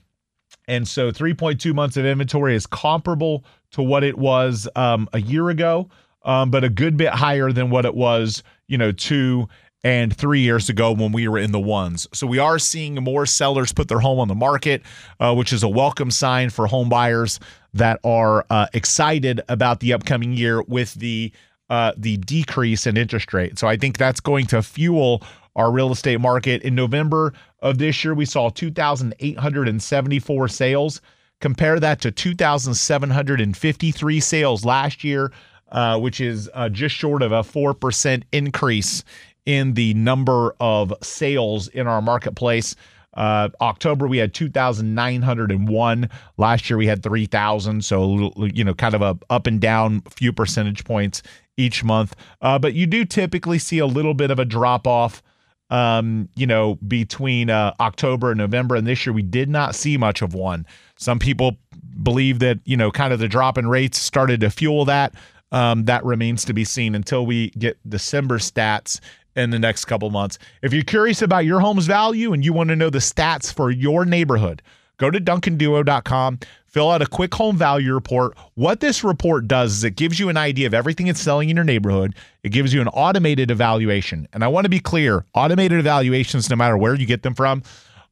and 0.67 0.85
so 0.85 1.09
3.2 1.09 1.73
months 1.73 1.95
of 1.95 2.05
inventory 2.05 2.53
is 2.53 2.67
comparable 2.67 3.45
to 3.71 3.81
what 3.81 4.03
it 4.03 4.17
was 4.17 4.67
um, 4.75 5.07
a 5.13 5.21
year 5.21 5.49
ago, 5.49 5.87
um, 6.23 6.51
but 6.51 6.63
a 6.63 6.69
good 6.69 6.97
bit 6.97 7.09
higher 7.09 7.51
than 7.51 7.69
what 7.69 7.85
it 7.85 7.95
was, 7.95 8.43
you 8.67 8.77
know, 8.77 8.91
two 8.91 9.47
and 9.83 10.15
three 10.15 10.39
years 10.39 10.69
ago 10.69 10.93
when 10.93 11.11
we 11.11 11.27
were 11.27 11.37
in 11.37 11.51
the 11.51 11.59
ones. 11.59 12.07
So 12.13 12.25
we 12.25 12.39
are 12.39 12.57
seeing 12.57 12.95
more 12.95 13.25
sellers 13.25 13.73
put 13.73 13.89
their 13.89 13.99
home 13.99 14.19
on 14.19 14.29
the 14.29 14.35
market, 14.35 14.81
uh, 15.19 15.35
which 15.35 15.51
is 15.51 15.63
a 15.63 15.67
welcome 15.67 16.09
sign 16.09 16.49
for 16.49 16.67
home 16.67 16.87
buyers 16.87 17.37
that 17.73 17.99
are 18.03 18.45
uh, 18.49 18.67
excited 18.73 19.41
about 19.49 19.81
the 19.81 19.93
upcoming 19.93 20.33
year 20.33 20.61
with 20.63 20.93
the 20.95 21.31
uh, 21.69 21.93
the 21.97 22.17
decrease 22.17 22.85
in 22.85 22.97
interest 22.97 23.33
rate. 23.33 23.57
So 23.57 23.67
I 23.67 23.77
think 23.77 23.97
that's 23.97 24.19
going 24.19 24.45
to 24.47 24.61
fuel 24.61 25.23
our 25.55 25.71
real 25.71 25.91
estate 25.91 26.19
market. 26.19 26.61
In 26.61 26.75
November 26.75 27.33
of 27.61 27.77
this 27.77 28.03
year, 28.03 28.13
we 28.13 28.25
saw 28.25 28.49
2,874 28.49 30.47
sales. 30.49 30.99
Compare 31.41 31.79
that 31.79 32.01
to 32.01 32.11
2,753 32.11 34.19
sales 34.19 34.65
last 34.65 35.03
year, 35.03 35.31
uh, 35.73 35.99
which 35.99 36.21
is 36.21 36.49
uh, 36.53 36.69
just 36.69 36.95
short 36.95 37.21
of 37.21 37.31
a 37.31 37.41
4% 37.41 38.23
increase 38.31 39.03
in 39.45 39.73
the 39.73 39.93
number 39.95 40.55
of 40.59 40.93
sales 41.01 41.67
in 41.67 41.87
our 41.87 42.01
marketplace. 42.01 42.75
Uh, 43.15 43.49
October 43.61 44.07
we 44.07 44.17
had 44.17 44.33
2,901. 44.33 46.09
Last 46.37 46.69
year 46.69 46.77
we 46.77 46.87
had 46.87 47.03
3,000. 47.03 47.83
So 47.83 48.31
you 48.37 48.63
know, 48.63 48.73
kind 48.73 48.95
of 48.95 49.01
a 49.01 49.17
up 49.29 49.47
and 49.47 49.59
down 49.59 50.01
few 50.01 50.31
percentage 50.31 50.83
points 50.85 51.21
each 51.57 51.83
month. 51.83 52.15
Uh, 52.41 52.57
but 52.57 52.73
you 52.73 52.85
do 52.85 53.05
typically 53.05 53.59
see 53.59 53.79
a 53.79 53.85
little 53.85 54.13
bit 54.13 54.31
of 54.31 54.39
a 54.39 54.45
drop 54.45 54.87
off. 54.87 55.21
Um, 55.69 56.29
you 56.35 56.45
know, 56.45 56.75
between 56.87 57.49
uh, 57.49 57.73
October 57.79 58.29
and 58.29 58.37
November, 58.37 58.75
and 58.75 58.85
this 58.85 59.07
year 59.07 59.13
we 59.13 59.23
did 59.23 59.49
not 59.49 59.73
see 59.73 59.97
much 59.97 60.21
of 60.21 60.35
one. 60.35 60.67
Some 60.97 61.17
people 61.17 61.57
believe 62.03 62.39
that 62.39 62.59
you 62.65 62.77
know, 62.77 62.91
kind 62.91 63.11
of 63.11 63.17
the 63.17 63.27
drop 63.27 63.57
in 63.57 63.67
rates 63.67 63.97
started 63.97 64.41
to 64.41 64.51
fuel 64.51 64.85
that. 64.85 65.15
Um, 65.53 65.85
that 65.85 66.03
remains 66.03 66.43
to 66.45 66.53
be 66.53 66.65
seen 66.65 66.95
until 66.95 67.25
we 67.25 67.51
get 67.51 67.77
December 67.87 68.39
stats 68.39 68.99
in 69.35 69.51
the 69.51 69.59
next 69.59 69.85
couple 69.85 70.09
months. 70.09 70.39
If 70.61 70.73
you're 70.73 70.83
curious 70.83 71.21
about 71.21 71.45
your 71.45 71.59
home's 71.59 71.85
value 71.85 72.33
and 72.33 72.43
you 72.43 72.53
want 72.53 72.69
to 72.69 72.75
know 72.75 72.89
the 72.89 72.99
stats 72.99 73.53
for 73.53 73.71
your 73.71 74.03
neighborhood, 74.03 74.61
go 74.97 75.09
to 75.09 75.19
duncanduo.com, 75.19 76.39
fill 76.65 76.89
out 76.89 77.01
a 77.01 77.07
quick 77.07 77.33
home 77.33 77.57
value 77.57 77.93
report. 77.93 78.35
What 78.55 78.79
this 78.79 79.03
report 79.03 79.47
does 79.47 79.73
is 79.73 79.83
it 79.83 79.95
gives 79.95 80.19
you 80.19 80.29
an 80.29 80.37
idea 80.37 80.67
of 80.67 80.73
everything 80.73 81.07
it's 81.07 81.21
selling 81.21 81.49
in 81.49 81.55
your 81.55 81.65
neighborhood. 81.65 82.15
It 82.43 82.49
gives 82.49 82.73
you 82.73 82.81
an 82.81 82.87
automated 82.89 83.51
evaluation. 83.51 84.27
And 84.33 84.43
I 84.43 84.47
want 84.47 84.65
to 84.65 84.69
be 84.69 84.79
clear, 84.79 85.25
automated 85.33 85.79
evaluations 85.79 86.49
no 86.49 86.55
matter 86.55 86.77
where 86.77 86.95
you 86.95 87.05
get 87.05 87.23
them 87.23 87.35
from 87.35 87.63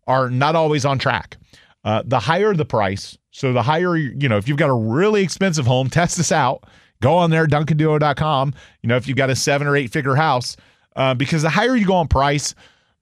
are 0.08 0.30
not 0.30 0.56
always 0.56 0.86
on 0.86 1.00
track. 1.00 1.38
Uh, 1.84 2.04
the 2.06 2.20
higher 2.20 2.54
the 2.54 2.66
price, 2.66 3.18
so 3.32 3.54
the 3.54 3.64
higher 3.64 3.96
you 3.98 4.30
know, 4.30 4.38
if 4.38 4.48
you've 4.48 4.58
got 4.58 4.70
a 4.70 4.74
really 4.74 5.24
expensive 5.24 5.66
home, 5.66 5.90
test 5.90 6.18
this 6.18 6.32
out. 6.32 6.64
Go 7.02 7.18
on 7.18 7.30
there 7.30 7.46
duncanduo.com. 7.46 8.54
You 8.82 8.88
know, 8.88 8.96
if 8.96 9.08
you've 9.08 9.18
got 9.18 9.30
a 9.30 9.36
7 9.36 9.68
or 9.68 9.76
8 9.76 9.92
figure 9.92 10.16
house, 10.16 10.56
uh, 10.96 11.14
because 11.14 11.42
the 11.42 11.50
higher 11.50 11.76
you 11.76 11.86
go 11.86 11.96
on 11.96 12.08
price, 12.08 12.56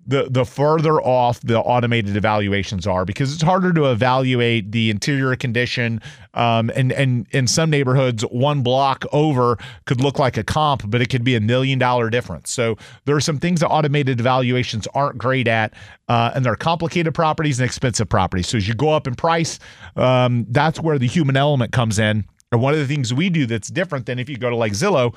the 0.10 0.28
the 0.30 0.44
further 0.44 1.02
off 1.02 1.40
the 1.42 1.60
automated 1.60 2.18
evaluations 2.18 2.88
are 2.88 3.06
because 3.06 3.34
it's 3.34 3.44
harder 3.44 3.72
to 3.72 3.92
evaluate 3.92 4.72
the 4.72 4.90
interior 4.90 5.36
condition 5.36 6.02
um, 6.34 6.72
and 6.76 6.92
and 6.94 7.28
in 7.32 7.46
some 7.46 7.70
neighborhoods 7.70 8.24
one 8.24 8.64
block 8.64 9.06
over 9.12 9.58
could 9.86 10.02
look 10.02 10.18
like 10.18 10.36
a 10.36 10.44
comp 10.44 10.90
but 10.90 11.02
it 11.02 11.10
could 11.10 11.24
be 11.24 11.36
a 11.36 11.40
million 11.40 11.78
dollar 11.78 12.10
difference 12.10 12.52
so 12.52 12.76
there 13.06 13.16
are 13.16 13.22
some 13.22 13.38
things 13.38 13.60
that 13.60 13.68
automated 13.68 14.20
evaluations 14.20 14.88
aren't 14.96 15.18
great 15.18 15.48
at 15.48 15.74
uh, 16.08 16.32
and 16.34 16.44
they're 16.44 16.56
complicated 16.56 17.14
properties 17.14 17.60
and 17.60 17.66
expensive 17.66 18.10
properties 18.10 18.48
so 18.48 18.58
as 18.58 18.68
you 18.68 18.74
go 18.74 18.90
up 18.90 19.06
in 19.06 19.14
price 19.14 19.60
um, 19.96 20.46
that's 20.50 20.80
where 20.80 20.98
the 20.98 21.08
human 21.08 21.38
element 21.38 21.72
comes 21.72 22.00
in 22.00 22.26
and 22.52 22.62
one 22.62 22.74
of 22.74 22.80
the 22.80 22.88
things 22.88 23.14
we 23.14 23.30
do 23.30 23.46
that's 23.46 23.70
different 23.70 24.06
than 24.06 24.20
if 24.20 24.30
you 24.30 24.38
go 24.38 24.50
to 24.50 24.56
like 24.56 24.74
Zillow 24.74 25.16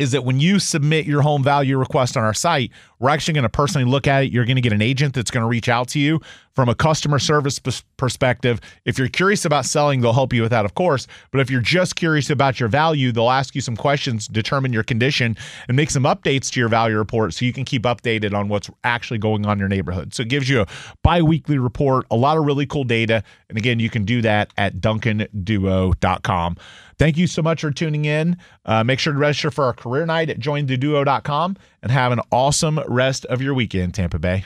is 0.00 0.12
that 0.12 0.24
when 0.24 0.40
you 0.40 0.58
submit 0.58 1.04
your 1.04 1.20
home 1.20 1.44
value 1.44 1.76
request 1.76 2.16
on 2.16 2.24
our 2.24 2.32
site, 2.32 2.70
we're 2.98 3.10
actually 3.10 3.34
going 3.34 3.42
to 3.42 3.50
personally 3.50 3.88
look 3.88 4.06
at 4.06 4.24
it. 4.24 4.32
You're 4.32 4.46
going 4.46 4.56
to 4.56 4.62
get 4.62 4.72
an 4.72 4.80
agent 4.80 5.14
that's 5.14 5.30
going 5.30 5.42
to 5.42 5.46
reach 5.46 5.68
out 5.68 5.88
to 5.88 5.98
you 5.98 6.22
from 6.54 6.70
a 6.70 6.74
customer 6.74 7.18
service 7.18 7.60
perspective. 7.98 8.60
If 8.86 8.98
you're 8.98 9.08
curious 9.08 9.44
about 9.44 9.66
selling, 9.66 10.00
they'll 10.00 10.14
help 10.14 10.32
you 10.32 10.40
with 10.40 10.52
that, 10.52 10.64
of 10.64 10.74
course. 10.74 11.06
But 11.30 11.40
if 11.42 11.50
you're 11.50 11.60
just 11.60 11.96
curious 11.96 12.30
about 12.30 12.58
your 12.58 12.70
value, 12.70 13.12
they'll 13.12 13.30
ask 13.30 13.54
you 13.54 13.60
some 13.60 13.76
questions, 13.76 14.26
determine 14.26 14.72
your 14.72 14.82
condition, 14.82 15.36
and 15.68 15.76
make 15.76 15.90
some 15.90 16.04
updates 16.04 16.50
to 16.52 16.60
your 16.60 16.70
value 16.70 16.96
report 16.96 17.34
so 17.34 17.44
you 17.44 17.52
can 17.52 17.66
keep 17.66 17.82
updated 17.82 18.32
on 18.32 18.48
what's 18.48 18.70
actually 18.84 19.18
going 19.18 19.44
on 19.44 19.52
in 19.52 19.58
your 19.58 19.68
neighborhood. 19.68 20.14
So 20.14 20.22
it 20.22 20.28
gives 20.28 20.48
you 20.48 20.62
a 20.62 20.66
bi 21.02 21.20
weekly 21.20 21.58
report, 21.58 22.06
a 22.10 22.16
lot 22.16 22.38
of 22.38 22.46
really 22.46 22.64
cool 22.64 22.84
data. 22.84 23.22
And 23.50 23.58
again, 23.58 23.80
you 23.80 23.90
can 23.90 24.04
do 24.06 24.22
that 24.22 24.50
at 24.56 24.76
duncanduo.com. 24.76 26.56
Thank 27.00 27.16
you 27.16 27.26
so 27.26 27.40
much 27.40 27.62
for 27.62 27.70
tuning 27.70 28.04
in. 28.04 28.36
Uh, 28.66 28.84
make 28.84 28.98
sure 28.98 29.14
to 29.14 29.18
register 29.18 29.50
for 29.50 29.64
our 29.64 29.72
career 29.72 30.04
night 30.04 30.28
at 30.28 30.38
jointheduo.com 30.38 31.56
and 31.82 31.90
have 31.90 32.12
an 32.12 32.20
awesome 32.30 32.78
rest 32.86 33.24
of 33.24 33.40
your 33.40 33.54
weekend, 33.54 33.94
Tampa 33.94 34.18
Bay. 34.18 34.44